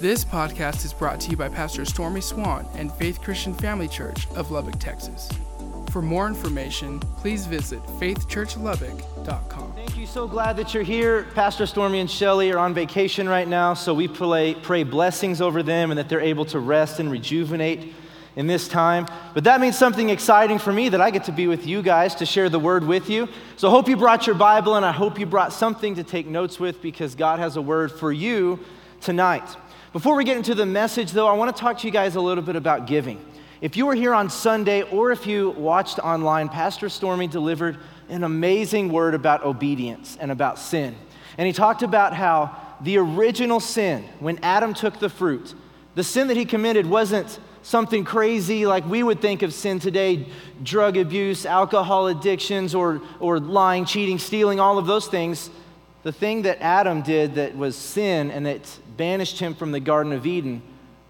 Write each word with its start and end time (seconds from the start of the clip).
This 0.00 0.24
podcast 0.24 0.86
is 0.86 0.94
brought 0.94 1.20
to 1.20 1.30
you 1.30 1.36
by 1.36 1.50
Pastor 1.50 1.84
Stormy 1.84 2.22
Swan 2.22 2.66
and 2.74 2.90
Faith 2.90 3.20
Christian 3.20 3.52
Family 3.52 3.86
Church 3.86 4.26
of 4.34 4.50
Lubbock, 4.50 4.78
Texas. 4.78 5.28
For 5.90 6.00
more 6.00 6.26
information, 6.26 7.00
please 7.18 7.44
visit 7.44 7.82
faithchurchlubbock.com. 7.98 9.72
Thank 9.74 9.98
you. 9.98 10.06
So 10.06 10.26
glad 10.26 10.56
that 10.56 10.72
you're 10.72 10.84
here. 10.84 11.24
Pastor 11.34 11.66
Stormy 11.66 12.00
and 12.00 12.10
Shelly 12.10 12.50
are 12.50 12.58
on 12.58 12.72
vacation 12.72 13.28
right 13.28 13.46
now, 13.46 13.74
so 13.74 13.92
we 13.92 14.08
pray, 14.08 14.54
pray 14.62 14.84
blessings 14.84 15.42
over 15.42 15.62
them 15.62 15.90
and 15.90 15.98
that 15.98 16.08
they're 16.08 16.18
able 16.22 16.46
to 16.46 16.60
rest 16.60 16.98
and 16.98 17.10
rejuvenate 17.10 17.92
in 18.36 18.46
this 18.46 18.68
time. 18.68 19.06
But 19.34 19.44
that 19.44 19.60
means 19.60 19.76
something 19.76 20.08
exciting 20.08 20.58
for 20.58 20.72
me 20.72 20.88
that 20.88 21.02
I 21.02 21.10
get 21.10 21.24
to 21.24 21.32
be 21.32 21.46
with 21.46 21.66
you 21.66 21.82
guys 21.82 22.14
to 22.14 22.24
share 22.24 22.48
the 22.48 22.58
word 22.58 22.84
with 22.84 23.10
you. 23.10 23.28
So 23.58 23.68
I 23.68 23.70
hope 23.70 23.86
you 23.86 23.98
brought 23.98 24.26
your 24.26 24.36
Bible 24.36 24.76
and 24.76 24.86
I 24.86 24.92
hope 24.92 25.20
you 25.20 25.26
brought 25.26 25.52
something 25.52 25.96
to 25.96 26.04
take 26.04 26.26
notes 26.26 26.58
with 26.58 26.80
because 26.80 27.14
God 27.14 27.38
has 27.38 27.56
a 27.56 27.62
word 27.62 27.92
for 27.92 28.10
you 28.10 28.60
tonight. 29.02 29.44
Before 29.92 30.14
we 30.14 30.22
get 30.22 30.36
into 30.36 30.54
the 30.54 30.66
message, 30.66 31.10
though, 31.10 31.26
I 31.26 31.32
want 31.32 31.54
to 31.54 31.60
talk 31.60 31.78
to 31.78 31.86
you 31.88 31.92
guys 31.92 32.14
a 32.14 32.20
little 32.20 32.44
bit 32.44 32.54
about 32.54 32.86
giving. 32.86 33.20
If 33.60 33.76
you 33.76 33.86
were 33.86 33.96
here 33.96 34.14
on 34.14 34.30
Sunday 34.30 34.82
or 34.82 35.10
if 35.10 35.26
you 35.26 35.50
watched 35.50 35.98
online, 35.98 36.48
Pastor 36.48 36.88
Stormy 36.88 37.26
delivered 37.26 37.76
an 38.08 38.22
amazing 38.22 38.92
word 38.92 39.14
about 39.14 39.42
obedience 39.42 40.16
and 40.20 40.30
about 40.30 40.60
sin. 40.60 40.94
And 41.38 41.48
he 41.48 41.52
talked 41.52 41.82
about 41.82 42.14
how 42.14 42.56
the 42.80 42.98
original 42.98 43.58
sin, 43.58 44.04
when 44.20 44.38
Adam 44.44 44.74
took 44.74 45.00
the 45.00 45.08
fruit, 45.08 45.56
the 45.96 46.04
sin 46.04 46.28
that 46.28 46.36
he 46.36 46.44
committed 46.44 46.86
wasn't 46.86 47.40
something 47.62 48.04
crazy 48.04 48.66
like 48.66 48.86
we 48.86 49.02
would 49.02 49.20
think 49.20 49.42
of 49.42 49.52
sin 49.52 49.80
today 49.80 50.28
drug 50.62 50.96
abuse, 50.96 51.44
alcohol 51.44 52.06
addictions, 52.06 52.76
or, 52.76 53.02
or 53.18 53.40
lying, 53.40 53.84
cheating, 53.84 54.20
stealing, 54.20 54.60
all 54.60 54.78
of 54.78 54.86
those 54.86 55.08
things. 55.08 55.50
The 56.04 56.12
thing 56.12 56.42
that 56.42 56.62
Adam 56.62 57.02
did 57.02 57.34
that 57.34 57.56
was 57.56 57.74
sin 57.74 58.30
and 58.30 58.46
that 58.46 58.78
banished 58.96 59.38
him 59.38 59.54
from 59.54 59.72
the 59.72 59.80
Garden 59.80 60.12
of 60.12 60.26
Eden 60.26 60.62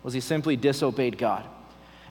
was 0.03 0.15
he 0.15 0.21
simply 0.21 0.57
disobeyed 0.57 1.19
God. 1.19 1.45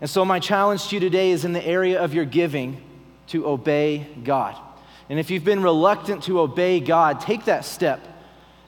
And 0.02 0.10
so, 0.10 0.24
my 0.24 0.40
challenge 0.40 0.88
to 0.88 0.96
you 0.96 1.00
today 1.00 1.32
is 1.32 1.46
in 1.46 1.54
the 1.54 1.66
area 1.66 2.02
of 2.02 2.14
your 2.14 2.26
giving 2.26 2.82
to 3.28 3.48
obey 3.48 4.08
God. 4.24 4.56
And 5.10 5.20
if 5.20 5.30
you've 5.30 5.44
been 5.44 5.64
reluctant 5.64 6.24
to 6.24 6.40
obey 6.40 6.80
God, 6.80 7.20
take 7.20 7.46
that 7.46 7.66
step. 7.66 8.00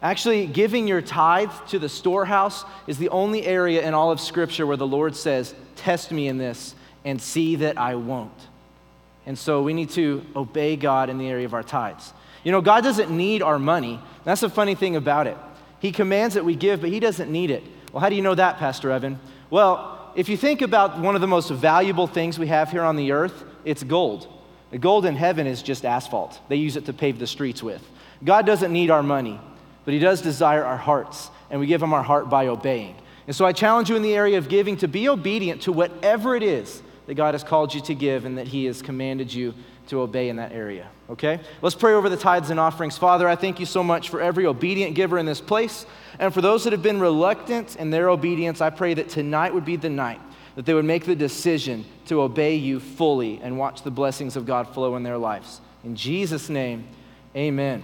Actually, 0.02 0.48
giving 0.48 0.88
your 0.88 1.02
tithe 1.02 1.52
to 1.68 1.78
the 1.78 1.88
storehouse 1.88 2.66
is 2.88 2.98
the 2.98 3.10
only 3.10 3.46
area 3.46 3.88
in 3.88 3.94
all 3.94 4.12
of 4.12 4.20
Scripture 4.20 4.66
where 4.66 4.78
the 4.78 4.88
Lord 4.88 5.16
says, 5.16 5.54
Test 5.76 6.12
me 6.12 6.28
in 6.28 6.38
this 6.38 6.76
and 7.06 7.22
see 7.22 7.58
that 7.58 7.78
I 7.78 7.96
won't. 7.96 8.32
And 9.26 9.38
so 9.38 9.62
we 9.62 9.74
need 9.74 9.92
to 9.92 10.26
obey 10.36 10.76
God 10.76 11.10
in 11.10 11.20
the 11.20 11.28
area 11.30 11.46
of 11.46 11.54
our 11.54 11.64
tithes. 11.64 12.14
You 12.44 12.52
know, 12.52 12.62
God 12.62 12.84
doesn't 12.84 13.16
need 13.16 13.44
our 13.44 13.60
money. 13.60 14.00
That's 14.24 14.42
the 14.42 14.50
funny 14.50 14.74
thing 14.74 14.96
about 14.96 15.28
it. 15.28 15.38
He 15.82 15.92
commands 15.92 16.36
that 16.36 16.46
we 16.46 16.56
give, 16.56 16.80
but 16.80 16.92
He 16.92 17.00
doesn't 17.00 17.32
need 17.32 17.52
it. 17.52 17.64
Well, 17.92 18.00
how 18.00 18.10
do 18.10 18.16
you 18.16 18.22
know 18.22 18.36
that, 18.36 18.58
Pastor 18.58 18.92
Evan? 18.92 19.20
Well, 19.50 20.12
if 20.16 20.30
you 20.30 20.38
think 20.38 20.62
about 20.62 21.00
one 21.00 21.16
of 21.16 21.22
the 21.22 21.28
most 21.28 21.50
valuable 21.50 22.08
things 22.08 22.38
we 22.38 22.48
have 22.48 22.72
here 22.72 22.84
on 22.84 22.96
the 22.96 23.12
earth, 23.12 23.44
it's 23.66 23.84
gold. 23.84 24.28
The 24.70 24.78
gold 24.78 25.06
in 25.06 25.16
heaven 25.16 25.48
is 25.48 25.62
just 25.62 25.84
asphalt. 25.84 26.40
They 26.50 26.56
use 26.56 26.78
it 26.78 26.86
to 26.86 26.94
pave 26.94 27.20
the 27.20 27.28
streets 27.28 27.64
with. 27.64 27.82
God 28.24 28.46
doesn't 28.46 28.72
need 28.72 28.92
our 28.92 29.04
money, 29.04 29.40
but 29.84 29.94
He 29.94 30.00
does 30.00 30.22
desire 30.22 30.64
our 30.64 30.78
hearts, 30.78 31.30
and 31.50 31.60
we 31.60 31.66
give 31.66 31.82
Him 31.82 31.94
our 31.94 32.04
heart 32.04 32.30
by 32.30 32.48
obeying. 32.48 32.96
And 33.26 33.36
so 33.36 33.46
I 33.46 33.52
challenge 33.52 33.90
you 33.90 33.96
in 33.96 34.04
the 34.04 34.14
area 34.14 34.38
of 34.38 34.50
giving 34.50 34.78
to 34.78 34.88
be 34.88 35.10
obedient 35.10 35.64
to 35.64 35.72
whatever 35.72 36.36
it 36.36 36.44
is 36.44 36.84
that 37.08 37.16
God 37.16 37.34
has 37.34 37.44
called 37.44 37.74
you 37.74 37.82
to 37.82 37.96
give 37.96 38.26
and 38.26 38.38
that 38.38 38.48
He 38.48 38.66
has 38.66 38.82
commanded 38.82 39.34
you 39.34 39.54
to 39.88 40.02
obey 40.02 40.30
in 40.30 40.36
that 40.36 40.52
area. 40.52 40.88
Okay? 41.12 41.42
Let's 41.62 41.76
pray 41.76 41.94
over 41.94 42.08
the 42.08 42.18
tithes 42.18 42.50
and 42.50 42.60
offerings. 42.60 42.98
Father, 42.98 43.28
I 43.28 43.36
thank 43.36 43.60
you 43.60 43.66
so 43.66 43.84
much 43.84 44.10
for 44.10 44.22
every 44.22 44.46
obedient 44.46 44.96
giver 44.96 45.18
in 45.18 45.26
this 45.26 45.42
place. 45.42 45.86
And 46.20 46.34
for 46.34 46.42
those 46.42 46.64
that 46.64 46.72
have 46.72 46.82
been 46.82 47.02
reluctant 47.02 47.76
in 47.76 47.90
their 47.90 48.10
obedience, 48.10 48.62
I 48.62 48.70
pray 48.70 48.94
that 48.94 49.10
tonight 49.10 49.54
would 49.54 49.66
be 49.66 49.76
the 49.76 49.90
night 49.90 50.22
that 50.56 50.66
they 50.66 50.74
would 50.74 50.86
make 50.86 51.06
the 51.06 51.16
decision 51.16 51.86
to 52.06 52.22
obey 52.22 52.56
you 52.56 52.80
fully 52.80 53.40
and 53.42 53.58
watch 53.58 53.84
the 53.84 53.92
blessings 53.92 54.36
of 54.36 54.46
God 54.46 54.68
flow 54.74 54.96
in 54.96 55.04
their 55.04 55.18
lives. 55.18 55.62
In 55.84 55.96
Jesus' 55.96 56.50
name, 56.50 56.88
amen. 57.36 57.84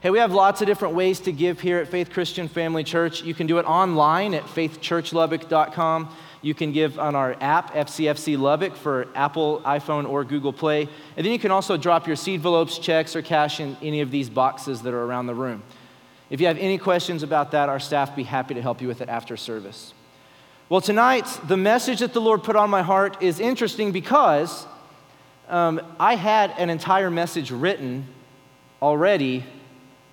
Hey, 0.00 0.10
we 0.10 0.18
have 0.18 0.32
lots 0.32 0.60
of 0.60 0.66
different 0.66 0.94
ways 0.94 1.20
to 1.20 1.32
give 1.32 1.60
here 1.60 1.78
at 1.78 1.88
Faith 1.88 2.10
Christian 2.10 2.48
Family 2.48 2.84
Church. 2.84 3.22
You 3.22 3.32
can 3.32 3.46
do 3.46 3.58
it 3.58 3.64
online 3.64 4.34
at 4.34 4.44
faithchurchlubbock.com. 4.44 6.14
You 6.44 6.52
can 6.52 6.72
give 6.72 6.98
on 6.98 7.14
our 7.14 7.34
app, 7.40 7.72
FCFC 7.72 8.38
Lubbock, 8.38 8.76
for 8.76 9.08
Apple, 9.14 9.62
iPhone, 9.64 10.06
or 10.06 10.24
Google 10.24 10.52
Play. 10.52 10.82
And 11.16 11.24
then 11.24 11.32
you 11.32 11.38
can 11.38 11.50
also 11.50 11.78
drop 11.78 12.06
your 12.06 12.16
seed 12.16 12.34
envelopes, 12.34 12.76
checks, 12.76 13.16
or 13.16 13.22
cash 13.22 13.60
in 13.60 13.78
any 13.80 14.02
of 14.02 14.10
these 14.10 14.28
boxes 14.28 14.82
that 14.82 14.92
are 14.92 15.02
around 15.04 15.26
the 15.26 15.34
room. 15.34 15.62
If 16.28 16.42
you 16.42 16.46
have 16.48 16.58
any 16.58 16.76
questions 16.76 17.22
about 17.22 17.52
that, 17.52 17.70
our 17.70 17.80
staff 17.80 18.14
be 18.14 18.24
happy 18.24 18.52
to 18.52 18.60
help 18.60 18.82
you 18.82 18.88
with 18.88 19.00
it 19.00 19.08
after 19.08 19.38
service. 19.38 19.94
Well, 20.68 20.82
tonight, 20.82 21.24
the 21.48 21.56
message 21.56 22.00
that 22.00 22.12
the 22.12 22.20
Lord 22.20 22.42
put 22.42 22.56
on 22.56 22.68
my 22.68 22.82
heart 22.82 23.22
is 23.22 23.40
interesting 23.40 23.90
because 23.90 24.66
um, 25.48 25.80
I 25.98 26.14
had 26.14 26.52
an 26.58 26.68
entire 26.68 27.10
message 27.10 27.52
written 27.52 28.06
already, 28.82 29.44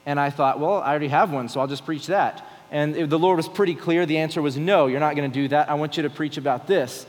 and 0.05 0.17
I 0.17 0.29
thought, 0.29 0.61
well, 0.61 0.75
I 0.75 0.91
already 0.91 1.09
have 1.09 1.33
one, 1.33 1.49
so 1.49 1.59
I'll 1.59 1.67
just 1.67 1.85
preach 1.85 2.07
that. 2.07 2.47
And 2.71 2.95
the 2.95 3.19
Lord 3.19 3.37
was 3.37 3.49
pretty 3.49 3.75
clear. 3.75 4.05
The 4.05 4.17
answer 4.17 4.41
was 4.41 4.57
no, 4.57 4.87
you're 4.87 5.01
not 5.01 5.15
going 5.15 5.29
to 5.29 5.33
do 5.33 5.49
that. 5.49 5.69
I 5.69 5.73
want 5.73 5.97
you 5.97 6.03
to 6.03 6.09
preach 6.09 6.37
about 6.37 6.67
this. 6.67 7.05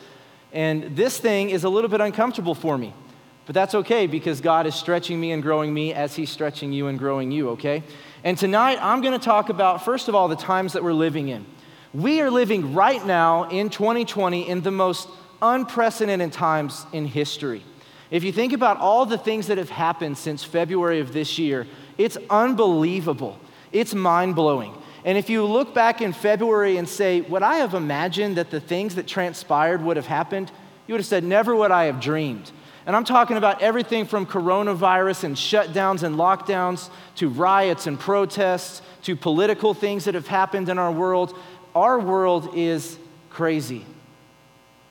And 0.53 0.97
this 0.97 1.19
thing 1.19 1.50
is 1.50 1.65
a 1.65 1.69
little 1.69 1.89
bit 1.89 2.00
uncomfortable 2.00 2.55
for 2.55 2.77
me. 2.77 2.93
But 3.47 3.55
that's 3.55 3.75
okay 3.75 4.06
because 4.06 4.41
God 4.41 4.67
is 4.67 4.75
stretching 4.75 5.21
me 5.21 5.33
and 5.33 5.43
growing 5.43 5.72
me 5.72 5.95
as 5.95 6.15
He's 6.15 6.31
stretching 6.31 6.72
you 6.72 6.89
and 6.89 6.99
growing 6.99 7.31
you, 7.31 7.51
okay? 7.51 7.83
And 8.25 8.37
tonight 8.37 8.78
I'm 8.81 9.01
going 9.01 9.19
to 9.19 9.25
talk 9.25 9.49
about, 9.49 9.84
first 9.84 10.09
of 10.09 10.15
all, 10.15 10.28
the 10.28 10.37
times 10.37 10.75
that 10.75 10.83
we're 10.83 10.93
living 10.93 11.28
in. 11.28 11.47
We 11.95 12.21
are 12.21 12.31
living 12.31 12.75
right 12.75 13.05
now 13.05 13.49
in 13.49 13.69
2020 13.69 14.49
in 14.49 14.62
the 14.62 14.71
most 14.71 15.09
unprecedented 15.41 16.33
times 16.33 16.87
in 16.93 17.05
history. 17.05 17.62
If 18.11 18.25
you 18.25 18.33
think 18.33 18.53
about 18.53 18.78
all 18.78 19.06
the 19.06 19.19
things 19.19 19.49
that 19.49 19.59
have 19.59 19.71
happened 19.71 20.19
since 20.19 20.45
February 20.45 21.01
of 21.01 21.12
this 21.12 21.39
year, 21.39 21.67
it's 21.99 22.17
unbelievable. 22.31 23.39
It's 23.72 23.95
mind 23.95 24.37
blowing. 24.37 24.75
And 25.05 25.19
if 25.19 25.29
you 25.29 25.45
look 25.45 25.75
back 25.75 26.01
in 26.01 26.13
February 26.13 26.77
and 26.77 26.89
say, 26.89 27.23
Would 27.23 27.43
I 27.43 27.57
have 27.57 27.75
imagined 27.75 28.37
that 28.37 28.51
the 28.51 28.61
things 28.61 28.95
that 28.95 29.07
transpired 29.07 29.83
would 29.83 29.97
have 29.97 30.07
happened? 30.07 30.51
You 30.87 30.95
would 30.95 31.01
have 31.01 31.07
said, 31.07 31.25
Never 31.25 31.55
would 31.57 31.71
I 31.71 31.85
have 31.85 32.01
dreamed. 32.01 32.51
And 32.85 32.97
I'm 32.97 33.05
talking 33.05 33.37
about 33.37 33.63
everything 33.63 34.07
from 34.07 34.27
coronavirus 34.27 35.25
and 35.25 35.37
shutdowns 35.37 36.03
and 36.03 36.17
lockdowns 36.17 36.91
to 37.17 37.29
riots 37.29 37.87
and 37.87 37.99
protests 37.99 38.83
to 39.03 39.15
political 39.15 39.73
things 39.73 40.05
that 40.05 40.15
have 40.15 40.27
happened 40.27 40.69
in 40.69 40.79
our 40.79 40.91
world. 40.91 41.37
Our 41.75 41.99
world 41.99 42.57
is 42.57 42.99
crazy. 43.31 43.87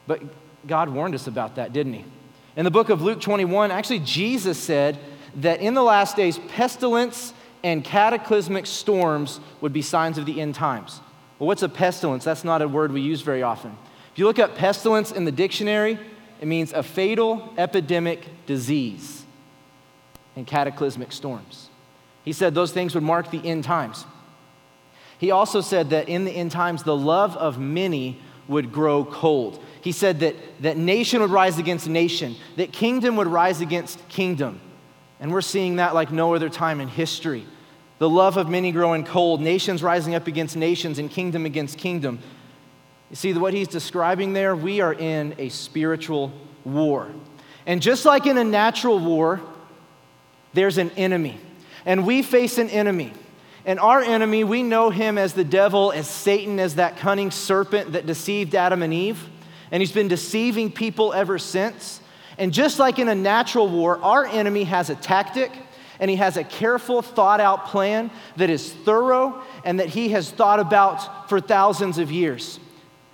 But 0.07 0.21
God 0.67 0.89
warned 0.89 1.15
us 1.15 1.27
about 1.27 1.55
that, 1.55 1.73
didn't 1.73 1.93
He? 1.93 2.05
In 2.55 2.65
the 2.65 2.71
book 2.71 2.89
of 2.89 3.01
Luke 3.01 3.21
21, 3.21 3.71
actually, 3.71 3.99
Jesus 3.99 4.57
said 4.57 4.97
that 5.35 5.61
in 5.61 5.73
the 5.73 5.83
last 5.83 6.15
days, 6.15 6.37
pestilence 6.49 7.33
and 7.63 7.83
cataclysmic 7.83 8.65
storms 8.65 9.39
would 9.59 9.73
be 9.73 9.81
signs 9.81 10.17
of 10.17 10.25
the 10.25 10.41
end 10.41 10.55
times. 10.55 10.99
Well, 11.37 11.47
what's 11.47 11.63
a 11.63 11.69
pestilence? 11.69 12.23
That's 12.23 12.43
not 12.43 12.61
a 12.61 12.67
word 12.67 12.91
we 12.91 13.01
use 13.01 13.21
very 13.21 13.43
often. 13.43 13.77
If 14.11 14.19
you 14.19 14.25
look 14.25 14.39
up 14.39 14.55
pestilence 14.55 15.11
in 15.11 15.25
the 15.25 15.31
dictionary, 15.31 15.97
it 16.39 16.47
means 16.47 16.73
a 16.73 16.83
fatal 16.83 17.53
epidemic 17.57 18.27
disease 18.45 19.25
and 20.35 20.45
cataclysmic 20.45 21.11
storms. 21.11 21.69
He 22.23 22.33
said 22.33 22.53
those 22.53 22.71
things 22.71 22.93
would 22.95 23.03
mark 23.03 23.31
the 23.31 23.45
end 23.47 23.63
times. 23.63 24.05
He 25.17 25.31
also 25.31 25.61
said 25.61 25.91
that 25.91 26.09
in 26.09 26.25
the 26.25 26.31
end 26.31 26.51
times, 26.51 26.83
the 26.83 26.95
love 26.95 27.37
of 27.37 27.59
many 27.59 28.19
would 28.47 28.71
grow 28.71 29.05
cold. 29.05 29.63
He 29.81 29.91
said 29.91 30.19
that, 30.21 30.35
that 30.61 30.77
nation 30.77 31.21
would 31.21 31.29
rise 31.29 31.57
against 31.57 31.87
nation, 31.87 32.35
that 32.57 32.71
kingdom 32.71 33.15
would 33.15 33.27
rise 33.27 33.61
against 33.61 34.07
kingdom. 34.09 34.59
And 35.21 35.31
we're 35.31 35.41
seeing 35.41 35.77
that 35.77 35.93
like 35.93 36.11
no 36.11 36.33
other 36.33 36.49
time 36.49 36.81
in 36.81 36.87
history. 36.87 37.45
The 37.99 38.09
love 38.09 38.37
of 38.37 38.49
many 38.49 38.71
growing 38.71 39.05
cold, 39.05 39.39
nations 39.39 39.83
rising 39.83 40.15
up 40.15 40.25
against 40.25 40.57
nations, 40.57 40.97
and 40.97 41.09
kingdom 41.09 41.45
against 41.45 41.77
kingdom. 41.77 42.19
You 43.11 43.15
see, 43.15 43.33
what 43.33 43.53
he's 43.53 43.67
describing 43.67 44.33
there, 44.33 44.55
we 44.55 44.81
are 44.81 44.93
in 44.93 45.35
a 45.37 45.49
spiritual 45.49 46.33
war. 46.65 47.11
And 47.67 47.81
just 47.81 48.03
like 48.03 48.25
in 48.25 48.37
a 48.37 48.43
natural 48.43 48.97
war, 48.97 49.39
there's 50.53 50.79
an 50.79 50.89
enemy. 50.97 51.37
And 51.85 52.07
we 52.07 52.23
face 52.23 52.57
an 52.57 52.69
enemy. 52.69 53.13
And 53.63 53.79
our 53.79 54.01
enemy, 54.01 54.43
we 54.43 54.63
know 54.63 54.89
him 54.89 55.19
as 55.19 55.33
the 55.33 55.43
devil, 55.43 55.91
as 55.91 56.09
Satan, 56.09 56.59
as 56.59 56.75
that 56.75 56.97
cunning 56.97 57.29
serpent 57.29 57.91
that 57.91 58.07
deceived 58.07 58.55
Adam 58.55 58.81
and 58.81 58.93
Eve. 58.93 59.29
And 59.69 59.81
he's 59.81 59.91
been 59.91 60.07
deceiving 60.07 60.71
people 60.71 61.13
ever 61.13 61.37
since. 61.37 62.00
And 62.41 62.51
just 62.51 62.79
like 62.79 62.97
in 62.97 63.07
a 63.07 63.13
natural 63.13 63.69
war, 63.69 63.99
our 63.99 64.25
enemy 64.25 64.63
has 64.63 64.89
a 64.89 64.95
tactic 64.95 65.51
and 65.99 66.09
he 66.09 66.17
has 66.17 66.37
a 66.37 66.43
careful, 66.43 67.03
thought 67.03 67.39
out 67.39 67.67
plan 67.67 68.09
that 68.37 68.49
is 68.49 68.73
thorough 68.73 69.43
and 69.63 69.79
that 69.79 69.89
he 69.89 70.09
has 70.09 70.31
thought 70.31 70.59
about 70.59 71.29
for 71.29 71.39
thousands 71.39 71.99
of 71.99 72.11
years. 72.11 72.59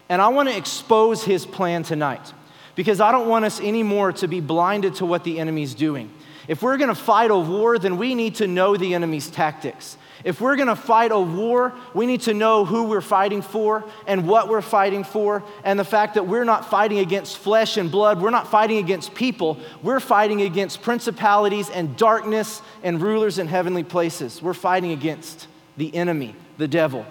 And 0.08 0.22
I 0.22 0.30
want 0.30 0.48
to 0.48 0.56
expose 0.56 1.26
his 1.26 1.46
plan 1.46 1.84
tonight 1.84 2.34
because 2.76 3.02
I 3.02 3.12
don't 3.12 3.28
want 3.28 3.44
us 3.44 3.60
anymore 3.60 4.14
to 4.14 4.30
be 4.30 4.40
blinded 4.40 4.96
to 4.96 5.06
what 5.06 5.26
the 5.26 5.42
enemy's 5.42 5.76
doing. 5.76 6.10
If 6.48 6.62
we're 6.62 6.78
going 6.78 6.90
to 6.90 6.96
fight 6.96 7.32
a 7.32 7.38
war, 7.38 7.78
then 7.78 7.98
we 7.98 8.16
need 8.16 8.36
to 8.36 8.48
know 8.48 8.78
the 8.78 8.94
enemy's 8.94 9.30
tactics. 9.30 9.98
If 10.24 10.42
we're 10.42 10.56
going 10.56 10.68
to 10.68 10.76
fight 10.76 11.12
a 11.12 11.20
war, 11.20 11.74
we 11.94 12.06
need 12.06 12.22
to 12.22 12.34
know 12.34 12.66
who 12.66 12.86
we're 12.86 13.02
fighting 13.02 13.42
for 13.42 13.84
and 14.08 14.28
what 14.28 14.50
we're 14.50 14.62
fighting 14.62 15.04
for, 15.04 15.44
and 15.64 15.80
the 15.80 15.86
fact 15.86 16.16
that 16.16 16.26
we're 16.26 16.44
not 16.44 16.70
fighting 16.70 17.00
against 17.00 17.38
flesh 17.38 17.78
and 17.78 17.92
blood, 17.92 18.22
we're 18.22 18.32
not 18.32 18.50
fighting 18.50 18.78
against 18.78 19.14
people, 19.14 19.60
we're 19.84 20.00
fighting 20.00 20.42
against 20.42 20.82
principalities 20.82 21.70
and 21.70 21.96
darkness 21.98 22.62
and 22.82 23.02
rulers 23.02 23.38
in 23.40 23.48
heavenly 23.48 23.84
places. 23.84 24.42
We're 24.42 24.54
fighting 24.54 24.92
against 24.92 25.48
the 25.76 25.94
enemy, 25.96 26.36
the 26.58 26.68
devil. 26.68 27.06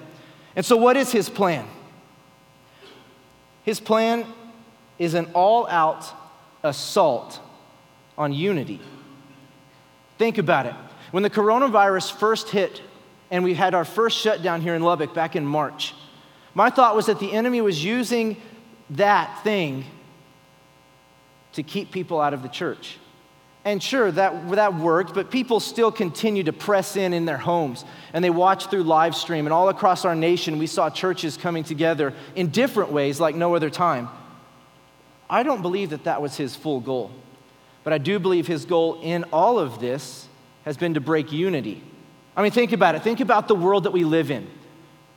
And 0.56 0.64
so, 0.64 0.76
what 0.76 0.96
is 0.96 1.12
his 1.12 1.28
plan? 1.28 1.66
His 3.62 3.80
plan 3.80 4.26
is 4.98 5.14
an 5.14 5.30
all 5.34 5.68
out 5.68 6.06
assault 6.62 7.40
on 8.18 8.32
unity. 8.32 8.80
Think 10.18 10.38
about 10.38 10.66
it. 10.66 10.74
When 11.10 11.22
the 11.22 11.30
coronavirus 11.30 12.12
first 12.12 12.50
hit 12.50 12.82
and 13.30 13.44
we 13.44 13.54
had 13.54 13.74
our 13.74 13.84
first 13.84 14.18
shutdown 14.18 14.60
here 14.60 14.74
in 14.74 14.82
Lubbock 14.82 15.14
back 15.14 15.36
in 15.36 15.46
March, 15.46 15.94
my 16.54 16.70
thought 16.70 16.96
was 16.96 17.06
that 17.06 17.20
the 17.20 17.32
enemy 17.32 17.60
was 17.60 17.84
using 17.84 18.40
that 18.90 19.42
thing 19.42 19.84
to 21.52 21.62
keep 21.62 21.90
people 21.90 22.20
out 22.20 22.34
of 22.34 22.42
the 22.42 22.48
church. 22.48 22.98
And 23.64 23.82
sure, 23.82 24.12
that, 24.12 24.48
that 24.50 24.74
worked, 24.76 25.12
but 25.12 25.30
people 25.30 25.58
still 25.58 25.90
continue 25.90 26.44
to 26.44 26.52
press 26.52 26.96
in 26.96 27.12
in 27.12 27.24
their 27.24 27.36
homes. 27.36 27.84
And 28.12 28.22
they 28.24 28.30
watch 28.30 28.68
through 28.68 28.84
live 28.84 29.16
stream. 29.16 29.44
And 29.44 29.52
all 29.52 29.68
across 29.68 30.04
our 30.04 30.14
nation, 30.14 30.58
we 30.58 30.68
saw 30.68 30.88
churches 30.88 31.36
coming 31.36 31.64
together 31.64 32.14
in 32.36 32.50
different 32.50 32.92
ways 32.92 33.18
like 33.18 33.34
no 33.34 33.56
other 33.56 33.68
time. 33.68 34.08
I 35.28 35.42
don't 35.42 35.62
believe 35.62 35.90
that 35.90 36.04
that 36.04 36.22
was 36.22 36.36
his 36.36 36.54
full 36.54 36.78
goal. 36.78 37.10
But 37.86 37.92
I 37.92 37.98
do 37.98 38.18
believe 38.18 38.48
his 38.48 38.64
goal 38.64 38.98
in 39.00 39.22
all 39.32 39.60
of 39.60 39.78
this 39.78 40.26
has 40.64 40.76
been 40.76 40.94
to 40.94 41.00
break 41.00 41.30
unity. 41.30 41.84
I 42.36 42.42
mean, 42.42 42.50
think 42.50 42.72
about 42.72 42.96
it. 42.96 43.02
Think 43.02 43.20
about 43.20 43.46
the 43.46 43.54
world 43.54 43.84
that 43.84 43.92
we 43.92 44.02
live 44.02 44.32
in 44.32 44.48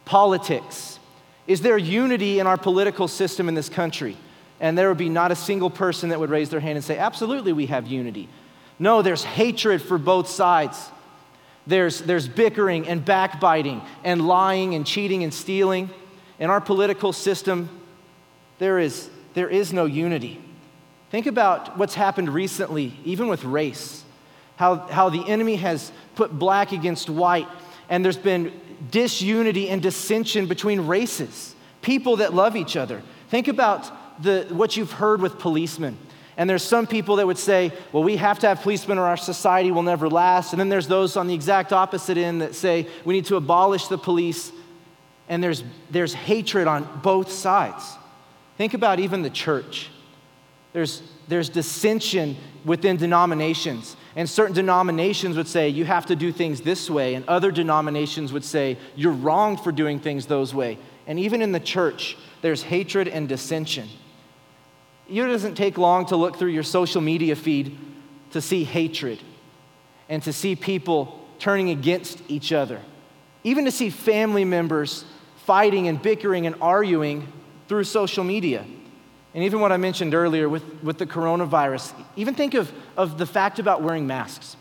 politics. 0.05 0.99
Is 1.47 1.61
there 1.61 1.79
unity 1.79 2.37
in 2.37 2.45
our 2.45 2.57
political 2.57 3.07
system 3.07 3.49
in 3.49 3.55
this 3.55 3.69
country? 3.69 4.15
And 4.59 4.77
there 4.77 4.87
would 4.87 4.99
be 4.99 5.09
not 5.09 5.31
a 5.31 5.35
single 5.35 5.71
person 5.71 6.09
that 6.09 6.19
would 6.19 6.29
raise 6.29 6.51
their 6.51 6.59
hand 6.59 6.75
and 6.75 6.85
say, 6.85 6.99
Absolutely, 6.99 7.53
we 7.53 7.65
have 7.65 7.87
unity. 7.87 8.29
No, 8.77 9.01
there's 9.01 9.23
hatred 9.23 9.81
for 9.81 9.97
both 9.97 10.29
sides. 10.29 10.91
There's, 11.65 12.01
there's 12.01 12.27
bickering 12.27 12.87
and 12.87 13.03
backbiting 13.03 13.81
and 14.03 14.27
lying 14.27 14.75
and 14.75 14.85
cheating 14.85 15.23
and 15.23 15.33
stealing. 15.33 15.89
In 16.37 16.51
our 16.51 16.61
political 16.61 17.13
system, 17.13 17.67
there 18.59 18.77
is, 18.77 19.09
there 19.33 19.49
is 19.49 19.73
no 19.73 19.85
unity. 19.85 20.39
Think 21.09 21.25
about 21.25 21.77
what's 21.77 21.95
happened 21.95 22.29
recently, 22.29 22.93
even 23.03 23.27
with 23.27 23.43
race 23.43 24.03
how, 24.59 24.75
how 24.75 25.07
the 25.07 25.25
enemy 25.25 25.55
has 25.55 25.89
put 26.15 26.37
black 26.37 26.73
against 26.73 27.09
white, 27.09 27.47
and 27.87 28.03
there's 28.03 28.17
been 28.17 28.51
disunity 28.91 29.69
and 29.69 29.81
dissension 29.81 30.47
between 30.47 30.81
races, 30.81 31.55
people 31.81 32.17
that 32.17 32.33
love 32.33 32.57
each 32.57 32.75
other. 32.75 33.01
Think 33.29 33.47
about 33.47 34.21
the, 34.21 34.45
what 34.49 34.75
you've 34.75 34.91
heard 34.91 35.21
with 35.21 35.39
policemen. 35.39 35.97
And 36.35 36.49
there's 36.49 36.63
some 36.63 36.87
people 36.87 37.15
that 37.17 37.27
would 37.27 37.37
say, 37.37 37.71
well, 37.93 38.03
we 38.03 38.17
have 38.17 38.39
to 38.39 38.49
have 38.49 38.61
policemen 38.61 38.97
or 38.97 39.05
our 39.05 39.15
society 39.15 39.71
will 39.71 39.83
never 39.83 40.09
last. 40.09 40.51
And 40.51 40.59
then 40.59 40.67
there's 40.67 40.87
those 40.87 41.15
on 41.15 41.27
the 41.27 41.33
exact 41.33 41.71
opposite 41.71 42.17
end 42.17 42.41
that 42.41 42.53
say 42.53 42.85
we 43.05 43.13
need 43.13 43.25
to 43.25 43.37
abolish 43.37 43.87
the 43.87 43.97
police. 43.97 44.51
And 45.29 45.41
there's, 45.41 45.63
there's 45.89 46.13
hatred 46.13 46.67
on 46.67 46.99
both 47.01 47.31
sides. 47.31 47.95
Think 48.57 48.73
about 48.73 48.99
even 48.99 49.21
the 49.21 49.29
church. 49.29 49.89
There's, 50.73 51.01
there's 51.27 51.49
dissension 51.49 52.37
within 52.63 52.97
denominations. 52.97 53.95
And 54.15 54.29
certain 54.29 54.55
denominations 54.55 55.37
would 55.37 55.47
say 55.47 55.69
you 55.69 55.85
have 55.85 56.05
to 56.07 56.15
do 56.15 56.31
things 56.31 56.61
this 56.61 56.89
way, 56.89 57.15
and 57.15 57.27
other 57.27 57.51
denominations 57.51 58.33
would 58.33 58.43
say 58.43 58.77
you're 58.95 59.13
wrong 59.13 59.57
for 59.57 59.71
doing 59.71 59.99
things 59.99 60.25
those 60.25 60.53
way. 60.53 60.77
And 61.07 61.19
even 61.19 61.41
in 61.41 61.51
the 61.51 61.59
church, 61.59 62.17
there's 62.41 62.61
hatred 62.61 63.07
and 63.07 63.27
dissension. 63.27 63.87
It 65.07 65.15
doesn't 65.25 65.55
take 65.55 65.77
long 65.77 66.05
to 66.07 66.15
look 66.15 66.37
through 66.37 66.49
your 66.49 66.63
social 66.63 67.01
media 67.01 67.35
feed 67.35 67.77
to 68.31 68.41
see 68.41 68.63
hatred 68.63 69.19
and 70.07 70.21
to 70.23 70.33
see 70.33 70.55
people 70.55 71.27
turning 71.39 71.69
against 71.69 72.21
each 72.27 72.51
other, 72.51 72.79
even 73.43 73.65
to 73.65 73.71
see 73.71 73.89
family 73.89 74.45
members 74.45 75.05
fighting 75.45 75.87
and 75.87 75.99
bickering 75.99 76.45
and 76.45 76.55
arguing 76.61 77.27
through 77.67 77.85
social 77.85 78.23
media. 78.23 78.65
And 79.33 79.43
even 79.43 79.59
what 79.59 79.71
I 79.71 79.77
mentioned 79.77 80.13
earlier 80.13 80.49
with, 80.49 80.63
with 80.83 80.97
the 80.97 81.05
coronavirus, 81.05 81.93
even 82.15 82.33
think 82.33 82.55
of, 82.55 82.71
of 82.97 83.17
the 83.17 83.25
fact 83.25 83.59
about 83.59 83.81
wearing 83.81 84.07
masks. 84.07 84.57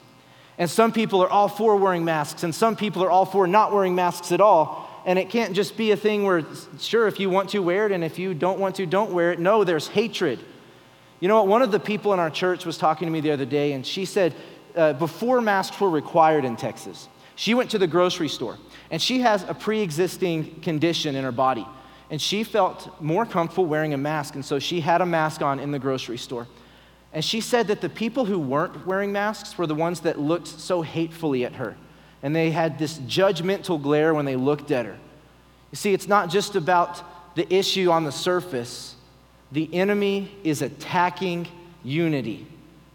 And 0.59 0.69
some 0.69 0.93
people 0.93 1.23
are 1.23 1.31
all 1.31 1.49
for 1.49 1.77
wearing 1.77 2.05
masks, 2.05 2.43
and 2.43 2.55
some 2.55 2.77
people 2.77 3.03
are 3.03 3.11
all 3.11 3.25
for 3.25 3.47
not 3.47 3.73
wearing 3.73 3.95
masks 3.95 4.33
at 4.33 4.41
all. 4.41 4.87
And 5.07 5.19
it 5.19 5.31
can't 5.31 5.55
just 5.55 5.77
be 5.77 5.93
a 5.93 5.97
thing 5.97 6.25
where, 6.25 6.45
sure, 6.79 7.07
if 7.07 7.19
you 7.19 7.31
want 7.31 7.51
to, 7.51 7.61
wear 7.61 7.87
it, 7.87 7.93
and 7.93 8.05
if 8.05 8.19
you 8.19 8.35
don't 8.35 8.59
want 8.59 8.75
to, 8.77 8.85
don't 8.85 9.13
wear 9.13 9.33
it. 9.33 9.39
No, 9.39 9.65
there's 9.65 9.89
hatred. 9.89 10.41
You 11.21 11.29
know 11.29 11.37
what? 11.37 11.47
One 11.47 11.63
of 11.63 11.71
the 11.71 11.81
people 11.81 12.13
in 12.13 12.19
our 12.19 12.31
church 12.31 12.67
was 12.67 12.77
talking 12.77 13.07
to 13.07 13.13
me 13.13 13.21
the 13.21 13.31
other 13.31 13.47
day, 13.47 13.73
and 13.73 13.87
she 13.87 14.05
said, 14.05 14.35
uh, 14.77 14.93
before 14.93 15.41
masks 15.41 15.81
were 15.81 15.89
required 15.89 16.45
in 16.45 16.57
Texas, 16.57 17.09
she 17.37 17.55
went 17.55 17.71
to 17.71 17.79
the 17.79 17.87
grocery 17.87 18.29
store, 18.29 18.59
and 18.91 19.01
she 19.01 19.21
has 19.21 19.45
a 19.45 19.55
pre 19.55 19.81
existing 19.81 20.61
condition 20.61 21.15
in 21.15 21.25
her 21.25 21.33
body 21.33 21.67
and 22.11 22.21
she 22.21 22.43
felt 22.45 23.01
more 23.03 23.27
comfortable 23.27 23.67
wearing 23.67 23.93
a 23.93 23.99
mask, 23.99 24.35
and 24.35 24.45
so 24.45 24.59
she 24.59 24.81
had 24.81 25.01
a 25.01 25.07
mask 25.07 25.43
on 25.43 25.61
in 25.61 25.71
the 25.73 25.79
grocery 25.79 26.19
store. 26.19 26.47
And 27.13 27.25
she 27.25 27.41
said 27.41 27.69
that 27.69 27.81
the 27.81 27.89
people 27.89 28.25
who 28.25 28.39
weren't 28.39 28.87
wearing 28.87 29.13
masks 29.13 29.57
were 29.57 29.67
the 29.67 29.75
ones 29.75 30.01
that 30.01 30.19
looked 30.19 30.47
so 30.47 30.83
hatefully 30.83 31.45
at 31.45 31.55
her. 31.55 31.77
And 32.23 32.35
they 32.35 32.51
had 32.51 32.79
this 32.79 32.99
judgmental 33.01 33.81
glare 33.81 34.13
when 34.13 34.25
they 34.25 34.37
looked 34.37 34.71
at 34.71 34.87
her. 34.87 34.99
You 35.71 35.77
see, 35.77 35.93
it's 35.93 36.09
not 36.09 36.31
just 36.31 36.57
about 36.57 37.03
the 37.35 37.53
issue 37.55 37.91
on 37.91 38.05
the 38.05 38.13
surface, 38.13 38.97
the 39.53 39.73
enemy 39.73 40.31
is 40.45 40.61
attacking 40.63 41.49
unity. 41.85 42.47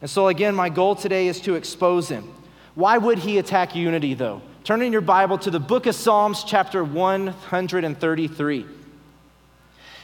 And 0.01 0.09
so, 0.09 0.27
again, 0.27 0.53
my 0.53 0.69
goal 0.69 0.95
today 0.95 1.27
is 1.27 1.39
to 1.41 1.55
expose 1.55 2.09
him. 2.09 2.31
Why 2.75 2.97
would 2.97 3.19
he 3.19 3.37
attack 3.37 3.75
unity, 3.75 4.13
though? 4.13 4.41
Turn 4.63 4.81
in 4.81 4.91
your 4.91 5.01
Bible 5.01 5.37
to 5.39 5.51
the 5.51 5.59
book 5.59 5.85
of 5.85 5.95
Psalms, 5.95 6.43
chapter 6.43 6.83
133. 6.83 8.65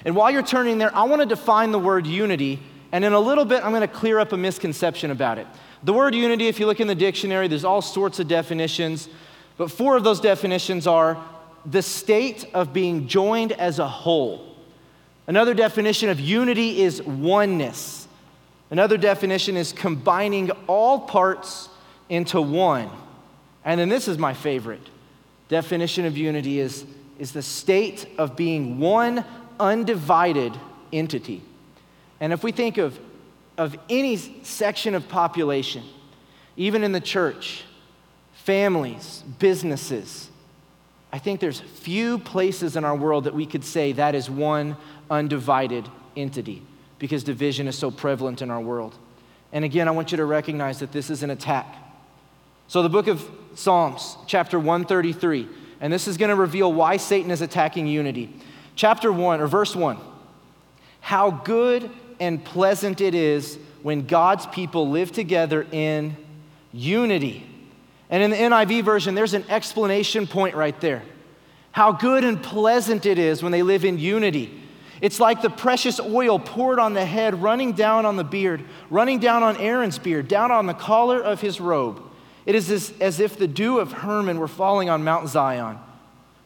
And 0.06 0.16
while 0.16 0.32
you're 0.32 0.44
turning 0.44 0.78
there, 0.78 0.96
I 0.96 1.04
want 1.04 1.22
to 1.22 1.26
define 1.26 1.72
the 1.72 1.80
word 1.80 2.08
unity, 2.08 2.60
and 2.92 3.04
in 3.04 3.14
a 3.14 3.20
little 3.20 3.46
bit, 3.46 3.64
I'm 3.64 3.72
going 3.72 3.82
to 3.82 3.88
clear 3.88 4.20
up 4.20 4.32
a 4.32 4.38
misconception 4.38 5.12
about 5.12 5.38
it. 5.38 5.48
The 5.84 5.94
word 5.94 6.16
unity, 6.16 6.48
if 6.48 6.60
you 6.60 6.66
look 6.66 6.80
in 6.80 6.88
the 6.88 6.96
dictionary, 6.96 7.48
there's 7.48 7.66
all 7.66 7.82
sorts 7.82 8.20
of 8.20 8.28
definitions, 8.28 9.10
but 9.58 9.72
four 9.72 9.96
of 9.96 10.04
those 10.04 10.20
definitions 10.20 10.88
are 10.88 11.24
the 11.66 11.82
state 11.82 12.46
of 12.54 12.74
being 12.74 13.08
joined 13.08 13.52
as 13.54 13.80
a 13.80 13.88
whole. 13.88 14.56
Another 15.28 15.54
definition 15.54 16.10
of 16.10 16.20
unity 16.20 16.82
is 16.82 17.02
oneness. 17.04 18.08
Another 18.72 18.98
definition 18.98 19.58
is 19.58 19.72
combining 19.72 20.52
all 20.68 21.02
parts 21.02 21.70
into 22.10 22.42
one. 22.42 22.90
And 23.66 23.80
then 23.80 23.90
this 23.90 24.08
is 24.08 24.18
my 24.18 24.34
favorite 24.34 24.82
definition 25.50 26.06
of 26.06 26.16
unity 26.16 26.60
is, 26.60 26.86
is 27.18 27.32
the 27.32 27.42
state 27.42 28.08
of 28.18 28.36
being 28.36 28.80
one 28.80 29.26
undivided 29.60 30.58
entity. 30.92 31.42
And 32.20 32.34
if 32.34 32.44
we 32.44 32.52
think 32.52 32.78
of, 32.78 33.00
of 33.58 33.78
any 33.90 34.18
section 34.44 34.96
of 34.96 35.08
population, 35.08 35.84
even 36.58 36.84
in 36.84 36.92
the 36.92 37.02
church, 37.02 37.64
families, 38.34 39.24
businesses, 39.40 40.30
I 41.12 41.18
think 41.18 41.40
there's 41.40 41.60
few 41.60 42.20
places 42.20 42.76
in 42.76 42.84
our 42.84 42.96
world 42.96 43.24
that 43.24 43.34
we 43.34 43.46
could 43.46 43.64
say 43.64 43.94
that 43.94 44.16
is 44.16 44.30
one 44.30 44.78
undivided 45.10 45.90
entity 46.16 46.62
because 47.00 47.24
division 47.24 47.68
is 47.68 47.78
so 47.78 47.90
prevalent 47.90 48.42
in 48.42 48.52
our 48.52 48.62
world. 48.62 48.96
And 49.52 49.66
again, 49.66 49.88
I 49.88 49.92
want 49.92 50.12
you 50.12 50.18
to 50.18 50.26
recognize 50.26 50.80
that 50.80 50.92
this 50.92 51.10
is 51.10 51.24
an 51.24 51.32
attack. 51.32 51.76
So, 52.68 52.84
the 52.84 52.90
book 52.90 53.08
of 53.08 53.28
Psalms, 53.56 54.16
chapter 54.28 54.60
133, 54.60 55.48
and 55.82 55.92
this 55.92 56.08
is 56.08 56.18
going 56.18 56.30
to 56.30 56.36
reveal 56.36 56.72
why 56.72 56.98
Satan 56.98 57.32
is 57.32 57.42
attacking 57.42 57.88
unity 57.88 58.32
chapter 58.80 59.12
1 59.12 59.42
or 59.42 59.48
verse 59.48 59.76
1. 59.76 59.98
How 61.02 61.32
good 61.32 61.92
and 62.18 62.42
pleasant 62.42 63.02
it 63.02 63.14
is 63.14 63.60
when 63.84 64.08
God's 64.08 64.48
people 64.48 64.90
live 64.90 65.12
together 65.12 65.68
in 65.74 66.16
unity. 66.72 67.46
And 68.10 68.24
in 68.24 68.32
the 68.32 68.38
NIV 68.38 68.86
version, 68.86 69.16
there's 69.16 69.34
an 69.34 69.44
explanation 69.50 70.28
point 70.28 70.56
right 70.56 70.80
there. 70.80 71.04
How 71.74 71.92
good 71.92 72.24
and 72.24 72.42
pleasant 72.42 73.06
it 73.06 73.20
is 73.20 73.44
when 73.44 73.52
they 73.52 73.64
live 73.64 73.84
in 73.84 74.00
unity. 74.00 74.64
It's 75.02 75.20
like 75.20 75.42
the 75.42 75.50
precious 75.50 76.00
oil 76.00 76.40
poured 76.40 76.80
on 76.80 76.94
the 76.94 77.06
head, 77.06 77.42
running 77.42 77.74
down 77.74 78.06
on 78.06 78.16
the 78.16 78.24
beard, 78.24 78.64
running 78.90 79.20
down 79.20 79.44
on 79.44 79.58
Aaron's 79.58 80.00
beard, 80.00 80.30
down 80.30 80.52
on 80.52 80.68
the 80.68 80.74
collar 80.74 81.22
of 81.22 81.42
his 81.42 81.60
robe. 81.60 82.02
It 82.46 82.56
is 82.56 82.72
as, 82.72 82.94
as 83.02 83.20
if 83.20 83.38
the 83.38 83.48
dew 83.48 83.78
of 83.80 83.92
Hermon 83.92 84.40
were 84.40 84.48
falling 84.48 84.90
on 84.90 85.04
Mount 85.04 85.28
Zion. 85.28 85.80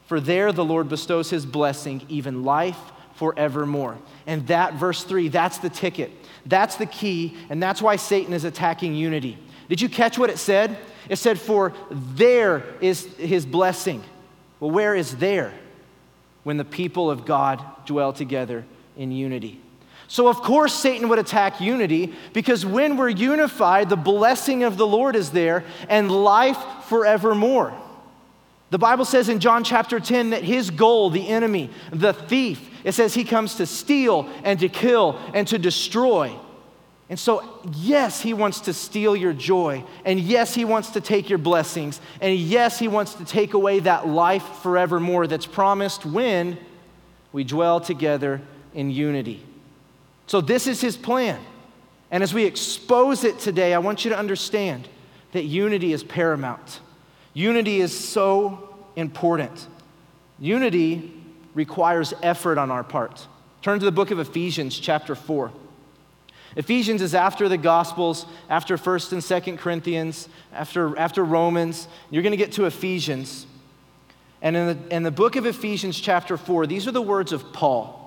For 0.05 0.19
there 0.19 0.51
the 0.51 0.65
Lord 0.65 0.89
bestows 0.89 1.29
his 1.29 1.45
blessing, 1.45 2.05
even 2.09 2.43
life 2.43 2.79
forevermore. 3.15 3.97
And 4.27 4.47
that, 4.47 4.75
verse 4.75 5.03
3, 5.03 5.29
that's 5.29 5.59
the 5.59 5.69
ticket. 5.69 6.11
That's 6.45 6.75
the 6.75 6.85
key, 6.85 7.37
and 7.49 7.61
that's 7.61 7.81
why 7.81 7.95
Satan 7.95 8.33
is 8.33 8.43
attacking 8.43 8.95
unity. 8.95 9.37
Did 9.69 9.81
you 9.81 9.89
catch 9.89 10.17
what 10.17 10.29
it 10.29 10.39
said? 10.39 10.77
It 11.09 11.15
said, 11.17 11.39
For 11.39 11.73
there 11.89 12.63
is 12.81 13.05
his 13.15 13.45
blessing. 13.45 14.03
Well, 14.59 14.71
where 14.71 14.95
is 14.95 15.17
there? 15.17 15.53
When 16.43 16.57
the 16.57 16.65
people 16.65 17.09
of 17.09 17.25
God 17.25 17.63
dwell 17.85 18.11
together 18.11 18.65
in 18.97 19.11
unity. 19.11 19.61
So, 20.07 20.27
of 20.27 20.41
course, 20.41 20.73
Satan 20.73 21.09
would 21.09 21.19
attack 21.19 21.61
unity 21.61 22.13
because 22.33 22.65
when 22.65 22.97
we're 22.97 23.09
unified, 23.09 23.89
the 23.89 23.95
blessing 23.95 24.63
of 24.63 24.77
the 24.77 24.85
Lord 24.85 25.15
is 25.15 25.31
there 25.31 25.63
and 25.87 26.11
life 26.11 26.57
forevermore. 26.83 27.73
The 28.73 28.79
Bible 28.79 29.05
says 29.05 29.29
in 29.29 29.39
John 29.39 29.63
chapter 29.63 29.99
10 29.99 30.31
that 30.31 30.43
his 30.43 30.71
goal, 30.71 31.11
the 31.11 31.27
enemy, 31.27 31.69
the 31.91 32.11
thief, 32.11 32.71
it 32.83 32.93
says 32.93 33.13
he 33.13 33.23
comes 33.23 33.57
to 33.57 33.67
steal 33.67 34.27
and 34.43 34.59
to 34.61 34.67
kill 34.67 35.19
and 35.35 35.47
to 35.49 35.59
destroy. 35.59 36.35
And 37.07 37.19
so, 37.19 37.47
yes, 37.71 38.19
he 38.19 38.33
wants 38.33 38.61
to 38.61 38.73
steal 38.73 39.15
your 39.15 39.31
joy. 39.31 39.83
And 40.05 40.19
yes, 40.19 40.55
he 40.55 40.65
wants 40.65 40.89
to 40.93 41.01
take 41.01 41.29
your 41.29 41.37
blessings. 41.37 42.01
And 42.19 42.35
yes, 42.35 42.79
he 42.79 42.87
wants 42.87 43.13
to 43.13 43.25
take 43.25 43.53
away 43.53 43.79
that 43.81 44.07
life 44.07 44.43
forevermore 44.63 45.27
that's 45.27 45.45
promised 45.45 46.03
when 46.03 46.57
we 47.31 47.43
dwell 47.43 47.79
together 47.79 48.41
in 48.73 48.89
unity. 48.89 49.45
So, 50.25 50.41
this 50.41 50.65
is 50.65 50.81
his 50.81 50.97
plan. 50.97 51.39
And 52.09 52.23
as 52.23 52.33
we 52.33 52.45
expose 52.45 53.23
it 53.23 53.37
today, 53.37 53.75
I 53.75 53.77
want 53.77 54.03
you 54.03 54.09
to 54.09 54.17
understand 54.17 54.87
that 55.33 55.43
unity 55.43 55.93
is 55.93 56.03
paramount. 56.03 56.79
Unity 57.33 57.81
is 57.81 57.97
so 57.97 58.75
important. 58.95 59.67
Unity 60.39 61.13
requires 61.53 62.13
effort 62.21 62.57
on 62.57 62.71
our 62.71 62.83
part. 62.83 63.27
Turn 63.61 63.79
to 63.79 63.85
the 63.85 63.91
book 63.91 64.11
of 64.11 64.19
Ephesians, 64.19 64.77
chapter 64.77 65.15
4. 65.15 65.51
Ephesians 66.55 67.01
is 67.01 67.15
after 67.15 67.49
the 67.49 67.57
Gospels, 67.57 68.25
after 68.49 68.77
1st 68.77 69.13
and 69.13 69.21
2nd 69.21 69.57
Corinthians, 69.57 70.29
after, 70.53 70.95
after 70.97 71.23
Romans. 71.23 71.87
You're 72.11 72.21
going 72.21 72.31
to 72.31 72.37
get 72.37 72.51
to 72.53 72.65
Ephesians. 72.65 73.47
And 74.41 74.55
in 74.55 74.67
the, 74.67 74.95
in 74.95 75.03
the 75.03 75.11
book 75.11 75.35
of 75.35 75.45
Ephesians, 75.45 75.99
chapter 75.99 76.37
4, 76.37 76.67
these 76.67 76.87
are 76.87 76.91
the 76.91 77.01
words 77.01 77.31
of 77.31 77.53
Paul. 77.53 77.99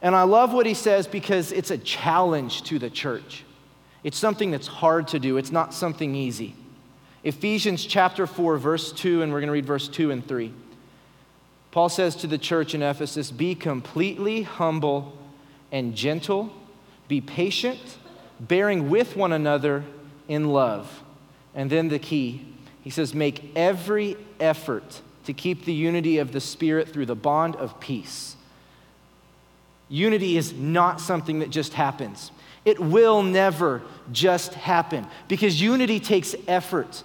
And 0.00 0.14
I 0.14 0.22
love 0.22 0.52
what 0.52 0.66
he 0.66 0.74
says 0.74 1.06
because 1.06 1.52
it's 1.52 1.70
a 1.70 1.78
challenge 1.78 2.62
to 2.64 2.78
the 2.78 2.88
church. 2.88 3.44
It's 4.02 4.18
something 4.18 4.50
that's 4.50 4.66
hard 4.66 5.08
to 5.08 5.18
do, 5.18 5.36
it's 5.36 5.52
not 5.52 5.74
something 5.74 6.14
easy. 6.14 6.54
Ephesians 7.24 7.86
chapter 7.86 8.26
4, 8.26 8.58
verse 8.58 8.92
2, 8.92 9.22
and 9.22 9.32
we're 9.32 9.40
going 9.40 9.48
to 9.48 9.52
read 9.52 9.64
verse 9.64 9.88
2 9.88 10.10
and 10.10 10.26
3. 10.26 10.52
Paul 11.70 11.88
says 11.88 12.14
to 12.16 12.26
the 12.26 12.36
church 12.36 12.74
in 12.74 12.82
Ephesus, 12.82 13.30
Be 13.30 13.54
completely 13.54 14.42
humble 14.42 15.16
and 15.72 15.94
gentle, 15.96 16.52
be 17.08 17.22
patient, 17.22 17.80
bearing 18.38 18.90
with 18.90 19.16
one 19.16 19.32
another 19.32 19.84
in 20.28 20.50
love. 20.50 21.02
And 21.54 21.70
then 21.70 21.88
the 21.88 21.98
key, 21.98 22.46
he 22.82 22.90
says, 22.90 23.14
Make 23.14 23.56
every 23.56 24.18
effort 24.38 25.00
to 25.24 25.32
keep 25.32 25.64
the 25.64 25.72
unity 25.72 26.18
of 26.18 26.32
the 26.32 26.40
Spirit 26.40 26.90
through 26.90 27.06
the 27.06 27.16
bond 27.16 27.56
of 27.56 27.80
peace. 27.80 28.36
Unity 29.88 30.36
is 30.36 30.52
not 30.52 31.00
something 31.00 31.38
that 31.38 31.48
just 31.48 31.72
happens. 31.72 32.30
It 32.66 32.78
will 32.78 33.22
never 33.22 33.82
just 34.12 34.54
happen 34.54 35.06
because 35.28 35.60
unity 35.60 36.00
takes 36.00 36.34
effort. 36.46 37.02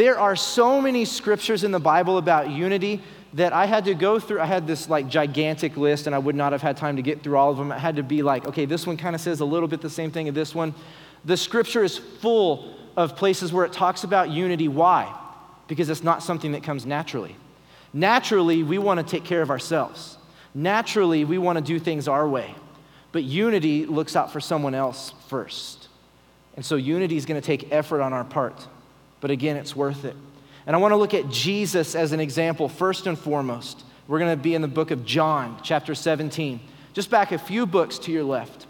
There 0.00 0.18
are 0.18 0.34
so 0.34 0.80
many 0.80 1.04
scriptures 1.04 1.62
in 1.62 1.72
the 1.72 1.78
Bible 1.78 2.16
about 2.16 2.48
unity 2.48 3.02
that 3.34 3.52
I 3.52 3.66
had 3.66 3.84
to 3.84 3.92
go 3.92 4.18
through. 4.18 4.40
I 4.40 4.46
had 4.46 4.66
this 4.66 4.88
like 4.88 5.08
gigantic 5.08 5.76
list, 5.76 6.06
and 6.06 6.14
I 6.14 6.18
would 6.18 6.34
not 6.34 6.52
have 6.52 6.62
had 6.62 6.78
time 6.78 6.96
to 6.96 7.02
get 7.02 7.22
through 7.22 7.36
all 7.36 7.50
of 7.50 7.58
them. 7.58 7.70
I 7.70 7.76
had 7.76 7.96
to 7.96 8.02
be 8.02 8.22
like, 8.22 8.46
okay, 8.46 8.64
this 8.64 8.86
one 8.86 8.96
kind 8.96 9.14
of 9.14 9.20
says 9.20 9.40
a 9.40 9.44
little 9.44 9.68
bit 9.68 9.82
the 9.82 9.90
same 9.90 10.10
thing 10.10 10.26
as 10.26 10.32
this 10.32 10.54
one. 10.54 10.72
The 11.26 11.36
scripture 11.36 11.84
is 11.84 11.98
full 11.98 12.74
of 12.96 13.14
places 13.14 13.52
where 13.52 13.66
it 13.66 13.74
talks 13.74 14.02
about 14.02 14.30
unity. 14.30 14.68
Why? 14.68 15.14
Because 15.68 15.90
it's 15.90 16.02
not 16.02 16.22
something 16.22 16.52
that 16.52 16.62
comes 16.62 16.86
naturally. 16.86 17.36
Naturally, 17.92 18.62
we 18.62 18.78
want 18.78 19.00
to 19.00 19.04
take 19.04 19.24
care 19.24 19.42
of 19.42 19.50
ourselves. 19.50 20.16
Naturally, 20.54 21.26
we 21.26 21.36
want 21.36 21.58
to 21.58 21.62
do 21.62 21.78
things 21.78 22.08
our 22.08 22.26
way. 22.26 22.54
But 23.12 23.24
unity 23.24 23.84
looks 23.84 24.16
out 24.16 24.32
for 24.32 24.40
someone 24.40 24.74
else 24.74 25.12
first. 25.28 25.88
And 26.56 26.64
so 26.64 26.76
unity 26.76 27.18
is 27.18 27.26
going 27.26 27.38
to 27.38 27.46
take 27.46 27.70
effort 27.70 28.00
on 28.00 28.14
our 28.14 28.24
part 28.24 28.66
but 29.20 29.30
again, 29.30 29.56
it's 29.56 29.76
worth 29.76 30.04
it. 30.04 30.16
And 30.66 30.76
I 30.76 30.78
want 30.78 30.92
to 30.92 30.96
look 30.96 31.14
at 31.14 31.28
Jesus 31.30 31.94
as 31.94 32.12
an 32.12 32.20
example, 32.20 32.68
first 32.68 33.06
and 33.06 33.18
foremost. 33.18 33.84
We're 34.06 34.18
going 34.18 34.36
to 34.36 34.42
be 34.42 34.54
in 34.54 34.62
the 34.62 34.68
book 34.68 34.90
of 34.90 35.04
John, 35.04 35.58
chapter 35.62 35.94
17, 35.94 36.60
just 36.92 37.10
back 37.10 37.32
a 37.32 37.38
few 37.38 37.66
books 37.66 37.98
to 38.00 38.12
your 38.12 38.24
left. 38.24 38.66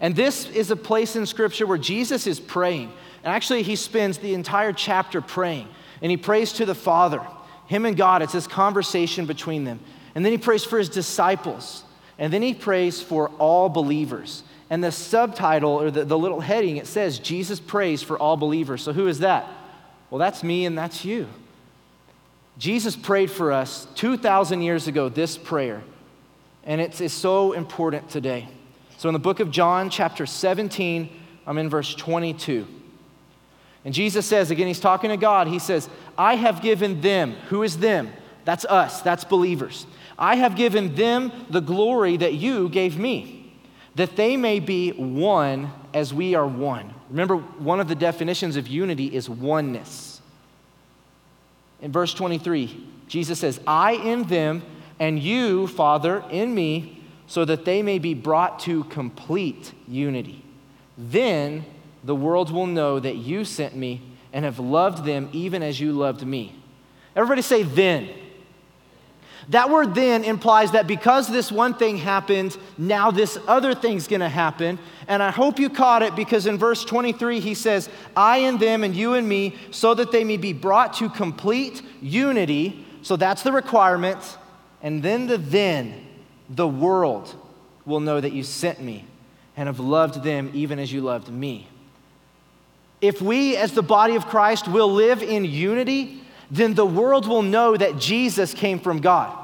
And 0.00 0.16
this 0.16 0.48
is 0.50 0.70
a 0.70 0.76
place 0.76 1.16
in 1.16 1.26
Scripture 1.26 1.66
where 1.66 1.78
Jesus 1.78 2.26
is 2.26 2.40
praying. 2.40 2.92
And 3.22 3.32
actually, 3.32 3.62
he 3.62 3.76
spends 3.76 4.18
the 4.18 4.34
entire 4.34 4.72
chapter 4.72 5.20
praying. 5.20 5.68
And 6.02 6.10
he 6.10 6.16
prays 6.16 6.52
to 6.54 6.66
the 6.66 6.74
Father, 6.74 7.22
him 7.68 7.86
and 7.86 7.96
God. 7.96 8.20
It's 8.20 8.32
this 8.32 8.48
conversation 8.48 9.26
between 9.26 9.64
them. 9.64 9.78
And 10.14 10.24
then 10.24 10.32
he 10.32 10.38
prays 10.38 10.64
for 10.64 10.78
his 10.78 10.88
disciples. 10.88 11.84
And 12.18 12.32
then 12.32 12.42
he 12.42 12.52
prays 12.52 13.00
for 13.00 13.28
all 13.38 13.68
believers. 13.68 14.42
And 14.72 14.82
the 14.82 14.90
subtitle 14.90 15.70
or 15.72 15.90
the, 15.90 16.06
the 16.06 16.16
little 16.16 16.40
heading, 16.40 16.78
it 16.78 16.86
says, 16.86 17.18
Jesus 17.18 17.60
prays 17.60 18.02
for 18.02 18.18
all 18.18 18.38
believers. 18.38 18.82
So 18.82 18.94
who 18.94 19.06
is 19.06 19.18
that? 19.18 19.46
Well, 20.08 20.18
that's 20.18 20.42
me 20.42 20.64
and 20.64 20.78
that's 20.78 21.04
you. 21.04 21.28
Jesus 22.56 22.96
prayed 22.96 23.30
for 23.30 23.52
us 23.52 23.86
2,000 23.96 24.62
years 24.62 24.88
ago, 24.88 25.10
this 25.10 25.36
prayer. 25.36 25.82
And 26.64 26.80
it's, 26.80 27.02
it's 27.02 27.12
so 27.12 27.52
important 27.52 28.08
today. 28.08 28.48
So 28.96 29.10
in 29.10 29.12
the 29.12 29.18
book 29.18 29.40
of 29.40 29.50
John, 29.50 29.90
chapter 29.90 30.24
17, 30.24 31.20
I'm 31.46 31.58
in 31.58 31.68
verse 31.68 31.94
22. 31.94 32.66
And 33.84 33.92
Jesus 33.92 34.24
says, 34.24 34.50
again, 34.50 34.68
he's 34.68 34.80
talking 34.80 35.10
to 35.10 35.18
God. 35.18 35.48
He 35.48 35.58
says, 35.58 35.86
I 36.16 36.36
have 36.36 36.62
given 36.62 37.02
them, 37.02 37.32
who 37.50 37.62
is 37.62 37.76
them? 37.76 38.10
That's 38.46 38.64
us, 38.64 39.02
that's 39.02 39.24
believers. 39.24 39.86
I 40.18 40.36
have 40.36 40.56
given 40.56 40.94
them 40.94 41.30
the 41.50 41.60
glory 41.60 42.16
that 42.16 42.32
you 42.32 42.70
gave 42.70 42.98
me 42.98 43.41
that 43.94 44.16
they 44.16 44.36
may 44.36 44.60
be 44.60 44.90
one 44.92 45.70
as 45.92 46.14
we 46.14 46.34
are 46.34 46.46
one. 46.46 46.92
Remember, 47.10 47.36
one 47.36 47.80
of 47.80 47.88
the 47.88 47.94
definitions 47.94 48.56
of 48.56 48.66
unity 48.66 49.14
is 49.14 49.28
oneness. 49.28 50.20
In 51.80 51.92
verse 51.92 52.14
23, 52.14 52.86
Jesus 53.08 53.40
says, 53.40 53.60
I 53.66 53.92
in 53.92 54.24
them, 54.24 54.62
and 54.98 55.18
you, 55.18 55.66
Father, 55.66 56.24
in 56.30 56.54
me, 56.54 57.02
so 57.26 57.44
that 57.44 57.64
they 57.64 57.82
may 57.82 57.98
be 57.98 58.14
brought 58.14 58.60
to 58.60 58.84
complete 58.84 59.72
unity. 59.88 60.44
Then 60.96 61.64
the 62.04 62.14
world 62.14 62.50
will 62.50 62.66
know 62.66 63.00
that 63.00 63.16
you 63.16 63.44
sent 63.44 63.76
me 63.76 64.00
and 64.32 64.44
have 64.44 64.58
loved 64.58 65.04
them 65.04 65.28
even 65.32 65.62
as 65.62 65.80
you 65.80 65.92
loved 65.92 66.26
me. 66.26 66.54
Everybody 67.14 67.42
say, 67.42 67.62
then. 67.62 68.08
That 69.48 69.70
word 69.70 69.94
then 69.94 70.24
implies 70.24 70.70
that 70.72 70.86
because 70.86 71.28
this 71.28 71.50
one 71.50 71.74
thing 71.74 71.96
happened, 71.96 72.56
now 72.78 73.10
this 73.10 73.38
other 73.48 73.74
thing's 73.74 74.06
gonna 74.06 74.28
happen. 74.28 74.78
And 75.08 75.22
I 75.22 75.30
hope 75.30 75.58
you 75.58 75.68
caught 75.68 76.02
it 76.02 76.14
because 76.14 76.46
in 76.46 76.58
verse 76.58 76.84
23 76.84 77.40
he 77.40 77.54
says, 77.54 77.88
I 78.16 78.38
and 78.38 78.60
them 78.60 78.84
and 78.84 78.94
you 78.94 79.14
and 79.14 79.28
me, 79.28 79.56
so 79.70 79.94
that 79.94 80.12
they 80.12 80.24
may 80.24 80.36
be 80.36 80.52
brought 80.52 80.94
to 80.94 81.08
complete 81.08 81.82
unity. 82.00 82.84
So 83.02 83.16
that's 83.16 83.42
the 83.42 83.52
requirement. 83.52 84.18
And 84.82 85.02
then 85.02 85.26
the 85.26 85.38
then, 85.38 86.06
the 86.48 86.68
world 86.68 87.34
will 87.84 88.00
know 88.00 88.20
that 88.20 88.32
you 88.32 88.42
sent 88.44 88.80
me 88.80 89.04
and 89.56 89.66
have 89.66 89.80
loved 89.80 90.22
them 90.22 90.50
even 90.54 90.78
as 90.78 90.92
you 90.92 91.00
loved 91.00 91.28
me. 91.28 91.68
If 93.00 93.20
we, 93.20 93.56
as 93.56 93.72
the 93.72 93.82
body 93.82 94.14
of 94.14 94.26
Christ, 94.26 94.68
will 94.68 94.90
live 94.90 95.22
in 95.22 95.44
unity, 95.44 96.21
then 96.52 96.74
the 96.74 96.86
world 96.86 97.26
will 97.26 97.40
know 97.40 97.74
that 97.78 97.96
Jesus 97.96 98.52
came 98.52 98.78
from 98.78 99.00
God. 99.00 99.34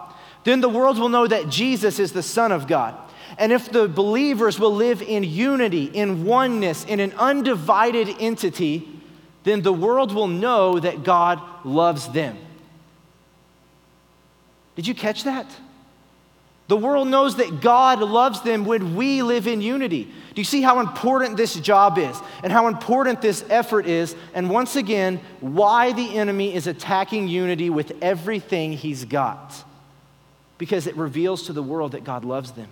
Then 0.44 0.60
the 0.60 0.68
world 0.68 0.98
will 0.98 1.08
know 1.08 1.26
that 1.26 1.48
Jesus 1.48 1.98
is 1.98 2.12
the 2.12 2.22
Son 2.22 2.52
of 2.52 2.66
God. 2.66 2.94
And 3.38 3.50
if 3.50 3.72
the 3.72 3.88
believers 3.88 4.60
will 4.60 4.74
live 4.74 5.00
in 5.00 5.24
unity, 5.24 5.84
in 5.84 6.26
oneness, 6.26 6.84
in 6.84 7.00
an 7.00 7.14
undivided 7.14 8.14
entity, 8.20 8.86
then 9.44 9.62
the 9.62 9.72
world 9.72 10.14
will 10.14 10.28
know 10.28 10.78
that 10.78 11.02
God 11.02 11.40
loves 11.64 12.08
them. 12.08 12.36
Did 14.76 14.86
you 14.86 14.94
catch 14.94 15.24
that? 15.24 15.46
The 16.68 16.76
world 16.76 17.08
knows 17.08 17.36
that 17.36 17.62
God 17.62 18.00
loves 18.00 18.42
them 18.42 18.66
when 18.66 18.94
we 18.94 19.22
live 19.22 19.46
in 19.46 19.62
unity. 19.62 20.12
Do 20.38 20.40
you 20.40 20.44
see 20.44 20.62
how 20.62 20.78
important 20.78 21.36
this 21.36 21.56
job 21.56 21.98
is 21.98 22.16
and 22.44 22.52
how 22.52 22.68
important 22.68 23.20
this 23.20 23.44
effort 23.50 23.86
is? 23.86 24.14
And 24.34 24.48
once 24.48 24.76
again, 24.76 25.20
why 25.40 25.90
the 25.90 26.16
enemy 26.16 26.54
is 26.54 26.68
attacking 26.68 27.26
unity 27.26 27.70
with 27.70 27.92
everything 28.00 28.72
he's 28.72 29.04
got. 29.04 29.52
Because 30.56 30.86
it 30.86 30.96
reveals 30.96 31.46
to 31.46 31.52
the 31.52 31.60
world 31.60 31.90
that 31.90 32.04
God 32.04 32.24
loves 32.24 32.52
them. 32.52 32.68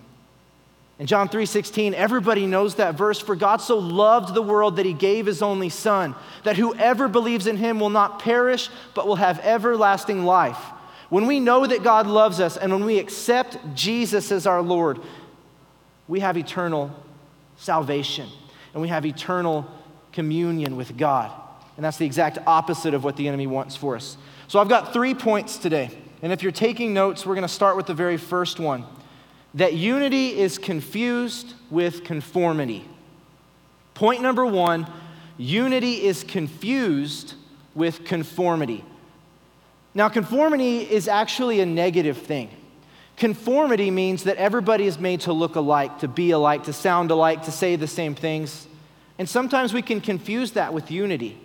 In 0.97 1.07
John 1.07 1.27
3:16, 1.27 1.93
everybody 1.93 2.45
knows 2.45 2.75
that 2.75 2.95
verse, 2.95 3.19
for 3.19 3.35
God 3.35 3.59
so 3.59 3.77
loved 3.77 4.33
the 4.33 4.41
world 4.41 4.77
that 4.77 4.85
he 4.85 4.93
gave 4.93 5.25
his 5.25 5.41
only 5.41 5.67
son, 5.67 6.15
that 6.45 6.55
whoever 6.55 7.09
believes 7.09 7.47
in 7.47 7.57
him 7.57 7.81
will 7.81 7.89
not 7.89 8.19
perish 8.19 8.69
but 8.93 9.07
will 9.07 9.17
have 9.17 9.41
everlasting 9.43 10.23
life. 10.23 10.67
When 11.09 11.27
we 11.27 11.41
know 11.41 11.67
that 11.67 11.83
God 11.83 12.07
loves 12.07 12.39
us 12.39 12.55
and 12.55 12.71
when 12.71 12.85
we 12.85 12.97
accept 12.97 13.57
Jesus 13.75 14.31
as 14.31 14.47
our 14.47 14.61
Lord, 14.61 15.01
we 16.07 16.21
have 16.21 16.37
eternal 16.37 16.91
salvation 17.57 18.29
and 18.73 18.81
we 18.81 18.87
have 18.87 19.05
eternal 19.05 19.65
communion 20.11 20.75
with 20.75 20.97
God. 20.97 21.31
And 21.75 21.85
that's 21.85 21.97
the 21.97 22.05
exact 22.05 22.39
opposite 22.47 22.93
of 22.93 23.03
what 23.03 23.17
the 23.17 23.27
enemy 23.27 23.47
wants 23.47 23.75
for 23.75 23.95
us. 23.95 24.17
So 24.47 24.59
I've 24.59 24.69
got 24.69 24.93
three 24.93 25.13
points 25.13 25.57
today. 25.57 25.91
And 26.21 26.31
if 26.31 26.41
you're 26.41 26.51
taking 26.51 26.93
notes, 26.93 27.25
we're 27.25 27.35
going 27.35 27.43
to 27.43 27.53
start 27.53 27.77
with 27.77 27.85
the 27.85 27.93
very 27.93 28.17
first 28.17 28.59
one 28.59 28.85
that 29.53 29.73
unity 29.73 30.37
is 30.37 30.57
confused 30.57 31.53
with 31.69 32.03
conformity. 32.03 32.85
Point 33.93 34.21
number 34.21 34.45
one 34.45 34.87
unity 35.37 36.03
is 36.03 36.23
confused 36.23 37.33
with 37.73 38.05
conformity. 38.05 38.83
Now, 39.93 40.09
conformity 40.09 40.79
is 40.79 41.07
actually 41.07 41.59
a 41.59 41.65
negative 41.65 42.17
thing. 42.17 42.49
Conformity 43.17 43.89
means 43.89 44.23
that 44.23 44.37
everybody 44.37 44.85
is 44.85 44.99
made 44.99 45.21
to 45.21 45.33
look 45.33 45.55
alike, 45.55 45.99
to 45.99 46.07
be 46.07 46.31
alike, 46.31 46.63
to 46.65 46.73
sound 46.73 47.09
alike, 47.09 47.43
to 47.43 47.51
say 47.51 47.75
the 47.75 47.87
same 47.87 48.13
things. 48.13 48.67
And 49.17 49.27
sometimes 49.27 49.73
we 49.73 49.81
can 49.81 49.99
confuse 50.01 50.51
that 50.51 50.71
with 50.71 50.91
unity. 50.91 51.37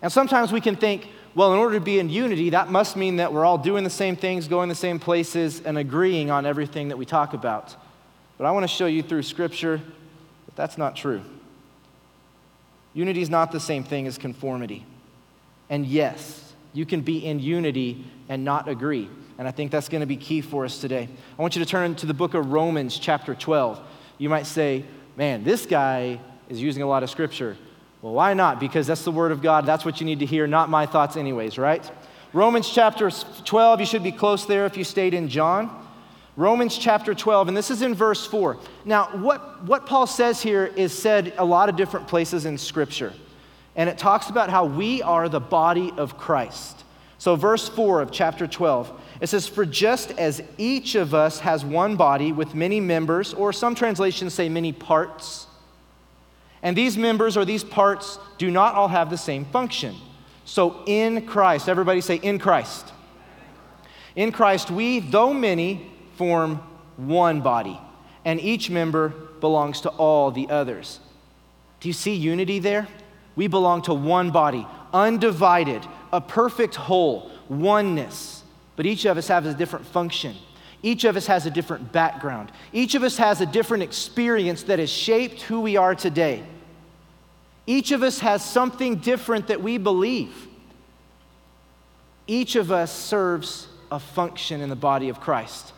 And 0.00 0.10
sometimes 0.10 0.52
we 0.52 0.62
can 0.62 0.74
think, 0.74 1.06
well, 1.34 1.52
in 1.52 1.58
order 1.58 1.74
to 1.74 1.84
be 1.84 1.98
in 1.98 2.08
unity, 2.08 2.50
that 2.50 2.70
must 2.70 2.96
mean 2.96 3.16
that 3.16 3.32
we're 3.32 3.44
all 3.44 3.58
doing 3.58 3.84
the 3.84 3.90
same 3.90 4.16
things, 4.16 4.48
going 4.48 4.70
the 4.70 4.74
same 4.74 4.98
places, 4.98 5.60
and 5.60 5.76
agreeing 5.76 6.30
on 6.30 6.46
everything 6.46 6.88
that 6.88 6.96
we 6.96 7.04
talk 7.04 7.34
about. 7.34 7.76
But 8.38 8.46
I 8.46 8.50
want 8.52 8.64
to 8.64 8.68
show 8.68 8.86
you 8.86 9.02
through 9.02 9.24
Scripture 9.24 9.76
that 10.46 10.56
that's 10.56 10.78
not 10.78 10.96
true. 10.96 11.20
Unity 12.94 13.20
is 13.20 13.28
not 13.28 13.52
the 13.52 13.60
same 13.60 13.84
thing 13.84 14.06
as 14.06 14.16
conformity. 14.16 14.86
And 15.68 15.84
yes, 15.84 16.54
you 16.72 16.86
can 16.86 17.02
be 17.02 17.26
in 17.26 17.38
unity 17.38 18.04
and 18.30 18.44
not 18.44 18.66
agree. 18.66 19.10
And 19.38 19.46
I 19.46 19.52
think 19.52 19.70
that's 19.70 19.88
going 19.88 20.00
to 20.00 20.06
be 20.06 20.16
key 20.16 20.40
for 20.40 20.64
us 20.64 20.80
today. 20.80 21.08
I 21.38 21.42
want 21.42 21.54
you 21.54 21.64
to 21.64 21.70
turn 21.70 21.94
to 21.96 22.06
the 22.06 22.14
book 22.14 22.34
of 22.34 22.50
Romans, 22.50 22.98
chapter 22.98 23.36
12. 23.36 23.80
You 24.18 24.28
might 24.28 24.46
say, 24.46 24.84
man, 25.16 25.44
this 25.44 25.64
guy 25.64 26.20
is 26.48 26.60
using 26.60 26.82
a 26.82 26.86
lot 26.86 27.04
of 27.04 27.10
scripture. 27.10 27.56
Well, 28.02 28.14
why 28.14 28.34
not? 28.34 28.58
Because 28.58 28.88
that's 28.88 29.04
the 29.04 29.12
word 29.12 29.30
of 29.30 29.40
God. 29.40 29.64
That's 29.64 29.84
what 29.84 30.00
you 30.00 30.06
need 30.06 30.18
to 30.18 30.26
hear, 30.26 30.48
not 30.48 30.70
my 30.70 30.86
thoughts, 30.86 31.16
anyways, 31.16 31.56
right? 31.56 31.88
Romans 32.32 32.68
chapter 32.68 33.10
12, 33.10 33.80
you 33.80 33.86
should 33.86 34.02
be 34.02 34.12
close 34.12 34.44
there 34.44 34.66
if 34.66 34.76
you 34.76 34.84
stayed 34.84 35.14
in 35.14 35.28
John. 35.28 35.86
Romans 36.36 36.76
chapter 36.76 37.14
12, 37.14 37.48
and 37.48 37.56
this 37.56 37.70
is 37.70 37.82
in 37.82 37.94
verse 37.94 38.26
4. 38.26 38.58
Now, 38.84 39.06
what, 39.16 39.64
what 39.64 39.86
Paul 39.86 40.06
says 40.06 40.40
here 40.40 40.66
is 40.66 40.92
said 40.92 41.34
a 41.38 41.44
lot 41.44 41.68
of 41.68 41.76
different 41.76 42.06
places 42.06 42.44
in 42.44 42.58
Scripture. 42.58 43.12
And 43.74 43.88
it 43.88 43.98
talks 43.98 44.30
about 44.30 44.50
how 44.50 44.64
we 44.64 45.02
are 45.02 45.28
the 45.28 45.40
body 45.40 45.92
of 45.96 46.16
Christ. 46.16 46.84
So, 47.18 47.34
verse 47.34 47.68
4 47.68 48.02
of 48.02 48.12
chapter 48.12 48.46
12, 48.46 49.00
it 49.20 49.26
says, 49.28 49.48
For 49.48 49.64
just 49.66 50.10
as 50.12 50.42
each 50.56 50.94
of 50.94 51.14
us 51.14 51.40
has 51.40 51.64
one 51.64 51.96
body 51.96 52.32
with 52.32 52.54
many 52.54 52.80
members, 52.80 53.34
or 53.34 53.52
some 53.52 53.74
translations 53.74 54.34
say 54.34 54.48
many 54.48 54.72
parts, 54.72 55.46
and 56.62 56.76
these 56.76 56.96
members 56.96 57.36
or 57.36 57.44
these 57.44 57.64
parts 57.64 58.18
do 58.36 58.50
not 58.50 58.74
all 58.74 58.88
have 58.88 59.10
the 59.10 59.16
same 59.16 59.44
function. 59.44 59.94
So 60.44 60.82
in 60.86 61.26
Christ, 61.26 61.68
everybody 61.68 62.00
say, 62.00 62.16
in 62.16 62.38
Christ. 62.38 62.92
In 64.16 64.32
Christ, 64.32 64.70
we, 64.70 64.98
though 64.98 65.32
many, 65.32 65.90
form 66.16 66.56
one 66.96 67.40
body, 67.40 67.78
and 68.24 68.40
each 68.40 68.70
member 68.70 69.10
belongs 69.40 69.82
to 69.82 69.90
all 69.90 70.30
the 70.30 70.48
others. 70.48 70.98
Do 71.80 71.88
you 71.88 71.92
see 71.92 72.14
unity 72.14 72.58
there? 72.58 72.88
We 73.36 73.46
belong 73.46 73.82
to 73.82 73.94
one 73.94 74.30
body, 74.30 74.66
undivided, 74.92 75.86
a 76.12 76.20
perfect 76.20 76.74
whole, 76.74 77.30
oneness. 77.48 78.37
But 78.78 78.86
each 78.86 79.06
of 79.06 79.18
us 79.18 79.26
has 79.26 79.44
a 79.44 79.54
different 79.54 79.86
function. 79.86 80.36
Each 80.84 81.02
of 81.02 81.16
us 81.16 81.26
has 81.26 81.46
a 81.46 81.50
different 81.50 81.90
background. 81.90 82.52
Each 82.72 82.94
of 82.94 83.02
us 83.02 83.16
has 83.16 83.40
a 83.40 83.46
different 83.46 83.82
experience 83.82 84.62
that 84.62 84.78
has 84.78 84.88
shaped 84.88 85.42
who 85.42 85.62
we 85.62 85.76
are 85.76 85.96
today. 85.96 86.44
Each 87.66 87.90
of 87.90 88.04
us 88.04 88.20
has 88.20 88.44
something 88.44 88.98
different 88.98 89.48
that 89.48 89.60
we 89.60 89.78
believe. 89.78 90.46
Each 92.28 92.54
of 92.54 92.70
us 92.70 92.96
serves 92.96 93.66
a 93.90 93.98
function 93.98 94.60
in 94.60 94.68
the 94.68 94.76
body 94.76 95.08
of 95.08 95.20
Christ. 95.20 95.72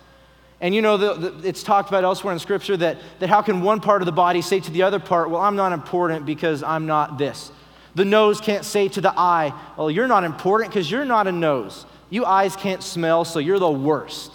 And 0.61 0.75
you 0.75 0.83
know, 0.83 0.99
the, 0.99 1.15
the, 1.15 1.49
it's 1.49 1.63
talked 1.63 1.89
about 1.89 2.05
elsewhere 2.05 2.35
in 2.35 2.39
Scripture 2.39 2.77
that, 2.77 2.99
that 3.21 3.31
how 3.31 3.41
can 3.41 3.63
one 3.63 3.81
part 3.81 4.03
of 4.03 4.07
the 4.07 4.13
body 4.13 4.43
say 4.43 4.61
to 4.61 4.71
the 4.71 4.83
other 4.83 5.01
part, 5.01 5.31
Well, 5.31 5.41
I'm 5.41 5.57
not 5.57 5.73
important 5.73 6.27
because 6.27 6.63
I'm 6.63 6.85
not 6.85 7.17
this. 7.17 7.51
The 7.95 8.05
nose 8.05 8.43
can't 8.43 8.67
say 8.67 8.89
to 8.89 9.01
the 9.01 9.19
eye, 9.19 9.55
Well, 9.79 9.91
you're 9.91 10.07
not 10.07 10.25
important 10.25 10.71
because 10.71 10.91
you're 10.91 11.07
not 11.07 11.27
a 11.27 11.33
nose. 11.33 11.87
You 12.11 12.25
eyes 12.25 12.57
can't 12.57 12.83
smell, 12.83 13.25
so 13.25 13.39
you're 13.39 13.59
the 13.59 13.71
worst. 13.71 14.33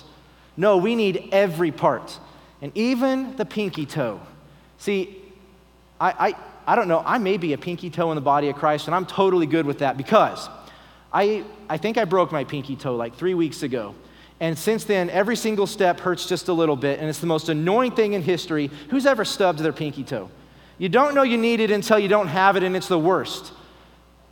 No, 0.58 0.78
we 0.78 0.96
need 0.96 1.30
every 1.32 1.72
part, 1.72 2.18
and 2.62 2.72
even 2.76 3.36
the 3.36 3.46
pinky 3.46 3.86
toe. 3.86 4.22
See, 4.78 5.22
I, 6.00 6.30
I, 6.30 6.36
I 6.66 6.76
don't 6.76 6.88
know, 6.88 7.04
I 7.06 7.18
may 7.18 7.38
be 7.38 7.54
a 7.54 7.58
pinky 7.58 7.90
toe 7.90 8.12
in 8.12 8.16
the 8.16 8.22
body 8.22 8.50
of 8.50 8.56
Christ, 8.56 8.88
and 8.88 8.96
I'm 8.96 9.06
totally 9.06 9.46
good 9.46 9.66
with 9.66 9.80
that 9.80 9.98
because 9.98 10.50
I, 11.14 11.44
I 11.70 11.78
think 11.78 11.98
I 11.98 12.06
broke 12.06 12.32
my 12.32 12.44
pinky 12.44 12.76
toe 12.76 12.96
like 12.96 13.16
three 13.16 13.34
weeks 13.34 13.64
ago. 13.64 13.94
And 14.40 14.58
since 14.58 14.84
then, 14.84 15.10
every 15.10 15.38
single 15.38 15.66
step 15.66 16.00
hurts 16.00 16.28
just 16.28 16.50
a 16.50 16.54
little 16.54 16.76
bit, 16.76 17.00
and 17.00 17.08
it's 17.08 17.20
the 17.20 17.28
most 17.28 17.48
annoying 17.48 17.92
thing 17.92 18.14
in 18.14 18.22
history. 18.22 18.70
Who's 18.90 19.06
ever 19.06 19.24
stubbed 19.24 19.60
their 19.60 19.72
pinky 19.72 20.04
toe? 20.04 20.30
You 20.78 20.90
don't 20.90 21.16
know 21.16 21.24
you 21.24 21.38
need 21.38 21.62
it 21.62 21.72
until 21.72 21.98
you 21.98 22.10
don't 22.10 22.28
have 22.28 22.58
it, 22.58 22.64
and 22.64 22.76
it's 22.76 22.90
the 22.90 23.00
worst. 23.00 23.54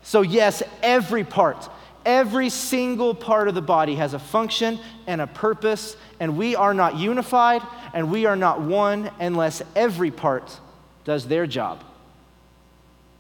So, 0.02 0.22
yes, 0.22 0.62
every 0.82 1.24
part, 1.24 1.70
every 2.06 2.50
single 2.50 3.14
part 3.14 3.48
of 3.48 3.56
the 3.56 3.62
body 3.62 3.96
has 3.96 4.14
a 4.14 4.20
function 4.20 4.80
and 5.08 5.22
a 5.22 5.28
purpose, 5.28 5.96
and 6.20 6.38
we 6.38 6.56
are 6.56 6.74
not 6.74 6.98
unified 6.98 7.62
and 7.94 8.12
we 8.12 8.26
are 8.26 8.36
not 8.36 8.62
one 8.62 9.12
unless 9.20 9.62
every 9.76 10.12
part 10.12 10.60
does 11.06 11.28
their 11.28 11.46
job. 11.46 11.84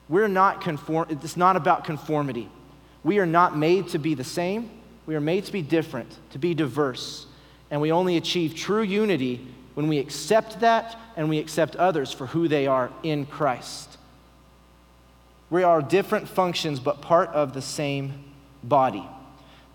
We're 0.10 0.28
not 0.28 0.62
conform, 0.62 1.08
it's 1.10 1.38
not 1.38 1.56
about 1.56 1.86
conformity. 1.86 2.50
We 3.04 3.20
are 3.20 3.26
not 3.26 3.58
made 3.58 3.90
to 3.90 4.00
be 4.00 4.14
the 4.14 4.24
same. 4.24 4.70
We 5.06 5.16
are 5.16 5.22
made 5.22 5.46
to 5.46 5.52
be 5.52 5.62
different, 5.62 6.18
to 6.32 6.40
be 6.40 6.54
diverse. 6.54 7.26
And 7.70 7.82
we 7.82 7.92
only 7.92 8.18
achieve 8.18 8.56
true 8.56 8.82
unity 8.82 9.46
when 9.74 9.88
we 9.88 10.00
accept 10.00 10.60
that 10.62 10.98
and 11.16 11.30
we 11.30 11.40
accept 11.40 11.76
others 11.76 12.12
for 12.12 12.28
who 12.28 12.48
they 12.48 12.68
are 12.68 12.92
in 13.02 13.26
Christ. 13.26 13.98
We 15.50 15.64
are 15.64 15.82
different 15.82 16.28
functions, 16.28 16.80
but 16.80 17.02
part 17.02 17.30
of 17.30 17.54
the 17.54 17.62
same 17.62 18.24
body. 18.64 19.06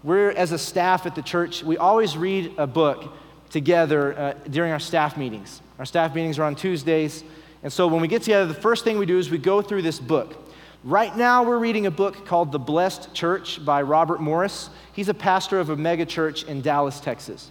We're, 0.03 0.31
as 0.31 0.53
a 0.53 0.59
staff 0.59 1.07
at 1.07 1.15
the 1.15 1.23
church, 1.23 1.63
we 1.63 1.77
always 1.77 2.17
read 2.17 2.55
a 2.57 2.67
book 2.67 3.13
together 3.51 4.19
uh, 4.19 4.33
during 4.49 4.73
our 4.73 4.81
staff 4.81 5.17
meetings. 5.17 5.61
Our 5.79 5.85
staff 5.85 6.15
meetings 6.15 6.39
are 6.39 6.45
on 6.45 6.55
Tuesdays. 6.55 7.25
And 7.63 7.73
so 7.73 7.89
when 7.89 8.01
we 8.01 8.09
get 8.09 8.23
together, 8.23 8.47
the 8.47 8.61
first 8.61 8.85
thing 8.85 8.99
we 8.99 9.07
do 9.07 9.19
is 9.19 9.31
we 9.31 9.39
go 9.39 9.63
through 9.63 9.83
this 9.83 9.99
book. 9.99 10.37
Right 10.85 11.17
now, 11.17 11.43
we're 11.43 11.59
reading 11.59 11.87
a 11.87 11.91
book 11.91 12.25
called 12.25 12.53
The 12.53 12.59
Blessed 12.59 13.13
Church 13.13 13.65
by 13.65 13.83
Robert 13.83 14.21
Morris. 14.21 14.71
He's 14.93 15.09
a 15.09 15.15
pastor 15.15 15.59
of 15.59 15.71
a 15.71 15.77
mega 15.77 16.07
church 16.07 16.45
in 16.45 16.61
Dallas, 16.61 17.01
Texas. 17.01 17.51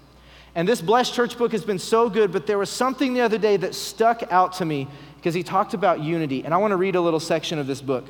And 0.56 0.68
this 0.68 0.82
Blessed 0.82 1.14
Church 1.14 1.38
book 1.38 1.52
has 1.52 1.66
been 1.66 1.78
so 1.78 2.10
good, 2.10 2.32
but 2.32 2.48
there 2.48 2.58
was 2.58 2.70
something 2.70 3.14
the 3.14 3.22
other 3.22 3.38
day 3.38 3.58
that 3.58 3.76
stuck 3.76 4.24
out 4.32 4.54
to 4.54 4.66
me 4.66 4.88
because 5.18 5.34
he 5.34 5.44
talked 5.44 5.74
about 5.74 6.00
unity. 6.00 6.46
And 6.46 6.54
I 6.54 6.58
want 6.58 6.72
to 6.72 6.78
read 6.78 6.96
a 6.96 7.02
little 7.02 7.20
section 7.20 7.60
of 7.60 7.68
this 7.68 7.82
book. 7.82 8.06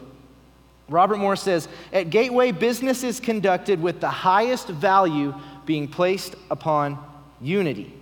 Robert 0.89 1.17
Morris 1.17 1.41
says 1.41 1.67
At 1.91 2.09
Gateway, 2.09 2.51
business 2.51 3.03
is 3.03 3.19
conducted 3.19 3.81
with 3.81 3.99
the 3.99 4.09
highest 4.09 4.67
value 4.67 5.33
being 5.65 5.87
placed 5.87 6.35
upon 6.49 6.97
unity. 7.41 7.93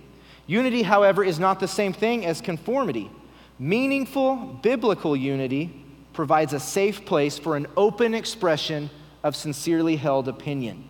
Unity, 0.46 0.82
however, 0.82 1.24
is 1.24 1.38
not 1.38 1.58
the 1.58 1.68
same 1.68 1.92
thing 1.92 2.24
as 2.24 2.40
conformity. 2.40 3.10
Meaningful 3.58 4.36
biblical 4.62 5.16
unity 5.16 5.84
provides 6.12 6.52
a 6.52 6.60
safe 6.60 7.04
place 7.04 7.38
for 7.38 7.56
an 7.56 7.66
open 7.76 8.14
expression 8.14 8.88
of 9.24 9.34
sincerely 9.34 9.96
held 9.96 10.28
opinion. 10.28 10.84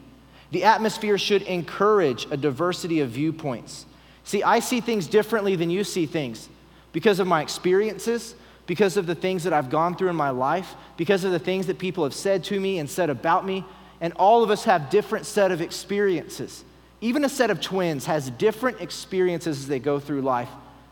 The 0.50 0.64
atmosphere 0.64 1.18
should 1.18 1.42
encourage 1.42 2.26
a 2.30 2.36
diversity 2.36 3.00
of 3.00 3.10
viewpoints. 3.10 3.86
See, 4.24 4.42
I 4.42 4.58
see 4.60 4.80
things 4.80 5.06
differently 5.06 5.56
than 5.56 5.70
you 5.70 5.84
see 5.84 6.06
things 6.06 6.48
because 6.92 7.18
of 7.18 7.26
my 7.26 7.42
experiences, 7.42 8.34
because 8.66 8.96
of 8.96 9.06
the 9.06 9.14
things 9.14 9.44
that 9.44 9.52
I've 9.52 9.70
gone 9.70 9.96
through 9.96 10.08
in 10.08 10.16
my 10.16 10.30
life, 10.30 10.74
because 10.96 11.24
of 11.24 11.32
the 11.32 11.38
things 11.38 11.66
that 11.68 11.78
people 11.78 12.04
have 12.04 12.14
said 12.14 12.44
to 12.44 12.60
me 12.60 12.78
and 12.78 12.90
said 12.90 13.10
about 13.10 13.46
me. 13.46 13.64
And 14.00 14.12
all 14.14 14.42
of 14.42 14.50
us 14.50 14.64
have 14.64 14.90
different 14.90 15.24
set 15.24 15.50
of 15.50 15.60
experiences. 15.60 16.64
Even 17.00 17.24
a 17.24 17.28
set 17.28 17.50
of 17.50 17.60
twins 17.60 18.06
has 18.06 18.30
different 18.30 18.80
experiences 18.80 19.58
as 19.58 19.66
they 19.68 19.78
go 19.78 19.98
through 20.00 20.22
life. 20.22 20.50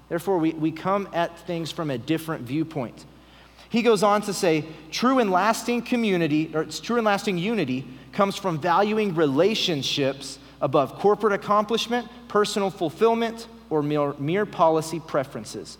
Therefore, 0.08 0.38
we, 0.38 0.52
we 0.52 0.70
come 0.70 1.08
at 1.12 1.38
things 1.40 1.72
from 1.72 1.90
a 1.90 1.98
different 1.98 2.44
viewpoint. 2.44 3.04
He 3.68 3.82
goes 3.82 4.02
on 4.02 4.22
to 4.22 4.32
say, 4.32 4.64
true 4.90 5.18
and 5.18 5.30
lasting 5.30 5.82
community, 5.82 6.50
or 6.54 6.62
it's 6.62 6.78
true 6.78 6.96
and 6.96 7.04
lasting 7.04 7.38
unity 7.38 7.86
comes 8.12 8.36
from 8.36 8.60
valuing 8.60 9.14
relationships 9.14 10.38
above 10.60 10.94
corporate 10.98 11.32
accomplishment, 11.32 12.08
personal 12.28 12.70
fulfillment, 12.70 13.48
or 13.70 13.82
mere, 13.82 14.12
mere 14.18 14.46
policy 14.46 15.00
preferences. 15.00 15.78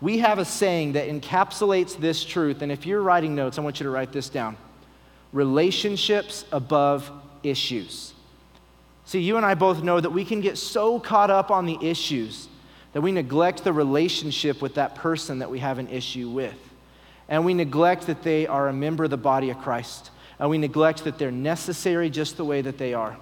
We 0.00 0.18
have 0.18 0.38
a 0.38 0.44
saying 0.44 0.92
that 0.92 1.08
encapsulates 1.08 1.96
this 1.98 2.24
truth, 2.24 2.62
and 2.62 2.72
if 2.72 2.86
you're 2.86 3.02
writing 3.02 3.34
notes, 3.34 3.58
I 3.58 3.62
want 3.62 3.80
you 3.80 3.84
to 3.84 3.90
write 3.90 4.12
this 4.12 4.28
down 4.28 4.56
relationships 5.32 6.44
above 6.50 7.08
issues. 7.44 8.14
See, 9.04 9.20
you 9.20 9.36
and 9.36 9.46
I 9.46 9.54
both 9.54 9.82
know 9.84 10.00
that 10.00 10.10
we 10.10 10.24
can 10.24 10.40
get 10.40 10.58
so 10.58 10.98
caught 10.98 11.30
up 11.30 11.52
on 11.52 11.66
the 11.66 11.78
issues 11.80 12.48
that 12.94 13.00
we 13.00 13.12
neglect 13.12 13.62
the 13.62 13.72
relationship 13.72 14.60
with 14.60 14.74
that 14.74 14.96
person 14.96 15.38
that 15.38 15.48
we 15.48 15.60
have 15.60 15.78
an 15.78 15.88
issue 15.88 16.28
with 16.28 16.56
and 17.30 17.44
we 17.44 17.54
neglect 17.54 18.08
that 18.08 18.22
they 18.22 18.46
are 18.48 18.68
a 18.68 18.72
member 18.72 19.04
of 19.04 19.10
the 19.10 19.16
body 19.16 19.50
of 19.50 19.58
Christ. 19.60 20.10
And 20.38 20.50
we 20.50 20.58
neglect 20.58 21.04
that 21.04 21.16
they're 21.16 21.30
necessary 21.30 22.10
just 22.10 22.36
the 22.36 22.44
way 22.44 22.60
that 22.60 22.76
they 22.76 22.92
are. 22.92 23.16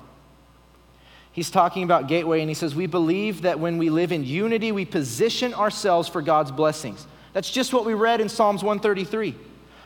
He's 1.33 1.51
talking 1.51 1.83
about 1.83 2.09
Gateway, 2.09 2.41
and 2.41 2.51
he 2.51 2.55
says, 2.55 2.75
We 2.75 2.87
believe 2.87 3.43
that 3.43 3.61
when 3.61 3.79
we 3.79 3.91
live 3.91 4.13
in 4.13 4.25
unity, 4.25 4.73
we 4.73 4.85
position 4.85 5.55
ourselves 5.55 6.09
for 6.09 6.23
God's 6.23 6.51
blessings. 6.51 7.07
That's 7.33 7.51
just 7.51 7.73
what 7.73 7.85
we 7.85 7.95
read 7.95 8.21
in 8.21 8.29
Psalms 8.29 8.63
133. 8.63 9.35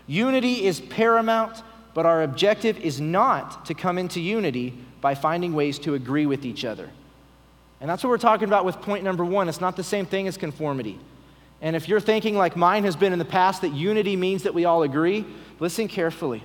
Unity 0.07 0.65
is 0.65 0.81
paramount, 0.81 1.63
but 1.95 2.07
our 2.07 2.23
objective 2.23 2.79
is 2.79 3.01
not 3.01 3.67
to 3.67 3.75
come 3.75 3.99
into 3.99 4.21
unity 4.21 4.75
by 5.01 5.15
finding 5.15 5.53
ways 5.53 5.79
to 5.81 5.95
agree 5.95 6.27
with 6.27 6.47
each 6.47 6.65
other. 6.65 6.89
And 7.81 7.91
that's 7.91 8.05
what 8.05 8.11
we're 8.11 8.19
talking 8.19 8.49
about 8.49 8.65
with 8.65 8.81
point 8.81 9.05
number 9.05 9.25
one. 9.25 9.49
It's 9.49 9.61
not 9.61 9.77
the 9.77 9.85
same 9.85 10.07
thing 10.07 10.29
as 10.29 10.37
conformity. 10.37 10.99
And 11.61 11.77
if 11.77 11.89
you're 11.89 12.01
thinking 12.01 12.37
like 12.37 12.57
mine 12.57 12.85
has 12.85 12.97
been 12.97 13.13
in 13.13 13.19
the 13.19 13.25
past 13.25 13.63
that 13.63 13.73
unity 13.73 14.17
means 14.17 14.45
that 14.45 14.55
we 14.55 14.65
all 14.65 14.83
agree, 14.83 15.25
listen 15.61 15.89
carefully. 15.89 16.43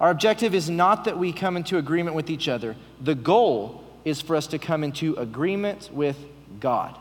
Our 0.00 0.10
objective 0.10 0.54
is 0.54 0.70
not 0.70 1.04
that 1.04 1.18
we 1.18 1.32
come 1.32 1.56
into 1.56 1.78
agreement 1.78 2.16
with 2.16 2.30
each 2.30 2.48
other. 2.48 2.76
The 3.00 3.14
goal 3.14 3.83
is 4.04 4.20
for 4.20 4.36
us 4.36 4.46
to 4.48 4.58
come 4.58 4.84
into 4.84 5.14
agreement 5.14 5.90
with 5.92 6.16
God. 6.60 6.96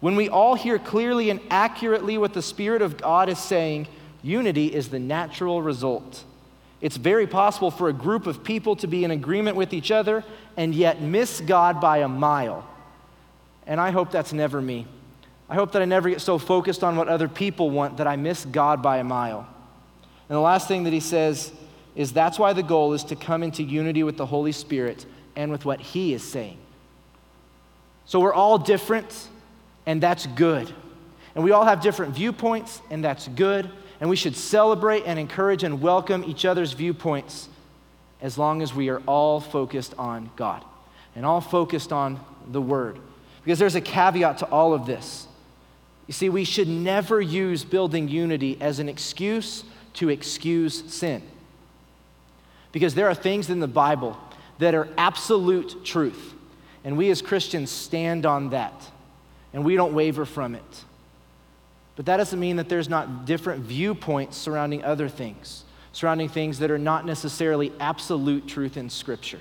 When 0.00 0.16
we 0.16 0.28
all 0.28 0.54
hear 0.54 0.78
clearly 0.78 1.30
and 1.30 1.40
accurately 1.50 2.18
what 2.18 2.34
the 2.34 2.42
Spirit 2.42 2.82
of 2.82 2.98
God 2.98 3.28
is 3.28 3.38
saying, 3.38 3.88
unity 4.22 4.66
is 4.66 4.88
the 4.88 4.98
natural 4.98 5.62
result. 5.62 6.24
It's 6.80 6.96
very 6.96 7.26
possible 7.26 7.70
for 7.70 7.88
a 7.88 7.92
group 7.92 8.26
of 8.26 8.44
people 8.44 8.76
to 8.76 8.86
be 8.86 9.04
in 9.04 9.10
agreement 9.10 9.56
with 9.56 9.72
each 9.72 9.90
other 9.90 10.22
and 10.56 10.74
yet 10.74 11.00
miss 11.00 11.40
God 11.40 11.80
by 11.80 11.98
a 11.98 12.08
mile. 12.08 12.68
And 13.66 13.80
I 13.80 13.90
hope 13.90 14.10
that's 14.10 14.32
never 14.32 14.60
me. 14.60 14.86
I 15.48 15.54
hope 15.54 15.72
that 15.72 15.82
I 15.82 15.86
never 15.86 16.10
get 16.10 16.20
so 16.20 16.38
focused 16.38 16.84
on 16.84 16.96
what 16.96 17.08
other 17.08 17.28
people 17.28 17.70
want 17.70 17.96
that 17.96 18.06
I 18.06 18.16
miss 18.16 18.44
God 18.44 18.82
by 18.82 18.98
a 18.98 19.04
mile. 19.04 19.46
And 20.28 20.36
the 20.36 20.40
last 20.40 20.68
thing 20.68 20.84
that 20.84 20.92
he 20.92 21.00
says 21.00 21.52
is 21.94 22.12
that's 22.12 22.38
why 22.38 22.52
the 22.52 22.62
goal 22.62 22.92
is 22.92 23.04
to 23.04 23.16
come 23.16 23.42
into 23.42 23.62
unity 23.62 24.02
with 24.02 24.16
the 24.16 24.26
Holy 24.26 24.52
Spirit 24.52 25.06
and 25.36 25.52
with 25.52 25.64
what 25.64 25.80
he 25.80 26.14
is 26.14 26.22
saying. 26.22 26.58
So 28.06 28.20
we're 28.20 28.34
all 28.34 28.58
different, 28.58 29.28
and 29.84 30.02
that's 30.02 30.26
good. 30.26 30.72
And 31.34 31.44
we 31.44 31.50
all 31.50 31.64
have 31.64 31.80
different 31.80 32.14
viewpoints, 32.14 32.80
and 32.90 33.04
that's 33.04 33.28
good. 33.28 33.70
And 34.00 34.08
we 34.08 34.16
should 34.16 34.36
celebrate 34.36 35.04
and 35.06 35.18
encourage 35.18 35.62
and 35.64 35.80
welcome 35.80 36.24
each 36.24 36.44
other's 36.44 36.72
viewpoints 36.72 37.48
as 38.20 38.38
long 38.38 38.62
as 38.62 38.74
we 38.74 38.88
are 38.88 39.00
all 39.00 39.40
focused 39.40 39.94
on 39.98 40.30
God 40.36 40.64
and 41.14 41.26
all 41.26 41.40
focused 41.40 41.92
on 41.92 42.20
the 42.50 42.60
Word. 42.60 42.98
Because 43.44 43.58
there's 43.58 43.74
a 43.74 43.80
caveat 43.80 44.38
to 44.38 44.46
all 44.46 44.74
of 44.74 44.86
this. 44.86 45.26
You 46.06 46.12
see, 46.12 46.28
we 46.28 46.44
should 46.44 46.68
never 46.68 47.20
use 47.20 47.64
building 47.64 48.08
unity 48.08 48.58
as 48.60 48.78
an 48.78 48.88
excuse 48.88 49.64
to 49.94 50.08
excuse 50.08 50.92
sin. 50.92 51.22
Because 52.72 52.94
there 52.94 53.08
are 53.08 53.14
things 53.14 53.50
in 53.50 53.60
the 53.60 53.68
Bible 53.68 54.16
that 54.58 54.74
are 54.74 54.88
absolute 54.96 55.84
truth, 55.84 56.34
and 56.84 56.96
we 56.96 57.10
as 57.10 57.22
Christians 57.22 57.70
stand 57.70 58.26
on 58.26 58.50
that, 58.50 58.90
and 59.52 59.64
we 59.64 59.76
don't 59.76 59.94
waver 59.94 60.24
from 60.24 60.54
it. 60.54 60.84
But 61.96 62.06
that 62.06 62.18
doesn't 62.18 62.38
mean 62.38 62.56
that 62.56 62.68
there's 62.68 62.88
not 62.88 63.24
different 63.24 63.64
viewpoints 63.64 64.36
surrounding 64.36 64.84
other 64.84 65.08
things, 65.08 65.64
surrounding 65.92 66.28
things 66.28 66.58
that 66.58 66.70
are 66.70 66.78
not 66.78 67.06
necessarily 67.06 67.72
absolute 67.80 68.46
truth 68.46 68.76
in 68.76 68.90
Scripture. 68.90 69.40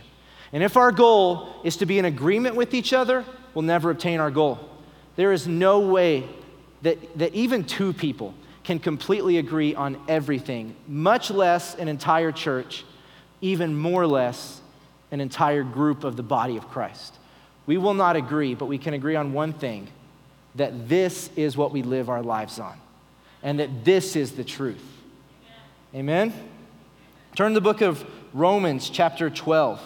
And 0.54 0.63
if 0.63 0.78
our 0.78 0.91
goal 0.91 1.49
is 1.63 1.78
to 1.78 1.86
be 1.86 1.99
in 1.99 2.06
agreement 2.06 2.56
with 2.56 2.73
each 2.73 2.93
other, 2.93 3.25
we'll 3.54 3.63
never 3.63 3.89
obtain 3.89 4.19
our 4.19 4.32
goal. 4.32 4.60
There 5.17 5.34
is 5.34 5.47
no 5.47 5.82
way 5.82 6.28
that, 6.82 7.17
that 7.17 7.34
even 7.34 7.65
two 7.65 7.91
people 7.91 8.34
can 8.63 8.80
completely 8.80 9.38
agree 9.38 9.75
on 9.75 9.97
everything, 10.08 10.75
much 10.88 11.30
less 11.30 11.75
an 11.75 11.88
entire 11.88 12.32
church, 12.32 12.86
even 13.41 13.78
more 13.78 14.08
less 14.08 14.62
an 15.15 15.21
entire 15.21 15.63
group 15.63 16.04
of 16.04 16.17
the 16.17 16.23
body 16.23 16.58
of 16.58 16.67
Christ. 16.67 17.15
We 17.65 17.78
will 17.78 17.93
not 17.93 18.17
agree, 18.17 18.54
but 18.54 18.65
we 18.65 18.78
can 18.78 18.93
agree 18.93 19.15
on 19.15 19.32
one 19.32 19.54
thing 19.54 19.88
that 20.56 20.89
this 20.89 21.30
is 21.38 21.56
what 21.56 21.71
we 21.71 21.84
live 21.84 22.10
our 22.10 22.21
lives 22.21 22.60
on, 22.60 22.78
and 23.41 23.58
that 23.62 23.86
this 23.86 24.17
is 24.17 24.34
the 24.34 24.43
truth. 24.43 24.84
Amen? 25.95 26.34
Turn 27.34 27.54
to 27.54 27.54
the 27.54 27.62
book 27.62 27.80
of 27.80 28.06
Romans, 28.34 28.89
chapter 28.89 29.30
12. 29.30 29.82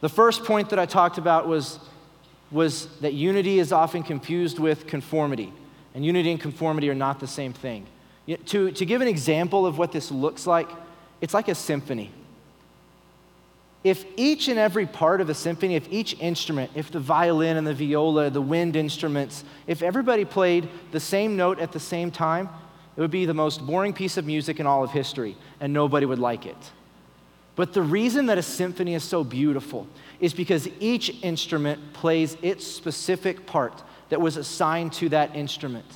The 0.00 0.08
first 0.08 0.42
point 0.42 0.70
that 0.70 0.80
I 0.80 0.86
talked 0.86 1.18
about 1.18 1.46
was, 1.46 1.78
was 2.50 2.86
that 2.98 3.14
unity 3.14 3.60
is 3.60 3.70
often 3.70 4.02
confused 4.02 4.58
with 4.58 4.88
conformity, 4.88 5.52
and 5.94 6.04
unity 6.04 6.32
and 6.32 6.40
conformity 6.40 6.90
are 6.90 6.96
not 6.96 7.20
the 7.20 7.28
same 7.28 7.52
thing. 7.52 7.86
To, 8.46 8.72
to 8.72 8.84
give 8.84 9.02
an 9.02 9.08
example 9.08 9.66
of 9.66 9.78
what 9.78 9.92
this 9.92 10.10
looks 10.10 10.48
like, 10.48 10.68
it's 11.20 11.34
like 11.34 11.48
a 11.48 11.54
symphony. 11.54 12.10
If 13.84 14.04
each 14.16 14.48
and 14.48 14.58
every 14.58 14.86
part 14.86 15.20
of 15.20 15.30
a 15.30 15.34
symphony, 15.34 15.76
if 15.76 15.86
each 15.90 16.18
instrument, 16.20 16.72
if 16.74 16.90
the 16.90 16.98
violin 16.98 17.56
and 17.56 17.66
the 17.66 17.74
viola, 17.74 18.28
the 18.28 18.42
wind 18.42 18.74
instruments, 18.74 19.44
if 19.66 19.82
everybody 19.82 20.24
played 20.24 20.68
the 20.90 21.00
same 21.00 21.36
note 21.36 21.60
at 21.60 21.72
the 21.72 21.80
same 21.80 22.10
time, 22.10 22.48
it 22.96 23.00
would 23.00 23.12
be 23.12 23.24
the 23.24 23.34
most 23.34 23.64
boring 23.64 23.92
piece 23.92 24.16
of 24.16 24.26
music 24.26 24.58
in 24.58 24.66
all 24.66 24.82
of 24.82 24.90
history, 24.90 25.36
and 25.60 25.72
nobody 25.72 26.04
would 26.06 26.18
like 26.18 26.46
it. 26.46 26.56
But 27.54 27.72
the 27.72 27.82
reason 27.82 28.26
that 28.26 28.38
a 28.38 28.42
symphony 28.42 28.94
is 28.94 29.04
so 29.04 29.22
beautiful 29.22 29.86
is 30.20 30.32
because 30.32 30.68
each 30.80 31.10
instrument 31.22 31.92
plays 31.92 32.36
its 32.42 32.66
specific 32.66 33.46
part 33.46 33.82
that 34.08 34.20
was 34.20 34.36
assigned 34.36 34.92
to 34.94 35.08
that 35.10 35.34
instrument. 35.36 35.86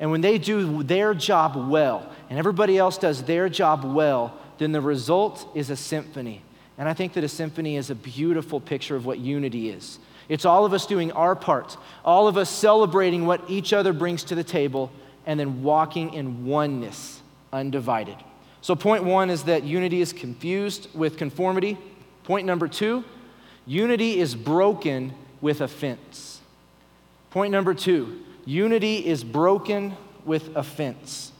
And 0.00 0.10
when 0.10 0.20
they 0.20 0.36
do 0.36 0.82
their 0.82 1.14
job 1.14 1.70
well, 1.70 2.10
and 2.28 2.38
everybody 2.38 2.76
else 2.76 2.98
does 2.98 3.22
their 3.22 3.48
job 3.48 3.84
well, 3.84 4.36
then 4.58 4.72
the 4.72 4.80
result 4.80 5.48
is 5.54 5.70
a 5.70 5.76
symphony. 5.76 6.42
And 6.78 6.88
I 6.88 6.94
think 6.94 7.12
that 7.14 7.24
a 7.24 7.28
symphony 7.28 7.76
is 7.76 7.90
a 7.90 7.94
beautiful 7.94 8.60
picture 8.60 8.96
of 8.96 9.06
what 9.06 9.18
unity 9.18 9.70
is. 9.70 9.98
It's 10.28 10.44
all 10.44 10.64
of 10.64 10.72
us 10.72 10.86
doing 10.86 11.12
our 11.12 11.34
part, 11.34 11.76
all 12.04 12.28
of 12.28 12.36
us 12.36 12.48
celebrating 12.48 13.26
what 13.26 13.42
each 13.48 13.72
other 13.72 13.92
brings 13.92 14.24
to 14.24 14.34
the 14.34 14.44
table, 14.44 14.90
and 15.26 15.38
then 15.38 15.62
walking 15.62 16.14
in 16.14 16.46
oneness, 16.46 17.20
undivided. 17.52 18.16
So, 18.60 18.76
point 18.76 19.04
one 19.04 19.28
is 19.28 19.44
that 19.44 19.64
unity 19.64 20.00
is 20.00 20.12
confused 20.12 20.88
with 20.94 21.16
conformity. 21.16 21.76
Point 22.24 22.46
number 22.46 22.68
two, 22.68 23.04
unity 23.66 24.18
is 24.20 24.34
broken 24.34 25.12
with 25.40 25.60
offense. 25.60 26.40
Point 27.30 27.50
number 27.50 27.74
two, 27.74 28.20
unity 28.44 29.04
is 29.04 29.24
broken 29.24 29.96
with 30.24 30.56
offense. 30.56 31.31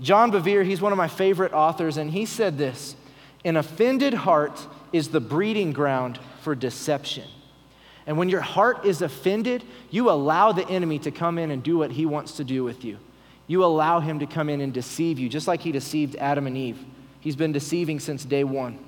John 0.00 0.30
Bevere, 0.30 0.64
he's 0.64 0.80
one 0.80 0.92
of 0.92 0.98
my 0.98 1.08
favorite 1.08 1.52
authors, 1.52 1.96
and 1.96 2.10
he 2.10 2.26
said 2.26 2.58
this 2.58 2.96
An 3.44 3.56
offended 3.56 4.14
heart 4.14 4.66
is 4.92 5.08
the 5.08 5.20
breeding 5.20 5.72
ground 5.72 6.18
for 6.42 6.54
deception. 6.54 7.28
And 8.06 8.16
when 8.16 8.30
your 8.30 8.40
heart 8.40 8.86
is 8.86 9.02
offended, 9.02 9.64
you 9.90 10.10
allow 10.10 10.52
the 10.52 10.66
enemy 10.68 10.98
to 11.00 11.10
come 11.10 11.38
in 11.38 11.50
and 11.50 11.62
do 11.62 11.76
what 11.76 11.90
he 11.90 12.06
wants 12.06 12.36
to 12.36 12.44
do 12.44 12.64
with 12.64 12.84
you 12.84 12.98
you 13.48 13.64
allow 13.64 13.98
him 13.98 14.20
to 14.20 14.26
come 14.26 14.48
in 14.48 14.60
and 14.60 14.72
deceive 14.72 15.18
you, 15.18 15.28
just 15.28 15.48
like 15.48 15.62
he 15.62 15.72
deceived 15.72 16.14
Adam 16.16 16.46
and 16.46 16.56
Eve. 16.56 16.84
He's 17.18 17.34
been 17.34 17.50
deceiving 17.50 17.98
since 17.98 18.24
day 18.24 18.44
one. 18.44 18.78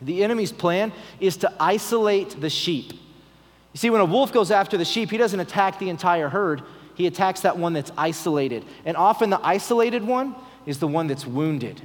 The 0.00 0.24
enemy's 0.24 0.52
plan 0.52 0.92
is 1.20 1.36
to 1.38 1.52
isolate 1.60 2.40
the 2.40 2.48
sheep. 2.48 2.92
You 2.92 3.78
see, 3.78 3.90
when 3.90 4.00
a 4.00 4.04
wolf 4.04 4.32
goes 4.32 4.50
after 4.52 4.78
the 4.78 4.84
sheep, 4.84 5.10
he 5.10 5.18
doesn't 5.18 5.40
attack 5.40 5.78
the 5.78 5.90
entire 5.90 6.28
herd, 6.28 6.62
he 6.94 7.06
attacks 7.06 7.40
that 7.40 7.58
one 7.58 7.72
that's 7.72 7.92
isolated. 7.96 8.64
And 8.84 8.96
often 8.96 9.30
the 9.30 9.44
isolated 9.44 10.04
one 10.04 10.34
is 10.66 10.78
the 10.78 10.88
one 10.88 11.06
that's 11.06 11.26
wounded 11.26 11.80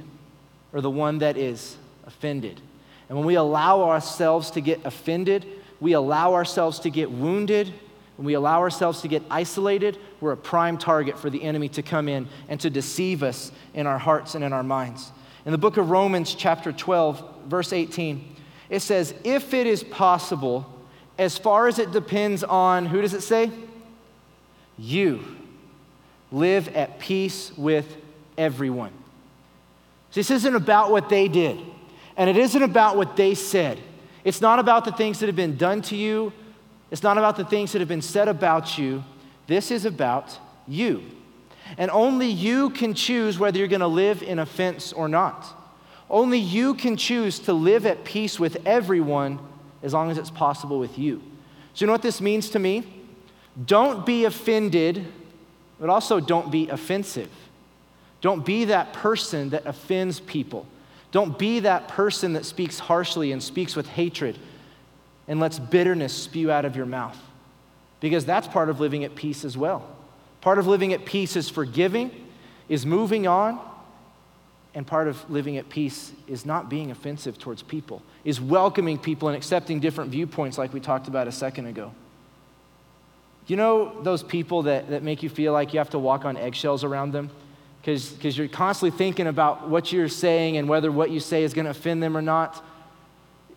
or 0.72 0.80
the 0.80 0.90
one 0.90 1.18
that 1.18 1.36
is 1.36 1.76
offended. 2.06 2.60
And 3.08 3.18
when 3.18 3.26
we 3.26 3.34
allow 3.34 3.82
ourselves 3.82 4.52
to 4.52 4.60
get 4.60 4.84
offended, 4.84 5.46
we 5.80 5.92
allow 5.92 6.34
ourselves 6.34 6.78
to 6.80 6.90
get 6.90 7.10
wounded, 7.10 7.72
when 8.20 8.26
we 8.26 8.34
allow 8.34 8.60
ourselves 8.60 9.00
to 9.00 9.08
get 9.08 9.22
isolated, 9.30 9.96
we're 10.20 10.32
a 10.32 10.36
prime 10.36 10.76
target 10.76 11.18
for 11.18 11.30
the 11.30 11.42
enemy 11.42 11.70
to 11.70 11.82
come 11.82 12.06
in 12.06 12.28
and 12.50 12.60
to 12.60 12.68
deceive 12.68 13.22
us 13.22 13.50
in 13.72 13.86
our 13.86 13.98
hearts 13.98 14.34
and 14.34 14.44
in 14.44 14.52
our 14.52 14.62
minds. 14.62 15.10
In 15.46 15.52
the 15.52 15.58
book 15.58 15.78
of 15.78 15.88
Romans, 15.88 16.34
chapter 16.34 16.70
12, 16.70 17.46
verse 17.46 17.72
18, 17.72 18.36
it 18.68 18.80
says, 18.80 19.14
If 19.24 19.54
it 19.54 19.66
is 19.66 19.82
possible, 19.82 20.70
as 21.16 21.38
far 21.38 21.66
as 21.66 21.78
it 21.78 21.92
depends 21.92 22.44
on, 22.44 22.84
who 22.84 23.00
does 23.00 23.14
it 23.14 23.22
say? 23.22 23.50
You. 24.80 25.22
Live 26.32 26.68
at 26.74 26.98
peace 26.98 27.52
with 27.56 27.96
everyone. 28.38 28.92
this 30.12 30.30
isn't 30.30 30.54
about 30.54 30.90
what 30.90 31.08
they 31.08 31.28
did, 31.28 31.58
and 32.16 32.30
it 32.30 32.36
isn't 32.36 32.62
about 32.62 32.96
what 32.96 33.16
they 33.16 33.34
said. 33.34 33.78
It's 34.24 34.40
not 34.40 34.58
about 34.58 34.84
the 34.84 34.92
things 34.92 35.20
that 35.20 35.26
have 35.26 35.36
been 35.36 35.56
done 35.56 35.82
to 35.82 35.96
you 35.96 36.32
it's 36.90 37.02
not 37.02 37.18
about 37.18 37.36
the 37.36 37.44
things 37.44 37.72
that 37.72 37.80
have 37.80 37.88
been 37.88 38.02
said 38.02 38.28
about 38.28 38.76
you. 38.76 39.04
This 39.46 39.70
is 39.70 39.84
about 39.84 40.38
you. 40.66 41.02
And 41.78 41.90
only 41.90 42.26
you 42.26 42.70
can 42.70 42.94
choose 42.94 43.38
whether 43.38 43.58
you're 43.58 43.68
going 43.68 43.80
to 43.80 43.86
live 43.86 44.22
in 44.22 44.40
offense 44.40 44.92
or 44.92 45.08
not. 45.08 45.46
Only 46.08 46.38
you 46.38 46.74
can 46.74 46.96
choose 46.96 47.38
to 47.40 47.52
live 47.52 47.86
at 47.86 48.02
peace 48.02 48.40
with 48.40 48.56
everyone 48.66 49.38
as 49.82 49.94
long 49.94 50.10
as 50.10 50.18
it's 50.18 50.30
possible 50.30 50.80
with 50.80 50.98
you. 50.98 51.22
So, 51.74 51.84
you 51.84 51.86
know 51.86 51.92
what 51.92 52.02
this 52.02 52.20
means 52.20 52.50
to 52.50 52.58
me? 52.58 52.99
Don't 53.64 54.06
be 54.06 54.24
offended, 54.24 55.06
but 55.78 55.90
also 55.90 56.20
don't 56.20 56.50
be 56.50 56.68
offensive. 56.68 57.30
Don't 58.20 58.44
be 58.44 58.66
that 58.66 58.92
person 58.92 59.50
that 59.50 59.66
offends 59.66 60.20
people. 60.20 60.66
Don't 61.10 61.38
be 61.38 61.60
that 61.60 61.88
person 61.88 62.34
that 62.34 62.44
speaks 62.44 62.78
harshly 62.78 63.32
and 63.32 63.42
speaks 63.42 63.74
with 63.74 63.88
hatred 63.88 64.38
and 65.26 65.40
lets 65.40 65.58
bitterness 65.58 66.12
spew 66.12 66.50
out 66.50 66.64
of 66.64 66.76
your 66.76 66.86
mouth. 66.86 67.18
Because 68.00 68.24
that's 68.24 68.46
part 68.46 68.68
of 68.68 68.80
living 68.80 69.04
at 69.04 69.14
peace 69.14 69.44
as 69.44 69.56
well. 69.56 69.86
Part 70.40 70.58
of 70.58 70.66
living 70.66 70.92
at 70.92 71.04
peace 71.04 71.36
is 71.36 71.48
forgiving, 71.50 72.10
is 72.68 72.86
moving 72.86 73.26
on, 73.26 73.60
and 74.74 74.86
part 74.86 75.08
of 75.08 75.28
living 75.28 75.56
at 75.56 75.68
peace 75.68 76.12
is 76.26 76.46
not 76.46 76.70
being 76.70 76.90
offensive 76.90 77.38
towards 77.38 77.62
people, 77.62 78.02
is 78.24 78.40
welcoming 78.40 78.98
people 78.98 79.28
and 79.28 79.36
accepting 79.36 79.80
different 79.80 80.10
viewpoints, 80.10 80.56
like 80.56 80.72
we 80.72 80.80
talked 80.80 81.08
about 81.08 81.26
a 81.26 81.32
second 81.32 81.66
ago. 81.66 81.92
You 83.50 83.56
know 83.56 84.00
those 84.02 84.22
people 84.22 84.62
that, 84.62 84.90
that 84.90 85.02
make 85.02 85.24
you 85.24 85.28
feel 85.28 85.52
like 85.52 85.72
you 85.72 85.80
have 85.80 85.90
to 85.90 85.98
walk 85.98 86.24
on 86.24 86.36
eggshells 86.36 86.84
around 86.84 87.10
them? 87.10 87.30
Because 87.82 88.38
you're 88.38 88.46
constantly 88.46 88.96
thinking 88.96 89.26
about 89.26 89.68
what 89.68 89.92
you're 89.92 90.06
saying 90.06 90.56
and 90.56 90.68
whether 90.68 90.92
what 90.92 91.10
you 91.10 91.18
say 91.18 91.42
is 91.42 91.52
going 91.52 91.64
to 91.64 91.72
offend 91.72 92.00
them 92.00 92.16
or 92.16 92.22
not. 92.22 92.64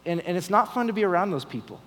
And, 0.03 0.21
and 0.21 0.35
it's 0.35 0.49
not 0.49 0.73
fun 0.73 0.87
to 0.87 0.93
be 0.93 1.03
around 1.03 1.29
those 1.29 1.45
people. 1.45 1.79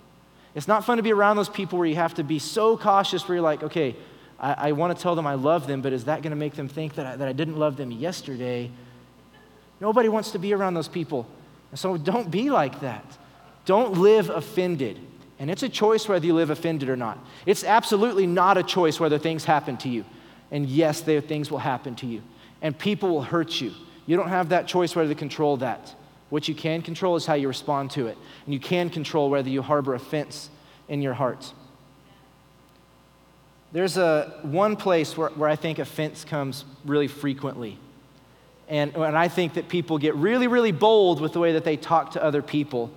It's 0.54 0.68
not 0.68 0.84
fun 0.84 0.98
to 0.98 1.02
be 1.02 1.12
around 1.12 1.36
those 1.36 1.48
people 1.48 1.80
where 1.80 1.88
you 1.88 1.96
have 1.96 2.14
to 2.14 2.22
be 2.22 2.38
so 2.38 2.76
cautious, 2.76 3.26
where 3.26 3.34
you're 3.34 3.42
like, 3.42 3.64
okay, 3.64 3.96
I, 4.38 4.68
I 4.68 4.72
want 4.72 4.96
to 4.96 5.02
tell 5.02 5.16
them 5.16 5.26
I 5.26 5.34
love 5.34 5.66
them, 5.66 5.82
but 5.82 5.92
is 5.92 6.04
that 6.04 6.22
going 6.22 6.30
to 6.30 6.36
make 6.36 6.54
them 6.54 6.68
think 6.68 6.94
that 6.94 7.06
I, 7.06 7.16
that 7.16 7.26
I 7.26 7.32
didn't 7.32 7.56
love 7.56 7.76
them 7.76 7.90
yesterday? 7.90 8.70
Nobody 9.80 10.08
wants 10.08 10.30
to 10.30 10.38
be 10.38 10.54
around 10.54 10.74
those 10.74 10.86
people. 10.86 11.26
And 11.72 11.78
so 11.80 11.96
don't 11.96 12.30
be 12.30 12.50
like 12.50 12.82
that. 12.82 13.04
Don't 13.64 13.94
live 13.94 14.30
offended. 14.30 15.00
And 15.38 15.50
it's 15.50 15.62
a 15.62 15.68
choice 15.68 16.08
whether 16.08 16.24
you 16.24 16.34
live 16.34 16.50
offended 16.50 16.88
or 16.88 16.96
not. 16.96 17.18
It's 17.44 17.64
absolutely 17.64 18.26
not 18.26 18.56
a 18.56 18.62
choice 18.62 18.98
whether 18.98 19.18
things 19.18 19.44
happen 19.44 19.76
to 19.78 19.88
you. 19.88 20.04
And 20.50 20.66
yes, 20.66 21.00
there 21.02 21.20
things 21.20 21.50
will 21.50 21.58
happen 21.58 21.94
to 21.96 22.06
you. 22.06 22.22
And 22.62 22.78
people 22.78 23.10
will 23.10 23.22
hurt 23.22 23.60
you. 23.60 23.72
You 24.06 24.16
don't 24.16 24.28
have 24.28 24.50
that 24.50 24.66
choice 24.66 24.96
whether 24.96 25.08
to 25.08 25.14
control 25.14 25.58
that. 25.58 25.94
What 26.30 26.48
you 26.48 26.54
can 26.54 26.82
control 26.82 27.16
is 27.16 27.26
how 27.26 27.34
you 27.34 27.48
respond 27.48 27.90
to 27.92 28.06
it. 28.06 28.16
And 28.44 28.54
you 28.54 28.60
can 28.60 28.88
control 28.88 29.30
whether 29.30 29.48
you 29.48 29.62
harbor 29.62 29.94
offense 29.94 30.48
in 30.88 31.02
your 31.02 31.14
heart. 31.14 31.52
There's 33.72 33.96
a 33.96 34.38
one 34.42 34.76
place 34.76 35.16
where, 35.16 35.28
where 35.30 35.48
I 35.48 35.56
think 35.56 35.78
offense 35.78 36.24
comes 36.24 36.64
really 36.84 37.08
frequently. 37.08 37.78
And, 38.68 38.96
and 38.96 39.16
I 39.16 39.28
think 39.28 39.54
that 39.54 39.68
people 39.68 39.98
get 39.98 40.14
really, 40.16 40.46
really 40.46 40.72
bold 40.72 41.20
with 41.20 41.32
the 41.32 41.40
way 41.40 41.52
that 41.52 41.64
they 41.64 41.76
talk 41.76 42.12
to 42.12 42.24
other 42.24 42.42
people. 42.42 42.90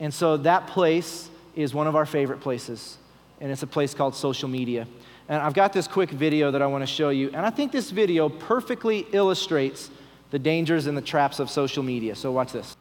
And 0.00 0.12
so 0.12 0.36
that 0.38 0.68
place 0.68 1.28
is 1.54 1.74
one 1.74 1.86
of 1.86 1.96
our 1.96 2.06
favorite 2.06 2.40
places. 2.40 2.98
And 3.40 3.50
it's 3.50 3.62
a 3.62 3.66
place 3.66 3.94
called 3.94 4.14
social 4.14 4.48
media. 4.48 4.86
And 5.28 5.42
I've 5.42 5.54
got 5.54 5.72
this 5.72 5.88
quick 5.88 6.10
video 6.10 6.50
that 6.50 6.62
I 6.62 6.66
want 6.66 6.82
to 6.82 6.86
show 6.86 7.10
you. 7.10 7.28
And 7.28 7.44
I 7.44 7.50
think 7.50 7.72
this 7.72 7.90
video 7.90 8.28
perfectly 8.28 9.06
illustrates 9.12 9.90
the 10.30 10.38
dangers 10.38 10.86
and 10.86 10.96
the 10.96 11.02
traps 11.02 11.38
of 11.38 11.50
social 11.50 11.82
media. 11.82 12.14
So 12.14 12.32
watch 12.32 12.52
this. 12.52 12.76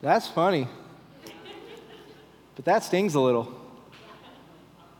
That's 0.00 0.26
funny. 0.26 0.68
But 2.56 2.64
that 2.64 2.84
stings 2.84 3.14
a 3.14 3.20
little. 3.20 3.54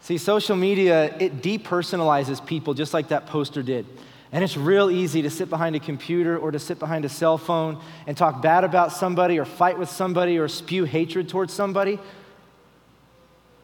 See, 0.01 0.19
social 0.19 0.57
media, 0.57 1.17
it 1.19 1.43
depersonalizes 1.43 2.45
people 2.45 2.75
just 2.75 2.95
like 2.95 3.09
that 3.09 3.27
poster 3.27 3.63
did. 3.63 3.85
And 4.31 4.45
it's 4.45 4.57
real 4.57 4.91
easy 4.91 5.23
to 5.23 5.31
sit 5.31 5.49
behind 5.49 5.75
a 5.75 5.81
computer 5.81 6.39
or 6.39 6.51
to 6.51 6.59
sit 6.59 6.79
behind 6.79 7.05
a 7.05 7.09
cell 7.09 7.39
phone 7.39 7.83
and 8.07 8.17
talk 8.17 8.43
bad 8.43 8.63
about 8.63 8.93
somebody 8.93 9.39
or 9.39 9.45
fight 9.45 9.79
with 9.79 9.89
somebody 9.89 10.39
or 10.39 10.49
spew 10.49 10.85
hatred 10.85 11.29
towards 11.29 11.53
somebody. 11.53 11.99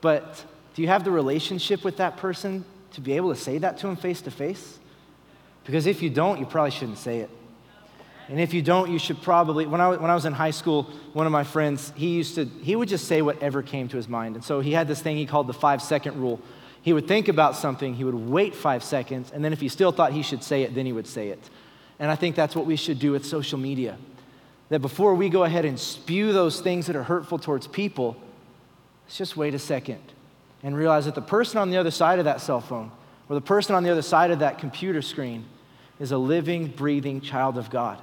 But 0.04 0.44
do 0.74 0.82
you 0.82 0.88
have 0.88 1.02
the 1.02 1.10
relationship 1.10 1.82
with 1.82 1.96
that 1.96 2.18
person 2.18 2.66
to 2.92 3.00
be 3.00 3.14
able 3.14 3.34
to 3.34 3.40
say 3.40 3.56
that 3.58 3.78
to 3.78 3.86
them 3.86 3.96
face 3.96 4.20
to 4.20 4.30
face? 4.30 4.78
Because 5.64 5.86
if 5.86 6.02
you 6.02 6.10
don't, 6.10 6.38
you 6.38 6.44
probably 6.44 6.72
shouldn't 6.72 6.98
say 6.98 7.20
it. 7.20 7.30
And 8.28 8.38
if 8.38 8.52
you 8.52 8.60
don't, 8.60 8.90
you 8.90 8.98
should 8.98 9.22
probably. 9.22 9.64
When 9.66 9.80
I, 9.80 9.88
when 9.96 10.10
I 10.10 10.14
was 10.14 10.26
in 10.26 10.34
high 10.34 10.50
school, 10.50 10.82
one 11.14 11.24
of 11.24 11.32
my 11.32 11.44
friends, 11.44 11.90
he 11.96 12.08
used 12.08 12.34
to, 12.34 12.44
he 12.44 12.76
would 12.76 12.88
just 12.88 13.08
say 13.08 13.22
whatever 13.22 13.62
came 13.62 13.88
to 13.88 13.96
his 13.96 14.06
mind. 14.06 14.34
And 14.34 14.44
so 14.44 14.60
he 14.60 14.72
had 14.72 14.88
this 14.88 15.00
thing 15.00 15.16
he 15.16 15.24
called 15.24 15.46
the 15.46 15.54
five 15.54 15.80
second 15.80 16.20
rule 16.20 16.38
he 16.84 16.92
would 16.92 17.08
think 17.08 17.28
about 17.28 17.56
something, 17.56 17.94
he 17.94 18.04
would 18.04 18.14
wait 18.14 18.54
five 18.54 18.84
seconds, 18.84 19.32
and 19.32 19.42
then 19.42 19.54
if 19.54 19.60
he 19.62 19.70
still 19.70 19.90
thought 19.90 20.12
he 20.12 20.22
should 20.22 20.44
say 20.44 20.64
it, 20.64 20.74
then 20.74 20.84
he 20.84 20.92
would 20.92 21.06
say 21.06 21.28
it. 21.28 21.40
And 21.98 22.10
I 22.10 22.14
think 22.14 22.36
that's 22.36 22.54
what 22.54 22.66
we 22.66 22.76
should 22.76 22.98
do 22.98 23.12
with 23.12 23.24
social 23.24 23.58
media. 23.58 23.96
That 24.68 24.80
before 24.80 25.14
we 25.14 25.30
go 25.30 25.44
ahead 25.44 25.64
and 25.64 25.80
spew 25.80 26.34
those 26.34 26.60
things 26.60 26.86
that 26.88 26.94
are 26.94 27.02
hurtful 27.02 27.38
towards 27.38 27.66
people, 27.66 28.18
let's 29.04 29.16
just 29.16 29.36
wait 29.36 29.54
a 29.54 29.58
second 29.58 30.00
and 30.62 30.76
realize 30.76 31.04
that 31.04 31.14
the 31.14 31.22
person 31.22 31.58
on 31.58 31.70
the 31.70 31.76
other 31.76 31.90
side 31.90 32.18
of 32.18 32.24
that 32.24 32.40
cell 32.40 32.60
phone 32.60 32.90
or 33.28 33.34
the 33.34 33.40
person 33.40 33.74
on 33.74 33.82
the 33.82 33.90
other 33.90 34.02
side 34.02 34.30
of 34.30 34.40
that 34.40 34.58
computer 34.58 35.02
screen 35.02 35.44
is 36.00 36.12
a 36.12 36.18
living, 36.18 36.66
breathing 36.66 37.20
child 37.20 37.56
of 37.58 37.70
God. 37.70 38.00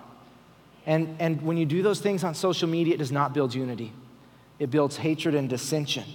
And, 0.86 1.16
and 1.20 1.42
when 1.42 1.58
you 1.58 1.66
do 1.66 1.82
those 1.84 2.00
things 2.00 2.24
on 2.24 2.34
social 2.34 2.68
media, 2.68 2.96
it 2.96 2.98
does 2.98 3.12
not 3.12 3.34
build 3.34 3.54
unity, 3.54 3.92
it 4.60 4.72
builds 4.72 4.98
hatred 4.98 5.36
and 5.36 5.50
dissension. 5.50 6.06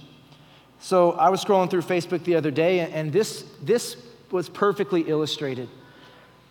So 0.79 1.13
I 1.13 1.29
was 1.29 1.43
scrolling 1.43 1.69
through 1.69 1.81
Facebook 1.81 2.23
the 2.23 2.35
other 2.35 2.51
day, 2.51 2.79
and 2.79 3.11
this, 3.11 3.45
this 3.63 3.97
was 4.31 4.47
perfectly 4.47 5.01
illustrated. 5.01 5.69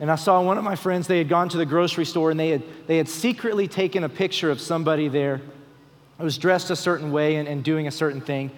And 0.00 0.10
I 0.10 0.16
saw 0.16 0.42
one 0.42 0.58
of 0.58 0.64
my 0.64 0.76
friends, 0.76 1.06
they 1.06 1.18
had 1.18 1.28
gone 1.28 1.48
to 1.50 1.56
the 1.56 1.64
grocery 1.64 2.04
store 2.04 2.30
and 2.30 2.38
they 2.38 2.50
had, 2.50 2.62
they 2.86 2.98
had 2.98 3.08
secretly 3.08 3.66
taken 3.66 4.04
a 4.04 4.08
picture 4.08 4.50
of 4.50 4.60
somebody 4.60 5.08
there 5.08 5.40
who 6.18 6.24
was 6.24 6.38
dressed 6.38 6.70
a 6.70 6.76
certain 6.76 7.12
way 7.12 7.36
and, 7.36 7.48
and 7.48 7.62
doing 7.62 7.86
a 7.86 7.90
certain 7.90 8.20
thing. 8.20 8.50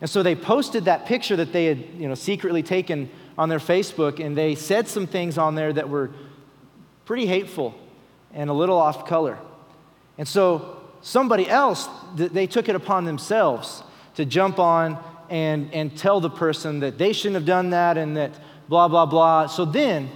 And 0.00 0.10
so 0.10 0.22
they 0.22 0.34
posted 0.34 0.84
that 0.86 1.06
picture 1.06 1.36
that 1.36 1.52
they 1.52 1.66
had 1.66 1.84
you 1.96 2.08
know, 2.08 2.14
secretly 2.14 2.62
taken 2.62 3.08
on 3.38 3.48
their 3.48 3.58
Facebook, 3.58 4.24
and 4.24 4.36
they 4.36 4.54
said 4.54 4.88
some 4.88 5.06
things 5.06 5.38
on 5.38 5.54
there 5.54 5.72
that 5.72 5.88
were 5.88 6.10
pretty 7.04 7.26
hateful 7.26 7.74
and 8.32 8.50
a 8.50 8.52
little 8.52 8.76
off 8.76 9.06
color. 9.06 9.38
And 10.18 10.26
so 10.26 10.82
somebody 11.00 11.48
else, 11.48 11.88
they 12.14 12.46
took 12.46 12.68
it 12.68 12.74
upon 12.74 13.04
themselves 13.04 13.82
to 14.16 14.24
jump 14.24 14.58
on 14.58 15.02
and, 15.28 15.72
and 15.72 15.96
tell 15.96 16.20
the 16.20 16.30
person 16.30 16.80
that 16.80 16.98
they 16.98 17.12
shouldn't 17.12 17.34
have 17.34 17.46
done 17.46 17.70
that 17.70 17.96
and 17.96 18.16
that 18.16 18.32
blah, 18.68 18.88
blah, 18.88 19.06
blah. 19.06 19.46
So 19.46 19.64
then 19.64 20.10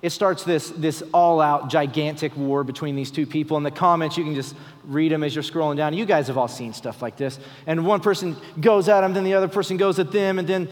it 0.00 0.10
starts 0.10 0.44
this, 0.44 0.70
this 0.70 1.02
all 1.12 1.40
out 1.40 1.70
gigantic 1.70 2.36
war 2.36 2.64
between 2.64 2.96
these 2.96 3.10
two 3.10 3.26
people. 3.26 3.56
In 3.56 3.62
the 3.62 3.70
comments, 3.70 4.16
you 4.16 4.24
can 4.24 4.34
just 4.34 4.56
read 4.84 5.12
them 5.12 5.22
as 5.22 5.34
you're 5.34 5.44
scrolling 5.44 5.76
down. 5.76 5.94
You 5.94 6.04
guys 6.04 6.26
have 6.26 6.38
all 6.38 6.48
seen 6.48 6.72
stuff 6.72 7.02
like 7.02 7.16
this. 7.16 7.38
And 7.66 7.86
one 7.86 8.00
person 8.00 8.36
goes 8.60 8.88
at 8.88 9.02
them, 9.02 9.14
then 9.14 9.24
the 9.24 9.34
other 9.34 9.48
person 9.48 9.76
goes 9.76 9.98
at 9.98 10.12
them, 10.12 10.38
and 10.38 10.48
then 10.48 10.68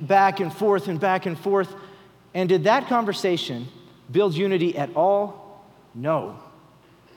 back 0.00 0.40
and 0.40 0.52
forth 0.52 0.88
and 0.88 1.00
back 1.00 1.26
and 1.26 1.38
forth. 1.38 1.74
And 2.34 2.48
did 2.48 2.64
that 2.64 2.88
conversation 2.88 3.68
build 4.10 4.34
unity 4.34 4.76
at 4.76 4.94
all? 4.94 5.64
No, 5.94 6.38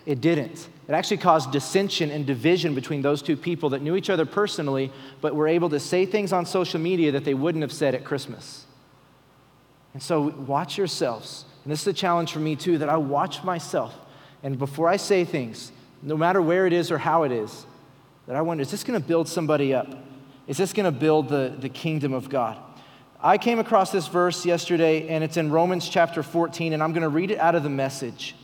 it 0.05 0.21
didn't. 0.21 0.67
It 0.87 0.93
actually 0.93 1.17
caused 1.17 1.51
dissension 1.51 2.09
and 2.09 2.25
division 2.25 2.75
between 2.75 3.01
those 3.01 3.21
two 3.21 3.37
people 3.37 3.69
that 3.69 3.81
knew 3.81 3.95
each 3.95 4.09
other 4.09 4.25
personally, 4.25 4.91
but 5.21 5.35
were 5.35 5.47
able 5.47 5.69
to 5.69 5.79
say 5.79 6.05
things 6.05 6.33
on 6.33 6.45
social 6.45 6.79
media 6.79 7.11
that 7.11 7.23
they 7.23 7.33
wouldn't 7.33 7.61
have 7.61 7.71
said 7.71 7.95
at 7.95 8.03
Christmas. 8.03 8.65
And 9.93 10.01
so, 10.01 10.29
watch 10.29 10.77
yourselves. 10.77 11.45
And 11.63 11.71
this 11.71 11.81
is 11.81 11.87
a 11.87 11.93
challenge 11.93 12.31
for 12.31 12.39
me 12.39 12.55
too 12.55 12.77
that 12.79 12.89
I 12.89 12.97
watch 12.97 13.43
myself. 13.43 13.93
And 14.43 14.57
before 14.57 14.87
I 14.87 14.97
say 14.97 15.23
things, 15.23 15.71
no 16.01 16.17
matter 16.17 16.41
where 16.41 16.67
it 16.67 16.73
is 16.73 16.91
or 16.91 16.97
how 16.97 17.23
it 17.23 17.31
is, 17.31 17.65
that 18.27 18.35
I 18.35 18.41
wonder 18.41 18.61
is 18.61 18.71
this 18.71 18.83
going 18.83 18.99
to 18.99 19.05
build 19.05 19.27
somebody 19.27 19.73
up? 19.73 19.87
Is 20.47 20.57
this 20.57 20.73
going 20.73 20.91
to 20.91 20.97
build 20.97 21.29
the, 21.29 21.53
the 21.57 21.69
kingdom 21.69 22.13
of 22.13 22.29
God? 22.29 22.57
I 23.23 23.37
came 23.37 23.59
across 23.59 23.91
this 23.91 24.07
verse 24.07 24.45
yesterday, 24.45 25.07
and 25.07 25.23
it's 25.23 25.37
in 25.37 25.51
Romans 25.51 25.87
chapter 25.87 26.23
14, 26.23 26.73
and 26.73 26.81
I'm 26.81 26.91
going 26.91 27.03
to 27.03 27.09
read 27.09 27.29
it 27.29 27.37
out 27.37 27.53
of 27.53 27.61
the 27.61 27.69
message. 27.69 28.35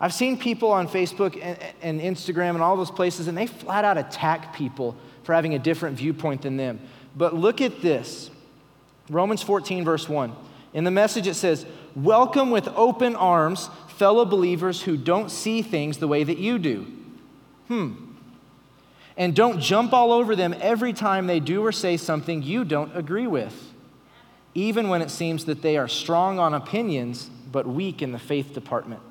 I've 0.00 0.14
seen 0.14 0.38
people 0.38 0.72
on 0.72 0.88
Facebook 0.88 1.38
and, 1.42 1.58
and, 1.82 2.00
Instagram 2.00 2.50
and 2.50 2.62
all 2.62 2.76
those 2.76 2.90
places, 2.90 3.28
and 3.28 3.36
they 3.36 3.46
flat 3.46 3.84
out 3.84 3.98
attack 3.98 4.54
people 4.54 4.96
for 5.24 5.34
having 5.34 5.54
a 5.54 5.58
different 5.58 5.98
viewpoint 5.98 6.42
than 6.42 6.56
them. 6.56 6.80
But 7.14 7.34
look 7.34 7.60
at 7.60 7.82
this 7.82 8.30
Romans 9.10 9.42
14, 9.42 9.84
verse 9.84 10.08
1. 10.08 10.34
In 10.72 10.84
the 10.84 10.90
message, 10.90 11.26
it 11.26 11.34
says, 11.34 11.66
Welcome 11.94 12.50
with 12.50 12.68
open 12.68 13.16
arms 13.16 13.68
fellow 13.88 14.24
believers 14.24 14.82
who 14.82 14.96
don't 14.96 15.30
see 15.30 15.60
things 15.62 15.98
the 15.98 16.08
way 16.08 16.24
that 16.24 16.38
you 16.38 16.58
do. 16.58 16.86
Hmm. 17.68 17.92
And 19.16 19.34
don't 19.34 19.60
jump 19.60 19.92
all 19.92 20.12
over 20.12 20.34
them 20.34 20.54
every 20.60 20.92
time 20.92 21.26
they 21.26 21.40
do 21.40 21.62
or 21.64 21.72
say 21.72 21.96
something 21.96 22.42
you 22.42 22.64
don't 22.64 22.96
agree 22.96 23.26
with, 23.26 23.74
even 24.54 24.88
when 24.88 25.02
it 25.02 25.10
seems 25.10 25.44
that 25.44 25.62
they 25.62 25.76
are 25.76 25.88
strong 25.88 26.38
on 26.38 26.54
opinions 26.54 27.28
but 27.52 27.66
weak 27.66 28.00
in 28.00 28.12
the 28.12 28.18
faith 28.18 28.54
department. 28.54 29.02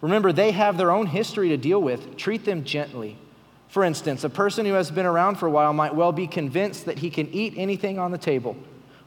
Remember, 0.00 0.32
they 0.32 0.50
have 0.50 0.76
their 0.76 0.90
own 0.90 1.06
history 1.06 1.48
to 1.48 1.56
deal 1.56 1.80
with. 1.80 2.16
Treat 2.16 2.44
them 2.44 2.64
gently. 2.64 3.16
For 3.68 3.82
instance, 3.82 4.24
a 4.24 4.28
person 4.28 4.66
who 4.66 4.74
has 4.74 4.90
been 4.90 5.06
around 5.06 5.36
for 5.36 5.46
a 5.46 5.50
while 5.50 5.72
might 5.72 5.94
well 5.94 6.12
be 6.12 6.26
convinced 6.26 6.84
that 6.84 6.98
he 6.98 7.10
can 7.10 7.32
eat 7.32 7.54
anything 7.56 7.98
on 7.98 8.10
the 8.10 8.18
table, 8.18 8.56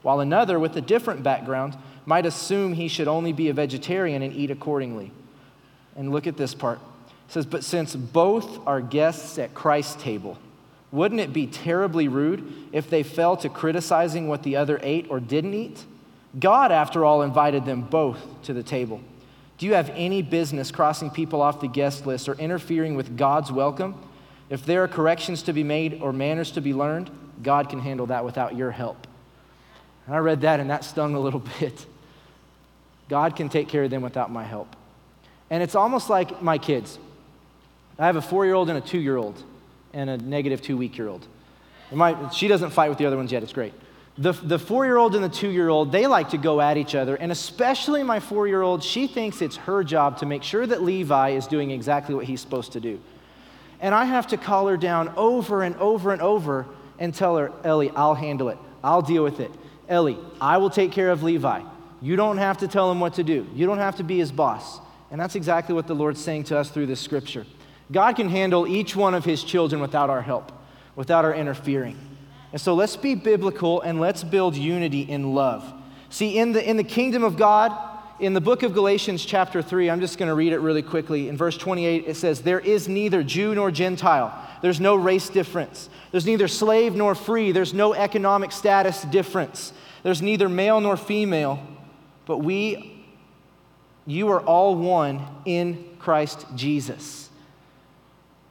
while 0.02 0.20
another 0.20 0.60
with 0.60 0.76
a 0.76 0.82
different 0.82 1.24
background 1.24 1.78
might 2.10 2.26
assume 2.26 2.74
he 2.74 2.88
should 2.88 3.08
only 3.08 3.32
be 3.32 3.50
a 3.50 3.54
vegetarian 3.54 4.24
and 4.24 4.34
eat 4.34 4.50
accordingly. 4.50 5.12
And 5.96 6.12
look 6.12 6.26
at 6.26 6.38
this 6.38 6.56
part. 6.56 6.80
It 7.28 7.34
says, 7.34 7.46
But 7.46 7.64
since 7.64 7.96
both 7.96 8.66
are 8.66 8.82
guests 8.82 9.38
at 9.38 9.54
Christ's 9.54 10.02
table, 10.02 10.40
wouldn't 10.92 11.22
it 11.22 11.32
be 11.32 11.46
terribly 11.46 12.08
rude 12.08 12.52
if 12.72 12.90
they 12.90 13.04
fell 13.04 13.38
to 13.38 13.48
criticizing 13.48 14.28
what 14.28 14.42
the 14.42 14.56
other 14.56 14.80
ate 14.82 15.06
or 15.12 15.20
didn't 15.20 15.54
eat? 15.54 15.86
God, 16.40 16.72
after 16.72 17.06
all, 17.06 17.22
invited 17.22 17.64
them 17.66 17.84
both 17.84 18.18
to 18.42 18.54
the 18.54 18.64
table. 18.64 19.02
Do 19.60 19.68
you 19.68 19.76
have 19.76 19.92
any 19.92 20.24
business 20.24 20.72
crossing 20.72 21.12
people 21.12 21.44
off 21.44 21.62
the 21.62 21.68
guest 21.68 22.08
list 22.08 22.28
or 22.28 22.34
interfering 22.34 22.96
with 22.96 23.18
God's 23.18 23.52
welcome? 23.52 23.94
If 24.50 24.66
there 24.66 24.84
are 24.84 24.88
corrections 24.88 25.44
to 25.44 25.54
be 25.54 25.64
made 25.64 26.02
or 26.02 26.12
manners 26.12 26.50
to 26.54 26.62
be 26.62 26.74
learned, 26.74 27.12
God 27.44 27.70
can 27.70 27.80
handle 27.80 28.08
that 28.08 28.26
without 28.26 28.56
your 28.56 28.72
help. 28.72 29.06
And 30.08 30.16
I 30.16 30.18
read 30.18 30.42
that 30.42 30.60
and 30.60 30.72
that 30.72 30.84
stung 30.84 31.14
a 31.14 31.20
little 31.20 31.44
bit. 31.60 31.86
God 33.10 33.36
can 33.36 33.50
take 33.50 33.68
care 33.68 33.84
of 33.84 33.90
them 33.90 34.02
without 34.02 34.32
my 34.32 34.44
help. 34.44 34.76
And 35.50 35.62
it's 35.62 35.76
almost 35.76 36.10
like 36.10 36.42
my 36.42 36.58
kids. 36.58 37.00
I 37.98 38.06
have 38.06 38.16
a 38.16 38.22
four 38.22 38.46
year 38.46 38.54
old 38.54 38.70
and 38.70 38.78
a 38.78 38.82
two 38.82 39.00
year 39.00 39.18
old 39.18 39.44
and 39.94 40.10
a 40.10 40.18
negative 40.18 40.62
two 40.62 40.78
week 40.78 40.98
year 40.98 41.10
old. 41.10 41.28
She 42.32 42.48
doesn't 42.48 42.70
fight 42.70 42.90
with 42.90 43.00
the 43.00 43.06
other 43.08 43.18
ones 43.18 43.32
yet, 43.32 43.44
it's 43.44 43.52
great. 43.52 43.74
The, 44.18 44.34
the 44.34 44.60
four 44.60 44.86
year 44.86 44.98
old 44.98 45.16
and 45.16 45.24
the 45.24 45.30
two 45.30 45.50
year 45.50 45.70
old, 45.70 45.92
they 45.92 46.06
like 46.06 46.30
to 46.30 46.38
go 46.38 46.62
at 46.62 46.78
each 46.78 46.94
other. 46.94 47.16
And 47.16 47.32
especially 47.32 48.04
my 48.04 48.20
four 48.20 48.48
year 48.48 48.62
old, 48.62 48.84
she 48.84 49.08
thinks 49.08 49.42
it's 49.42 49.56
her 49.58 49.84
job 49.84 50.18
to 50.20 50.26
make 50.26 50.44
sure 50.44 50.68
that 50.68 50.84
Levi 50.84 51.30
is 51.32 51.48
doing 51.48 51.72
exactly 51.72 52.14
what 52.14 52.26
he's 52.26 52.42
supposed 52.42 52.74
to 52.74 52.80
do. 52.80 53.00
And 53.82 53.96
I 53.96 54.06
have 54.06 54.28
to 54.28 54.38
call 54.38 54.68
her 54.68 54.78
down 54.78 55.12
over 55.16 55.64
and 55.64 55.76
over 55.78 56.12
and 56.12 56.22
over 56.22 56.66
and 57.00 57.14
tell 57.14 57.38
her, 57.38 57.52
Ellie, 57.64 57.92
I'll 57.92 58.16
handle 58.16 58.50
it. 58.50 58.58
I'll 58.84 59.02
deal 59.02 59.24
with 59.24 59.40
it. 59.40 59.52
Ellie, 59.88 60.18
I 60.40 60.58
will 60.58 60.70
take 60.70 60.92
care 60.92 61.10
of 61.10 61.24
Levi. 61.24 61.62
You 62.02 62.16
don't 62.16 62.38
have 62.38 62.58
to 62.60 62.68
tell 62.68 62.92
him 62.92 63.00
what 63.00 63.16
to 63.16 63.24
do, 63.24 63.48
you 63.54 63.66
don't 63.66 63.78
have 63.78 63.98
to 63.98 64.04
be 64.04 64.18
his 64.18 64.32
boss. 64.32 64.80
And 65.12 65.20
that's 65.20 65.36
exactly 65.36 65.74
what 65.74 65.88
the 65.88 65.96
Lord's 65.96 66.24
saying 66.24 66.44
to 66.46 66.58
us 66.58 66.70
through 66.70 66.86
this 66.86 67.00
scripture. 67.00 67.46
God 67.92 68.16
can 68.16 68.30
handle 68.30 68.68
each 68.68 68.96
one 68.96 69.16
of 69.16 69.26
his 69.26 69.44
children 69.44 69.82
without 69.82 70.10
our 70.10 70.22
help, 70.22 70.52
without 70.96 71.26
our 71.26 71.34
interfering. 71.34 71.98
And 72.52 72.62
so 72.62 72.76
let's 72.76 72.96
be 72.96 73.16
biblical 73.16 73.82
and 73.82 74.00
let's 74.00 74.24
build 74.24 74.56
unity 74.56 75.02
in 75.02 75.34
love. 75.34 75.74
See, 76.10 76.38
in 76.38 76.52
the, 76.52 76.68
in 76.68 76.78
the 76.78 76.84
kingdom 76.84 77.24
of 77.24 77.38
God, 77.38 77.76
in 78.20 78.34
the 78.34 78.42
book 78.42 78.64
of 78.64 78.74
Galatians, 78.74 79.24
chapter 79.26 79.62
3, 79.62 79.90
I'm 79.90 80.02
just 80.02 80.18
going 80.18 80.28
to 80.28 80.36
read 80.36 80.52
it 80.52 80.60
really 80.60 80.82
quickly. 80.82 81.30
In 81.30 81.38
verse 81.38 81.58
28, 81.58 82.06
it 82.08 82.16
says, 82.16 82.42
There 82.42 82.60
is 82.60 82.88
neither 82.88 83.24
Jew 83.24 83.56
nor 83.56 83.72
Gentile. 83.72 84.34
There's 84.62 84.80
no 84.80 84.96
race 84.96 85.30
difference. 85.30 85.90
There's 86.12 86.26
neither 86.26 86.48
slave 86.48 86.96
nor 86.96 87.16
free. 87.16 87.52
There's 87.52 87.74
no 87.74 87.94
economic 87.94 88.52
status 88.52 89.04
difference. 89.04 89.72
There's 90.04 90.22
neither 90.22 90.50
male 90.50 90.82
nor 90.82 90.98
female. 90.98 91.60
But 92.30 92.44
we, 92.44 93.04
you 94.06 94.28
are 94.30 94.40
all 94.42 94.76
one 94.76 95.26
in 95.46 95.84
Christ 95.98 96.46
Jesus. 96.54 97.28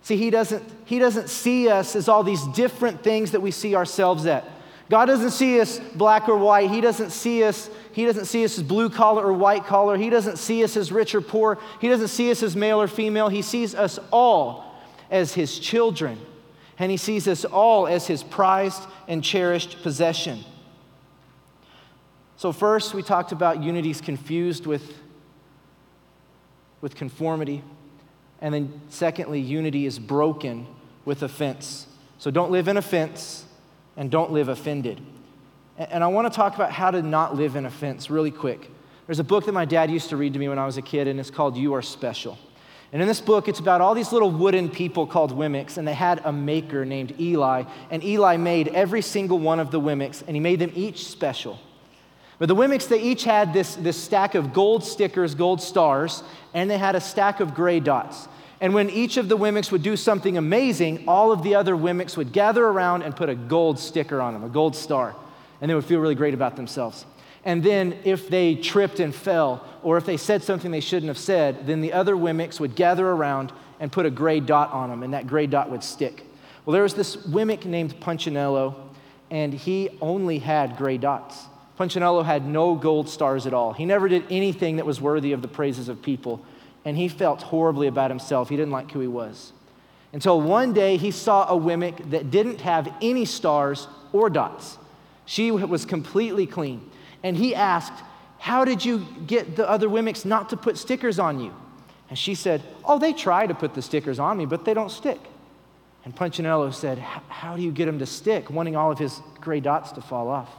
See, 0.02 0.16
he 0.16 0.30
doesn't, 0.30 0.64
he 0.84 0.98
doesn't 0.98 1.28
see 1.28 1.68
us 1.68 1.94
as 1.94 2.08
all 2.08 2.24
these 2.24 2.44
different 2.48 3.04
things 3.04 3.30
that 3.30 3.40
we 3.40 3.52
see 3.52 3.76
ourselves 3.76 4.26
at. 4.26 4.44
God 4.90 5.04
doesn't 5.04 5.30
see 5.30 5.60
us 5.60 5.78
black 5.94 6.28
or 6.28 6.36
white. 6.36 6.70
He 6.70 6.80
doesn't 6.80 7.10
see 7.10 7.44
us, 7.44 7.70
he 7.92 8.04
doesn't 8.04 8.24
see 8.24 8.44
us 8.44 8.58
as 8.58 8.64
blue 8.64 8.90
collar 8.90 9.24
or 9.24 9.32
white 9.32 9.64
collar. 9.64 9.96
He 9.96 10.10
doesn't 10.10 10.38
see 10.38 10.64
us 10.64 10.76
as 10.76 10.90
rich 10.90 11.14
or 11.14 11.20
poor. 11.20 11.56
He 11.80 11.86
doesn't 11.86 12.08
see 12.08 12.32
us 12.32 12.42
as 12.42 12.56
male 12.56 12.82
or 12.82 12.88
female. 12.88 13.28
He 13.28 13.42
sees 13.42 13.76
us 13.76 14.00
all 14.10 14.74
as 15.08 15.34
his 15.34 15.56
children. 15.56 16.18
And 16.80 16.90
he 16.90 16.96
sees 16.96 17.28
us 17.28 17.44
all 17.44 17.86
as 17.86 18.08
his 18.08 18.24
prized 18.24 18.82
and 19.06 19.22
cherished 19.22 19.84
possession. 19.84 20.44
So, 22.38 22.52
first, 22.52 22.94
we 22.94 23.02
talked 23.02 23.32
about 23.32 23.64
unities 23.64 24.00
confused 24.00 24.64
with, 24.64 24.94
with 26.80 26.94
conformity. 26.94 27.64
And 28.40 28.54
then, 28.54 28.80
secondly, 28.90 29.40
unity 29.40 29.86
is 29.86 29.98
broken 29.98 30.68
with 31.04 31.24
offense. 31.24 31.88
So 32.18 32.30
don't 32.30 32.52
live 32.52 32.68
in 32.68 32.76
offense 32.76 33.44
and 33.96 34.08
don't 34.08 34.30
live 34.30 34.46
offended. 34.46 35.00
And 35.78 36.04
I 36.04 36.06
want 36.06 36.32
to 36.32 36.36
talk 36.36 36.54
about 36.54 36.70
how 36.70 36.92
to 36.92 37.02
not 37.02 37.34
live 37.34 37.56
in 37.56 37.66
offense 37.66 38.08
really 38.08 38.30
quick. 38.30 38.70
There's 39.06 39.18
a 39.18 39.24
book 39.24 39.46
that 39.46 39.52
my 39.52 39.64
dad 39.64 39.90
used 39.90 40.10
to 40.10 40.16
read 40.16 40.32
to 40.34 40.38
me 40.38 40.48
when 40.48 40.60
I 40.60 40.66
was 40.66 40.76
a 40.76 40.82
kid, 40.82 41.08
and 41.08 41.18
it's 41.18 41.30
called 41.30 41.56
You 41.56 41.74
Are 41.74 41.82
Special. 41.82 42.38
And 42.92 43.02
in 43.02 43.08
this 43.08 43.20
book, 43.20 43.48
it's 43.48 43.58
about 43.58 43.80
all 43.80 43.96
these 43.96 44.12
little 44.12 44.30
wooden 44.30 44.68
people 44.68 45.08
called 45.08 45.36
Wemmicks, 45.36 45.76
and 45.76 45.88
they 45.88 45.94
had 45.94 46.20
a 46.24 46.32
maker 46.32 46.84
named 46.84 47.18
Eli. 47.20 47.64
And 47.90 48.04
Eli 48.04 48.36
made 48.36 48.68
every 48.68 49.02
single 49.02 49.40
one 49.40 49.58
of 49.58 49.72
the 49.72 49.80
Wemmicks, 49.80 50.22
and 50.24 50.36
he 50.36 50.40
made 50.40 50.60
them 50.60 50.70
each 50.76 51.08
special. 51.08 51.58
But 52.38 52.46
the 52.46 52.54
Wemmicks, 52.54 52.88
they 52.88 53.00
each 53.00 53.24
had 53.24 53.52
this, 53.52 53.74
this 53.74 53.96
stack 53.96 54.34
of 54.34 54.52
gold 54.52 54.84
stickers, 54.84 55.34
gold 55.34 55.60
stars, 55.60 56.22
and 56.54 56.70
they 56.70 56.78
had 56.78 56.94
a 56.94 57.00
stack 57.00 57.40
of 57.40 57.54
gray 57.54 57.80
dots. 57.80 58.28
And 58.60 58.74
when 58.74 58.90
each 58.90 59.16
of 59.16 59.28
the 59.28 59.36
Wemmicks 59.36 59.70
would 59.72 59.82
do 59.82 59.96
something 59.96 60.36
amazing, 60.36 61.08
all 61.08 61.32
of 61.32 61.42
the 61.42 61.54
other 61.54 61.74
Wemmicks 61.74 62.16
would 62.16 62.32
gather 62.32 62.64
around 62.64 63.02
and 63.02 63.14
put 63.14 63.28
a 63.28 63.34
gold 63.34 63.78
sticker 63.78 64.20
on 64.20 64.34
them, 64.34 64.44
a 64.44 64.48
gold 64.48 64.74
star, 64.76 65.14
and 65.60 65.70
they 65.70 65.74
would 65.74 65.84
feel 65.84 66.00
really 66.00 66.14
great 66.14 66.34
about 66.34 66.56
themselves. 66.56 67.06
And 67.44 67.62
then 67.62 67.96
if 68.04 68.28
they 68.28 68.56
tripped 68.56 69.00
and 69.00 69.14
fell, 69.14 69.64
or 69.82 69.96
if 69.96 70.04
they 70.04 70.16
said 70.16 70.42
something 70.42 70.70
they 70.70 70.80
shouldn't 70.80 71.08
have 71.08 71.18
said, 71.18 71.66
then 71.66 71.80
the 71.80 71.92
other 71.92 72.14
Wemmicks 72.14 72.58
would 72.60 72.74
gather 72.74 73.08
around 73.08 73.52
and 73.80 73.92
put 73.92 74.06
a 74.06 74.10
gray 74.10 74.40
dot 74.40 74.72
on 74.72 74.90
them, 74.90 75.02
and 75.02 75.14
that 75.14 75.26
gray 75.26 75.46
dot 75.46 75.70
would 75.70 75.84
stick. 75.84 76.24
Well, 76.64 76.72
there 76.72 76.82
was 76.82 76.94
this 76.94 77.16
Wemmick 77.16 77.64
named 77.64 77.98
Punchinello, 78.00 78.74
and 79.30 79.54
he 79.54 79.90
only 80.00 80.40
had 80.40 80.76
gray 80.76 80.98
dots. 80.98 81.46
Punchinello 81.78 82.24
had 82.24 82.44
no 82.44 82.74
gold 82.74 83.08
stars 83.08 83.46
at 83.46 83.54
all. 83.54 83.72
He 83.72 83.86
never 83.86 84.08
did 84.08 84.24
anything 84.30 84.76
that 84.76 84.84
was 84.84 85.00
worthy 85.00 85.30
of 85.30 85.42
the 85.42 85.48
praises 85.48 85.88
of 85.88 86.02
people, 86.02 86.44
and 86.84 86.96
he 86.96 87.06
felt 87.06 87.40
horribly 87.40 87.86
about 87.86 88.10
himself. 88.10 88.48
He 88.48 88.56
didn't 88.56 88.72
like 88.72 88.90
who 88.90 88.98
he 88.98 89.06
was. 89.06 89.52
Until 90.12 90.40
one 90.40 90.72
day 90.72 90.96
he 90.96 91.12
saw 91.12 91.46
a 91.46 91.56
Wemmick 91.56 92.10
that 92.10 92.32
didn't 92.32 92.62
have 92.62 92.92
any 93.00 93.24
stars 93.24 93.86
or 94.12 94.28
dots. 94.28 94.76
She 95.24 95.52
was 95.52 95.84
completely 95.84 96.46
clean. 96.46 96.90
And 97.22 97.36
he 97.36 97.54
asked, 97.54 98.02
How 98.40 98.64
did 98.64 98.84
you 98.84 99.06
get 99.28 99.54
the 99.54 99.68
other 99.70 99.88
Wemmicks 99.88 100.24
not 100.24 100.48
to 100.48 100.56
put 100.56 100.78
stickers 100.78 101.20
on 101.20 101.38
you? 101.38 101.54
And 102.10 102.18
she 102.18 102.34
said, 102.34 102.60
Oh, 102.84 102.98
they 102.98 103.12
try 103.12 103.46
to 103.46 103.54
put 103.54 103.74
the 103.74 103.82
stickers 103.82 104.18
on 104.18 104.36
me, 104.36 104.46
but 104.46 104.64
they 104.64 104.74
don't 104.74 104.90
stick. 104.90 105.20
And 106.04 106.16
Punchinello 106.16 106.72
said, 106.74 106.98
How 106.98 107.54
do 107.54 107.62
you 107.62 107.70
get 107.70 107.86
them 107.86 108.00
to 108.00 108.06
stick, 108.06 108.50
wanting 108.50 108.74
all 108.74 108.90
of 108.90 108.98
his 108.98 109.20
gray 109.40 109.60
dots 109.60 109.92
to 109.92 110.00
fall 110.00 110.28
off? 110.28 110.50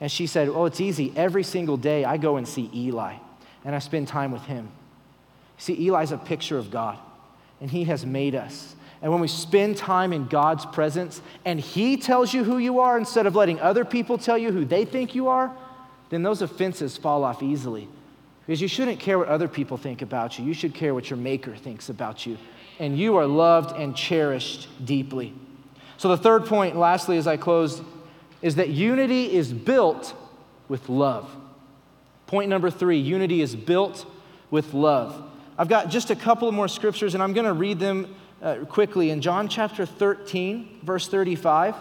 And 0.00 0.10
she 0.10 0.26
said, 0.26 0.48
Oh, 0.48 0.66
it's 0.66 0.80
easy. 0.80 1.12
Every 1.16 1.42
single 1.42 1.76
day 1.76 2.04
I 2.04 2.16
go 2.16 2.36
and 2.36 2.46
see 2.46 2.70
Eli 2.74 3.16
and 3.64 3.74
I 3.74 3.80
spend 3.80 4.08
time 4.08 4.30
with 4.30 4.42
him. 4.42 4.68
See, 5.58 5.88
Eli's 5.88 6.12
a 6.12 6.18
picture 6.18 6.56
of 6.56 6.70
God, 6.70 6.98
and 7.60 7.70
he 7.70 7.84
has 7.84 8.06
made 8.06 8.34
us. 8.34 8.76
And 9.02 9.10
when 9.10 9.20
we 9.20 9.28
spend 9.28 9.76
time 9.76 10.12
in 10.12 10.26
God's 10.26 10.64
presence 10.64 11.20
and 11.44 11.60
he 11.60 11.96
tells 11.96 12.32
you 12.32 12.44
who 12.44 12.58
you 12.58 12.80
are 12.80 12.96
instead 12.96 13.26
of 13.26 13.34
letting 13.34 13.60
other 13.60 13.84
people 13.84 14.18
tell 14.18 14.38
you 14.38 14.52
who 14.52 14.64
they 14.64 14.84
think 14.84 15.14
you 15.14 15.28
are, 15.28 15.54
then 16.08 16.22
those 16.22 16.42
offenses 16.42 16.96
fall 16.96 17.24
off 17.24 17.42
easily. 17.42 17.88
Because 18.46 18.60
you 18.60 18.68
shouldn't 18.68 19.00
care 19.00 19.18
what 19.18 19.28
other 19.28 19.48
people 19.48 19.76
think 19.76 20.02
about 20.02 20.38
you. 20.38 20.44
You 20.44 20.54
should 20.54 20.72
care 20.72 20.94
what 20.94 21.10
your 21.10 21.18
Maker 21.18 21.56
thinks 21.56 21.88
about 21.88 22.24
you. 22.24 22.38
And 22.78 22.96
you 22.96 23.16
are 23.16 23.26
loved 23.26 23.76
and 23.76 23.96
cherished 23.96 24.68
deeply. 24.84 25.34
So, 25.96 26.08
the 26.08 26.16
third 26.16 26.46
point, 26.46 26.76
lastly, 26.76 27.16
as 27.16 27.26
I 27.26 27.36
close, 27.36 27.80
is 28.46 28.54
that 28.54 28.68
unity 28.68 29.32
is 29.32 29.52
built 29.52 30.14
with 30.68 30.88
love. 30.88 31.28
Point 32.28 32.48
number 32.48 32.70
three 32.70 32.98
unity 32.98 33.40
is 33.40 33.56
built 33.56 34.06
with 34.52 34.72
love. 34.72 35.20
I've 35.58 35.66
got 35.66 35.90
just 35.90 36.10
a 36.10 36.16
couple 36.16 36.52
more 36.52 36.68
scriptures, 36.68 37.14
and 37.14 37.22
I'm 37.24 37.32
going 37.32 37.46
to 37.46 37.52
read 37.52 37.80
them 37.80 38.14
uh, 38.40 38.58
quickly. 38.68 39.10
In 39.10 39.20
John 39.20 39.48
chapter 39.48 39.84
13, 39.84 40.78
verse 40.84 41.08
35, 41.08 41.74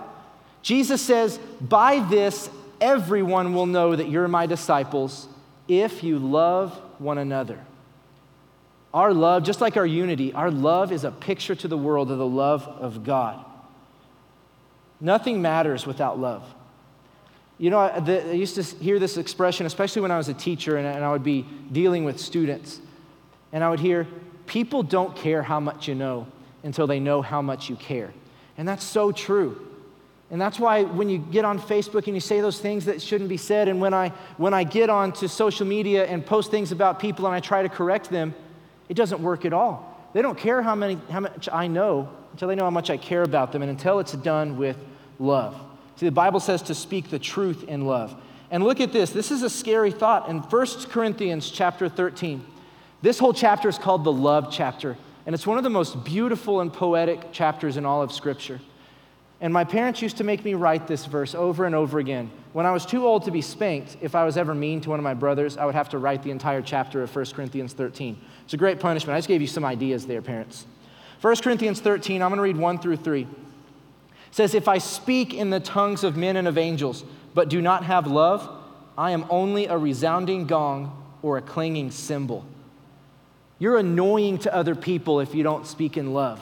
Jesus 0.64 1.04
says, 1.04 1.38
By 1.62 2.00
this 2.00 2.50
everyone 2.82 3.54
will 3.54 3.68
know 3.68 3.96
that 3.96 4.10
you're 4.10 4.28
my 4.28 4.48
disciples 4.48 5.28
if 5.68 6.04
you 6.04 6.18
love 6.18 6.74
one 6.98 7.20
another. 7.20 7.60
Our 8.92 9.14
love, 9.14 9.44
just 9.44 9.62
like 9.62 9.78
our 9.78 9.86
unity, 9.86 10.34
our 10.34 10.50
love 10.50 10.92
is 10.92 11.04
a 11.04 11.12
picture 11.12 11.54
to 11.54 11.68
the 11.68 11.78
world 11.78 12.10
of 12.10 12.18
the 12.18 12.26
love 12.26 12.64
of 12.68 13.04
God. 13.04 13.46
Nothing 15.00 15.44
matters 15.44 15.86
without 15.86 16.18
love. 16.18 16.55
You 17.58 17.70
know, 17.70 17.80
I, 17.80 18.00
the, 18.00 18.30
I, 18.30 18.34
used 18.34 18.56
to 18.56 18.64
hear 18.84 19.00
this 19.00 19.18
expression, 19.18 19.66
especially 19.66 20.02
when 20.02 20.12
I 20.12 20.18
was 20.18 20.28
a 20.28 20.34
teacher 20.34 20.78
and, 20.78 20.86
and 20.86 21.04
I 21.06 21.12
would 21.12 21.24
be 21.24 21.46
dealing 21.72 22.04
with 22.04 22.20
students. 22.20 22.82
And 23.54 23.64
I 23.64 23.70
would 23.70 23.80
hear, 23.80 24.08
people 24.46 24.84
don't 24.84 25.16
care 25.16 25.42
how 25.42 25.60
much 25.60 25.88
you 25.88 25.96
know 25.96 26.28
until 26.64 26.88
they 26.88 27.00
know 27.00 27.22
how 27.22 27.42
much 27.42 27.70
you 27.70 27.76
care. 27.76 28.14
And 28.58 28.68
that's 28.68 28.84
so 28.84 29.12
true. 29.12 29.66
And 30.32 30.42
that's 30.42 30.60
why 30.60 30.84
when 30.84 31.08
you 31.08 31.20
get 31.20 31.46
on 31.46 31.60
Facebook 31.60 32.08
and 32.08 32.16
you 32.16 32.20
say 32.20 32.42
those 32.42 32.60
things 32.60 32.86
that 32.86 33.02
shouldn't 33.02 33.30
be 33.30 33.38
said, 33.38 33.68
and 33.68 33.80
when 33.80 33.94
I, 33.94 34.10
when 34.38 34.54
I 34.54 34.64
get 34.64 34.90
onto 34.90 35.28
social 35.28 35.66
media 35.66 36.06
and 36.06 36.26
post 36.26 36.52
things 36.52 36.72
about 36.72 37.00
people 37.00 37.26
and 37.26 37.36
I 37.36 37.40
try 37.40 37.62
to 37.62 37.70
correct 37.70 38.10
them, 38.10 38.34
it 38.90 38.96
doesn't 38.96 39.22
work 39.22 39.46
at 39.46 39.54
all. 39.54 40.10
They 40.14 40.22
don't 40.22 40.38
care 40.38 40.62
how, 40.62 40.76
many, 40.76 41.00
how 41.10 41.20
much 41.22 41.48
I 41.52 41.68
know 41.68 42.10
until 42.32 42.48
they 42.48 42.56
know 42.56 42.64
how 42.64 42.70
much 42.70 42.90
I 42.90 42.98
care 42.98 43.24
about 43.24 43.52
them 43.52 43.62
and 43.62 43.72
until 43.72 44.00
it's 44.00 44.14
done 44.14 44.58
with 44.58 44.78
love. 45.20 45.56
See, 45.98 46.06
the 46.06 46.12
Bible 46.12 46.40
says 46.40 46.62
to 46.64 46.76
speak 46.76 47.10
the 47.10 47.20
truth 47.20 47.64
in 47.64 47.86
love. 47.86 48.16
And 48.52 48.64
look 48.64 48.80
at 48.80 48.94
this. 48.94 49.12
This 49.12 49.32
is 49.32 49.44
a 49.44 49.50
scary 49.50 49.92
thought. 49.92 50.30
In 50.30 50.40
1 50.40 50.68
Corinthians 50.90 51.50
chapter 51.50 51.90
13, 51.90 52.46
this 53.02 53.20
whole 53.20 53.34
chapter 53.34 53.70
is 53.70 53.78
called 53.78 54.04
the 54.04 54.12
love 54.12 54.50
chapter. 54.52 54.98
And 55.26 55.34
it's 55.34 55.48
one 55.48 55.58
of 55.58 55.64
the 55.64 55.70
most 55.70 56.04
beautiful 56.04 56.62
and 56.62 56.72
poetic 56.72 57.32
chapters 57.32 57.78
in 57.78 57.86
all 57.86 58.02
of 58.02 58.12
Scripture. 58.12 58.60
And 59.42 59.52
my 59.52 59.64
parents 59.64 60.02
used 60.02 60.18
to 60.18 60.24
make 60.24 60.46
me 60.46 60.54
write 60.54 60.88
this 60.88 61.06
verse 61.06 61.36
over 61.36 61.66
and 61.66 61.76
over 61.76 62.00
again. 62.00 62.32
When 62.54 62.66
I 62.66 62.72
was 62.72 62.86
too 62.86 63.06
old 63.06 63.26
to 63.26 63.32
be 63.32 63.42
spanked, 63.42 63.98
if 64.02 64.16
I 64.16 64.24
was 64.24 64.38
ever 64.38 64.56
mean 64.56 64.80
to 64.82 64.90
one 64.90 65.00
of 65.00 65.04
my 65.04 65.14
brothers, 65.14 65.58
I 65.58 65.66
would 65.66 65.76
have 65.76 65.90
to 65.90 65.98
write 65.98 66.24
the 66.24 66.32
entire 66.32 66.62
chapter 66.62 67.04
of 67.04 67.14
1 67.14 67.26
Corinthians 67.28 67.74
13. 67.74 68.18
It's 68.46 68.54
a 68.54 68.58
great 68.58 68.80
punishment. 68.80 69.16
I 69.16 69.18
just 69.18 69.28
gave 69.28 69.42
you 69.42 69.48
some 69.48 69.66
ideas 69.66 70.06
there, 70.06 70.22
parents. 70.22 70.66
1 71.22 71.36
Corinthians 71.38 71.82
13, 71.82 72.22
I'm 72.22 72.30
going 72.30 72.38
to 72.38 72.44
read 72.44 72.58
1 72.58 72.80
through 72.80 72.98
3. 72.98 73.28
Says, 74.36 74.54
If 74.54 74.68
I 74.68 74.80
speak 74.80 75.34
in 75.34 75.50
the 75.50 75.62
tongues 75.62 76.04
of 76.04 76.18
men 76.18 76.36
and 76.36 76.46
of 76.46 76.58
angels, 76.58 77.06
but 77.34 77.48
do 77.48 77.62
not 77.62 77.86
have 77.86 78.06
love, 78.06 78.46
I 78.98 79.12
am 79.12 79.26
only 79.30 79.68
a 79.68 79.78
resounding 79.78 80.46
gong 80.46 80.92
or 81.22 81.38
a 81.38 81.42
clanging 81.42 81.90
cymbal. 81.90 82.44
You're 83.60 83.78
annoying 83.78 84.40
to 84.40 84.54
other 84.54 84.76
people 84.76 85.22
if 85.22 85.34
you 85.34 85.42
don't 85.42 85.66
speak 85.66 85.96
in 85.96 86.14
love. 86.14 86.42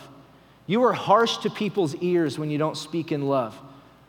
You 0.65 0.83
are 0.85 0.93
harsh 0.93 1.37
to 1.43 1.51
people's 1.51 1.93
ears 1.97 2.39
when 2.39 2.49
you 2.49 2.57
don't 2.57 2.77
speak 2.77 3.11
in 3.11 3.27
love. 3.27 3.55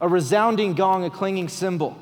A 0.01 0.09
resounding 0.09 0.72
gong, 0.72 1.05
a 1.05 1.11
clanging 1.11 1.51
cymbal. 1.51 1.95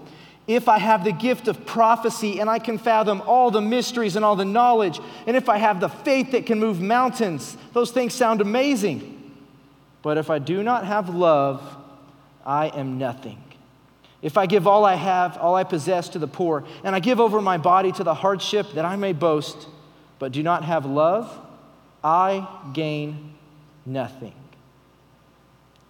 If 0.46 0.68
I 0.68 0.78
have 0.78 1.02
the 1.02 1.10
gift 1.10 1.48
of 1.48 1.66
prophecy 1.66 2.38
and 2.38 2.48
I 2.48 2.60
can 2.60 2.78
fathom 2.78 3.22
all 3.26 3.50
the 3.50 3.60
mysteries 3.60 4.14
and 4.14 4.24
all 4.24 4.36
the 4.36 4.44
knowledge, 4.44 5.00
and 5.26 5.36
if 5.36 5.48
I 5.48 5.56
have 5.56 5.80
the 5.80 5.88
faith 5.88 6.30
that 6.30 6.46
can 6.46 6.60
move 6.60 6.80
mountains, 6.80 7.56
those 7.72 7.90
things 7.90 8.14
sound 8.14 8.40
amazing. 8.40 9.21
But 10.02 10.18
if 10.18 10.30
I 10.30 10.38
do 10.38 10.62
not 10.62 10.84
have 10.84 11.08
love, 11.14 11.62
I 12.44 12.66
am 12.68 12.98
nothing. 12.98 13.42
If 14.20 14.36
I 14.36 14.46
give 14.46 14.66
all 14.66 14.84
I 14.84 14.94
have, 14.94 15.36
all 15.38 15.54
I 15.54 15.64
possess 15.64 16.08
to 16.10 16.18
the 16.18 16.28
poor, 16.28 16.64
and 16.84 16.94
I 16.94 17.00
give 17.00 17.20
over 17.20 17.40
my 17.40 17.58
body 17.58 17.90
to 17.92 18.04
the 18.04 18.14
hardship 18.14 18.72
that 18.74 18.84
I 18.84 18.96
may 18.96 19.12
boast, 19.12 19.66
but 20.18 20.32
do 20.32 20.42
not 20.42 20.64
have 20.64 20.86
love, 20.86 21.36
I 22.04 22.46
gain 22.72 23.34
nothing. 23.84 24.34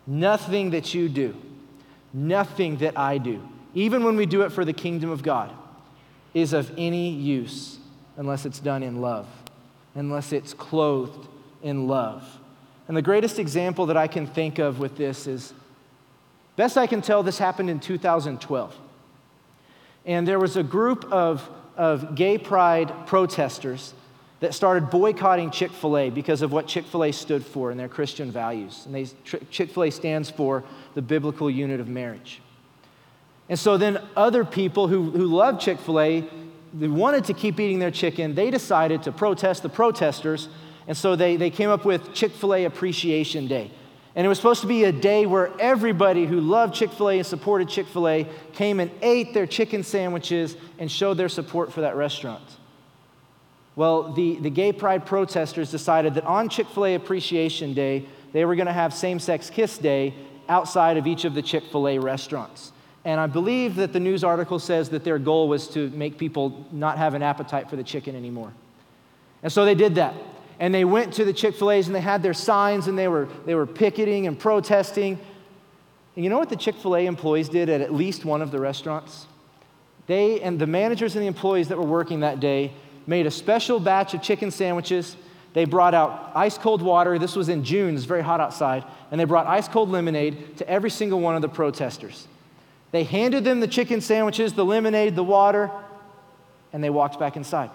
Nothing 0.06 0.70
that 0.70 0.94
you 0.94 1.08
do, 1.08 1.36
nothing 2.12 2.78
that 2.78 2.98
I 2.98 3.18
do, 3.18 3.46
even 3.74 4.02
when 4.04 4.16
we 4.16 4.26
do 4.26 4.42
it 4.42 4.50
for 4.50 4.64
the 4.64 4.72
kingdom 4.72 5.10
of 5.10 5.22
God, 5.22 5.52
is 6.34 6.52
of 6.54 6.72
any 6.78 7.10
use 7.10 7.78
unless 8.16 8.46
it's 8.46 8.58
done 8.58 8.82
in 8.82 9.00
love, 9.00 9.28
unless 9.94 10.32
it's 10.32 10.54
clothed 10.54 11.28
in 11.62 11.86
love. 11.86 12.24
And 12.92 12.96
the 12.98 13.00
greatest 13.00 13.38
example 13.38 13.86
that 13.86 13.96
I 13.96 14.06
can 14.06 14.26
think 14.26 14.58
of 14.58 14.78
with 14.78 14.98
this 14.98 15.26
is 15.26 15.54
best 16.56 16.76
I 16.76 16.86
can 16.86 17.00
tell, 17.00 17.22
this 17.22 17.38
happened 17.38 17.70
in 17.70 17.80
2012. 17.80 18.78
And 20.04 20.28
there 20.28 20.38
was 20.38 20.58
a 20.58 20.62
group 20.62 21.10
of, 21.10 21.48
of 21.74 22.14
gay 22.14 22.36
pride 22.36 22.92
protesters 23.06 23.94
that 24.40 24.52
started 24.52 24.90
boycotting 24.90 25.50
Chick 25.50 25.70
fil 25.72 25.96
A 25.96 26.10
because 26.10 26.42
of 26.42 26.52
what 26.52 26.66
Chick 26.66 26.84
fil 26.84 27.04
A 27.04 27.12
stood 27.12 27.46
for 27.46 27.70
and 27.70 27.80
their 27.80 27.88
Christian 27.88 28.30
values. 28.30 28.84
And 28.84 29.14
Chick 29.50 29.70
fil 29.70 29.84
A 29.84 29.90
stands 29.90 30.28
for 30.28 30.62
the 30.92 31.00
biblical 31.00 31.50
unit 31.50 31.80
of 31.80 31.88
marriage. 31.88 32.42
And 33.48 33.58
so 33.58 33.78
then 33.78 34.02
other 34.14 34.44
people 34.44 34.86
who, 34.86 35.10
who 35.12 35.24
love 35.28 35.58
Chick 35.58 35.78
fil 35.78 35.98
A, 35.98 36.24
they 36.74 36.88
wanted 36.88 37.24
to 37.24 37.32
keep 37.32 37.58
eating 37.58 37.78
their 37.78 37.90
chicken, 37.90 38.34
they 38.34 38.50
decided 38.50 39.02
to 39.04 39.12
protest 39.12 39.62
the 39.62 39.70
protesters. 39.70 40.50
And 40.86 40.96
so 40.96 41.16
they, 41.16 41.36
they 41.36 41.50
came 41.50 41.70
up 41.70 41.84
with 41.84 42.12
Chick 42.12 42.32
fil 42.32 42.54
A 42.54 42.64
Appreciation 42.64 43.46
Day. 43.46 43.70
And 44.14 44.26
it 44.26 44.28
was 44.28 44.38
supposed 44.38 44.60
to 44.60 44.66
be 44.66 44.84
a 44.84 44.92
day 44.92 45.24
where 45.24 45.50
everybody 45.58 46.26
who 46.26 46.40
loved 46.40 46.74
Chick 46.74 46.90
fil 46.92 47.10
A 47.10 47.18
and 47.18 47.26
supported 47.26 47.68
Chick 47.68 47.86
fil 47.86 48.08
A 48.08 48.26
came 48.52 48.80
and 48.80 48.90
ate 49.00 49.32
their 49.32 49.46
chicken 49.46 49.82
sandwiches 49.82 50.56
and 50.78 50.90
showed 50.90 51.14
their 51.14 51.28
support 51.30 51.72
for 51.72 51.80
that 51.80 51.96
restaurant. 51.96 52.42
Well, 53.74 54.12
the, 54.12 54.36
the 54.36 54.50
gay 54.50 54.72
pride 54.72 55.06
protesters 55.06 55.70
decided 55.70 56.14
that 56.14 56.24
on 56.24 56.50
Chick 56.50 56.68
fil 56.68 56.86
A 56.86 56.94
Appreciation 56.94 57.72
Day, 57.72 58.04
they 58.32 58.44
were 58.44 58.54
going 58.54 58.66
to 58.66 58.72
have 58.72 58.92
same 58.92 59.18
sex 59.18 59.48
kiss 59.48 59.78
day 59.78 60.14
outside 60.48 60.98
of 60.98 61.06
each 61.06 61.24
of 61.24 61.34
the 61.34 61.42
Chick 61.42 61.64
fil 61.70 61.88
A 61.88 61.98
restaurants. 61.98 62.72
And 63.04 63.18
I 63.18 63.26
believe 63.26 63.76
that 63.76 63.92
the 63.92 64.00
news 64.00 64.22
article 64.22 64.58
says 64.58 64.90
that 64.90 65.04
their 65.04 65.18
goal 65.18 65.48
was 65.48 65.68
to 65.68 65.88
make 65.90 66.18
people 66.18 66.66
not 66.70 66.98
have 66.98 67.14
an 67.14 67.22
appetite 67.22 67.68
for 67.68 67.76
the 67.76 67.82
chicken 67.82 68.14
anymore. 68.14 68.52
And 69.42 69.50
so 69.50 69.64
they 69.64 69.74
did 69.74 69.96
that. 69.96 70.14
And 70.62 70.72
they 70.72 70.84
went 70.84 71.14
to 71.14 71.24
the 71.24 71.32
Chick 71.32 71.56
fil 71.56 71.72
A's 71.72 71.88
and 71.88 71.96
they 71.96 72.00
had 72.00 72.22
their 72.22 72.32
signs 72.32 72.86
and 72.86 72.96
they 72.96 73.08
were, 73.08 73.26
they 73.46 73.56
were 73.56 73.66
picketing 73.66 74.28
and 74.28 74.38
protesting. 74.38 75.18
And 76.14 76.24
you 76.24 76.30
know 76.30 76.38
what 76.38 76.50
the 76.50 76.56
Chick 76.56 76.76
fil 76.76 76.94
A 76.94 77.06
employees 77.06 77.48
did 77.48 77.68
at 77.68 77.80
at 77.80 77.92
least 77.92 78.24
one 78.24 78.40
of 78.40 78.52
the 78.52 78.60
restaurants? 78.60 79.26
They 80.06 80.40
and 80.40 80.60
the 80.60 80.68
managers 80.68 81.16
and 81.16 81.24
the 81.24 81.26
employees 81.26 81.66
that 81.66 81.78
were 81.78 81.84
working 81.84 82.20
that 82.20 82.38
day 82.38 82.72
made 83.08 83.26
a 83.26 83.30
special 83.32 83.80
batch 83.80 84.14
of 84.14 84.22
chicken 84.22 84.52
sandwiches. 84.52 85.16
They 85.52 85.64
brought 85.64 85.94
out 85.94 86.30
ice 86.32 86.58
cold 86.58 86.80
water. 86.80 87.18
This 87.18 87.34
was 87.34 87.48
in 87.48 87.64
June, 87.64 87.96
it's 87.96 88.04
very 88.04 88.22
hot 88.22 88.38
outside. 88.38 88.84
And 89.10 89.20
they 89.20 89.24
brought 89.24 89.48
ice 89.48 89.66
cold 89.66 89.88
lemonade 89.88 90.58
to 90.58 90.68
every 90.68 90.90
single 90.90 91.18
one 91.18 91.34
of 91.34 91.42
the 91.42 91.48
protesters. 91.48 92.28
They 92.92 93.02
handed 93.02 93.42
them 93.42 93.58
the 93.58 93.66
chicken 93.66 94.00
sandwiches, 94.00 94.52
the 94.52 94.64
lemonade, 94.64 95.16
the 95.16 95.24
water, 95.24 95.72
and 96.72 96.84
they 96.84 96.90
walked 96.90 97.18
back 97.18 97.36
inside. 97.36 97.70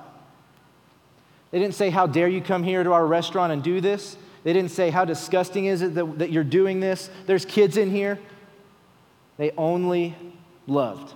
They 1.51 1.59
didn't 1.59 1.75
say, 1.75 1.89
How 1.89 2.07
dare 2.07 2.27
you 2.27 2.41
come 2.41 2.63
here 2.63 2.83
to 2.83 2.93
our 2.93 3.05
restaurant 3.05 3.53
and 3.53 3.63
do 3.63 3.81
this? 3.81 4.17
They 4.43 4.53
didn't 4.53 4.71
say, 4.71 4.89
How 4.89 5.05
disgusting 5.05 5.65
is 5.65 5.81
it 5.81 5.95
that, 5.95 6.19
that 6.19 6.31
you're 6.31 6.43
doing 6.43 6.79
this? 6.79 7.09
There's 7.25 7.45
kids 7.45 7.77
in 7.77 7.89
here. 7.91 8.19
They 9.37 9.51
only 9.57 10.15
loved. 10.65 11.13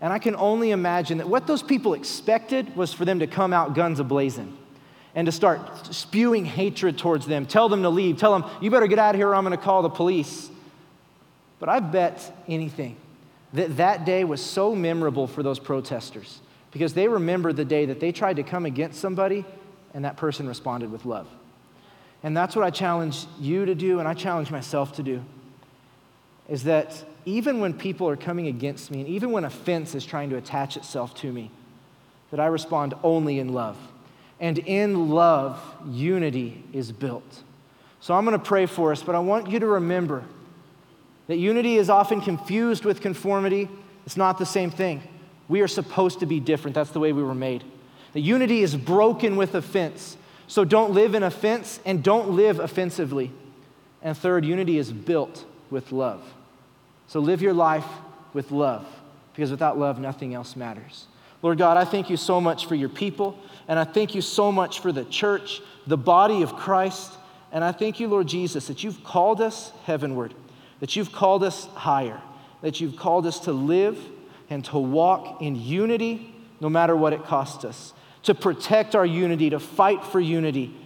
And 0.00 0.12
I 0.12 0.18
can 0.18 0.34
only 0.36 0.70
imagine 0.70 1.18
that 1.18 1.28
what 1.28 1.46
those 1.46 1.62
people 1.62 1.94
expected 1.94 2.74
was 2.76 2.92
for 2.92 3.04
them 3.04 3.18
to 3.18 3.26
come 3.26 3.52
out 3.52 3.74
guns 3.74 4.00
ablazing 4.00 4.52
and 5.14 5.26
to 5.26 5.32
start 5.32 5.94
spewing 5.94 6.44
hatred 6.44 6.96
towards 6.96 7.26
them, 7.26 7.44
tell 7.44 7.68
them 7.68 7.82
to 7.82 7.90
leave, 7.90 8.16
tell 8.16 8.38
them, 8.38 8.48
you 8.62 8.70
better 8.70 8.86
get 8.86 8.98
out 8.98 9.14
of 9.14 9.18
here 9.18 9.28
or 9.28 9.34
I'm 9.34 9.44
going 9.44 9.56
to 9.56 9.62
call 9.62 9.82
the 9.82 9.90
police. 9.90 10.48
But 11.58 11.68
I 11.68 11.80
bet 11.80 12.34
anything 12.48 12.96
that 13.52 13.76
that 13.76 14.04
day 14.06 14.24
was 14.24 14.42
so 14.42 14.74
memorable 14.74 15.26
for 15.26 15.42
those 15.42 15.58
protesters 15.58 16.40
because 16.70 16.94
they 16.94 17.08
remember 17.08 17.52
the 17.52 17.64
day 17.64 17.86
that 17.86 18.00
they 18.00 18.12
tried 18.12 18.36
to 18.36 18.42
come 18.42 18.66
against 18.66 19.00
somebody 19.00 19.44
and 19.94 20.04
that 20.04 20.16
person 20.16 20.46
responded 20.46 20.90
with 20.92 21.04
love. 21.04 21.26
And 22.22 22.36
that's 22.36 22.54
what 22.54 22.64
I 22.64 22.70
challenge 22.70 23.26
you 23.40 23.64
to 23.64 23.74
do 23.74 23.98
and 23.98 24.06
I 24.06 24.14
challenge 24.14 24.50
myself 24.50 24.94
to 24.94 25.02
do 25.02 25.22
is 26.48 26.64
that 26.64 27.04
even 27.24 27.60
when 27.60 27.72
people 27.72 28.08
are 28.08 28.16
coming 28.16 28.48
against 28.48 28.90
me, 28.90 29.00
and 29.00 29.08
even 29.08 29.30
when 29.30 29.44
offense 29.44 29.94
is 29.94 30.04
trying 30.04 30.30
to 30.30 30.36
attach 30.36 30.76
itself 30.76 31.14
to 31.14 31.32
me, 31.32 31.50
that 32.30 32.40
I 32.40 32.46
respond 32.46 32.94
only 33.02 33.38
in 33.38 33.52
love. 33.52 33.76
And 34.40 34.58
in 34.58 35.10
love, 35.10 35.60
unity 35.88 36.64
is 36.72 36.90
built. 36.90 37.42
So 38.00 38.14
I'm 38.14 38.24
going 38.24 38.38
to 38.38 38.44
pray 38.44 38.66
for 38.66 38.90
us, 38.90 39.02
but 39.02 39.14
I 39.14 39.18
want 39.20 39.48
you 39.48 39.60
to 39.60 39.66
remember 39.66 40.24
that 41.28 41.36
unity 41.36 41.76
is 41.76 41.90
often 41.90 42.20
confused 42.20 42.84
with 42.84 43.00
conformity. 43.00 43.68
It's 44.06 44.16
not 44.16 44.38
the 44.38 44.46
same 44.46 44.70
thing. 44.70 45.02
We 45.50 45.62
are 45.62 45.68
supposed 45.68 46.20
to 46.20 46.26
be 46.26 46.38
different. 46.38 46.76
That's 46.76 46.92
the 46.92 47.00
way 47.00 47.12
we 47.12 47.24
were 47.24 47.34
made. 47.34 47.64
The 48.12 48.20
unity 48.20 48.62
is 48.62 48.76
broken 48.76 49.34
with 49.34 49.56
offense. 49.56 50.16
So 50.46 50.64
don't 50.64 50.92
live 50.92 51.16
in 51.16 51.24
offense 51.24 51.80
and 51.84 52.04
don't 52.04 52.30
live 52.36 52.60
offensively. 52.60 53.32
And 54.00 54.16
third, 54.16 54.44
unity 54.44 54.78
is 54.78 54.92
built 54.92 55.44
with 55.68 55.90
love. 55.90 56.22
So 57.08 57.18
live 57.18 57.42
your 57.42 57.52
life 57.52 57.84
with 58.32 58.52
love, 58.52 58.86
because 59.32 59.50
without 59.50 59.76
love, 59.76 59.98
nothing 59.98 60.34
else 60.34 60.54
matters. 60.54 61.06
Lord 61.42 61.58
God, 61.58 61.76
I 61.76 61.84
thank 61.84 62.10
you 62.10 62.16
so 62.16 62.40
much 62.40 62.66
for 62.66 62.76
your 62.76 62.88
people, 62.88 63.36
and 63.66 63.76
I 63.76 63.82
thank 63.82 64.14
you 64.14 64.20
so 64.20 64.52
much 64.52 64.78
for 64.78 64.92
the 64.92 65.04
church, 65.04 65.60
the 65.84 65.96
body 65.96 66.42
of 66.42 66.54
Christ. 66.54 67.12
And 67.50 67.64
I 67.64 67.72
thank 67.72 67.98
you, 67.98 68.06
Lord 68.06 68.28
Jesus, 68.28 68.68
that 68.68 68.84
you've 68.84 69.02
called 69.02 69.40
us 69.40 69.72
heavenward, 69.84 70.32
that 70.78 70.94
you've 70.94 71.10
called 71.10 71.42
us 71.42 71.66
higher, 71.74 72.20
that 72.62 72.80
you've 72.80 72.96
called 72.96 73.26
us 73.26 73.40
to 73.40 73.52
live 73.52 73.98
and 74.50 74.64
to 74.66 74.78
walk 74.78 75.40
in 75.40 75.56
unity 75.56 76.34
no 76.60 76.68
matter 76.68 76.94
what 76.94 77.12
it 77.14 77.24
costs 77.24 77.64
us, 77.64 77.94
to 78.24 78.34
protect 78.34 78.94
our 78.94 79.06
unity, 79.06 79.48
to 79.48 79.58
fight 79.58 80.04
for 80.04 80.20
unity, 80.20 80.76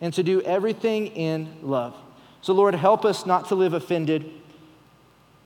and 0.00 0.14
to 0.14 0.22
do 0.22 0.40
everything 0.42 1.08
in 1.08 1.56
love. 1.62 1.96
So, 2.40 2.52
Lord, 2.52 2.74
help 2.74 3.04
us 3.04 3.26
not 3.26 3.48
to 3.48 3.56
live 3.56 3.72
offended 3.72 4.30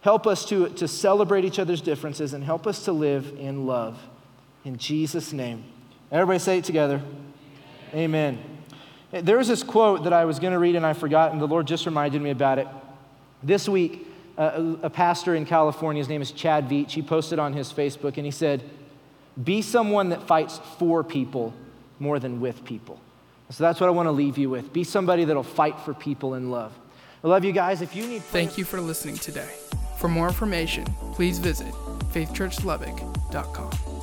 Help 0.07 0.29
us 0.29 0.45
to, 0.45 0.69
to 0.69 0.87
celebrate 0.87 1.45
each 1.45 1.59
other's 1.59 1.81
differences 1.81 2.33
and 2.33 2.45
help 2.45 2.65
us 2.69 2.85
to 2.85 2.93
live 2.93 3.35
in 3.41 3.67
love. 3.67 4.01
In 4.65 4.77
Jesus' 4.77 5.33
name. 5.33 5.65
Everybody 6.13 6.39
say 6.39 6.59
it 6.59 6.65
together. 6.65 7.03
Amen. 7.93 8.39
Amen. 9.13 9.25
There 9.25 9.37
was 9.37 9.49
this 9.49 9.65
quote 9.65 10.05
that 10.05 10.13
I 10.13 10.25
was 10.25 10.39
going 10.39 10.53
to 10.53 10.61
read 10.61 10.77
and 10.77 10.87
I 10.87 10.93
forgot, 10.93 11.33
and 11.33 11.41
the 11.41 11.49
Lord 11.49 11.67
just 11.67 11.87
reminded 11.87 12.23
me 12.23 12.31
about 12.31 12.61
it. 12.61 12.69
This 13.43 13.69
week, 13.69 14.06
a, 14.37 14.77
a 14.83 14.91
pastor 14.91 15.35
in 15.35 15.47
California, 15.47 16.01
his 16.01 16.09
name 16.09 16.23
is 16.23 16.31
Chad 16.31 16.69
Veach, 16.69 16.91
he 16.91 17.03
posted 17.03 17.39
on 17.39 17.53
his 17.53 17.73
Facebook 17.73 18.17
and 18.17 18.25
he 18.25 18.31
said, 18.31 18.63
Be 19.43 19.63
someone 19.63 20.11
that 20.11 20.23
fights 20.27 20.61
for 20.79 21.03
people 21.03 21.55
more 21.99 22.19
than 22.19 22.41
with 22.41 22.65
people. 22.65 23.01
So 23.51 23.65
that's 23.65 23.81
what 23.81 23.87
I 23.87 23.91
want 23.91 24.07
to 24.07 24.13
leave 24.13 24.39
you 24.39 24.51
with. 24.51 24.73
Be 24.73 24.85
somebody 24.85 25.25
that'll 25.25 25.43
fight 25.43 25.79
for 25.81 25.95
people 25.95 26.35
in 26.35 26.51
love. 26.51 26.73
I 27.23 27.29
love 27.29 27.45
you 27.45 27.53
guys. 27.53 27.81
If 27.81 27.95
you 27.97 28.07
need. 28.07 28.23
Thank 28.23 28.59
you 28.59 28.65
for 28.65 28.81
listening 28.81 29.17
today. 29.17 29.49
For 29.99 30.09
more 30.09 30.29
information, 30.29 30.85
please 31.13 31.39
visit 31.39 31.73
faithchurchlubbock.com. 32.13 33.96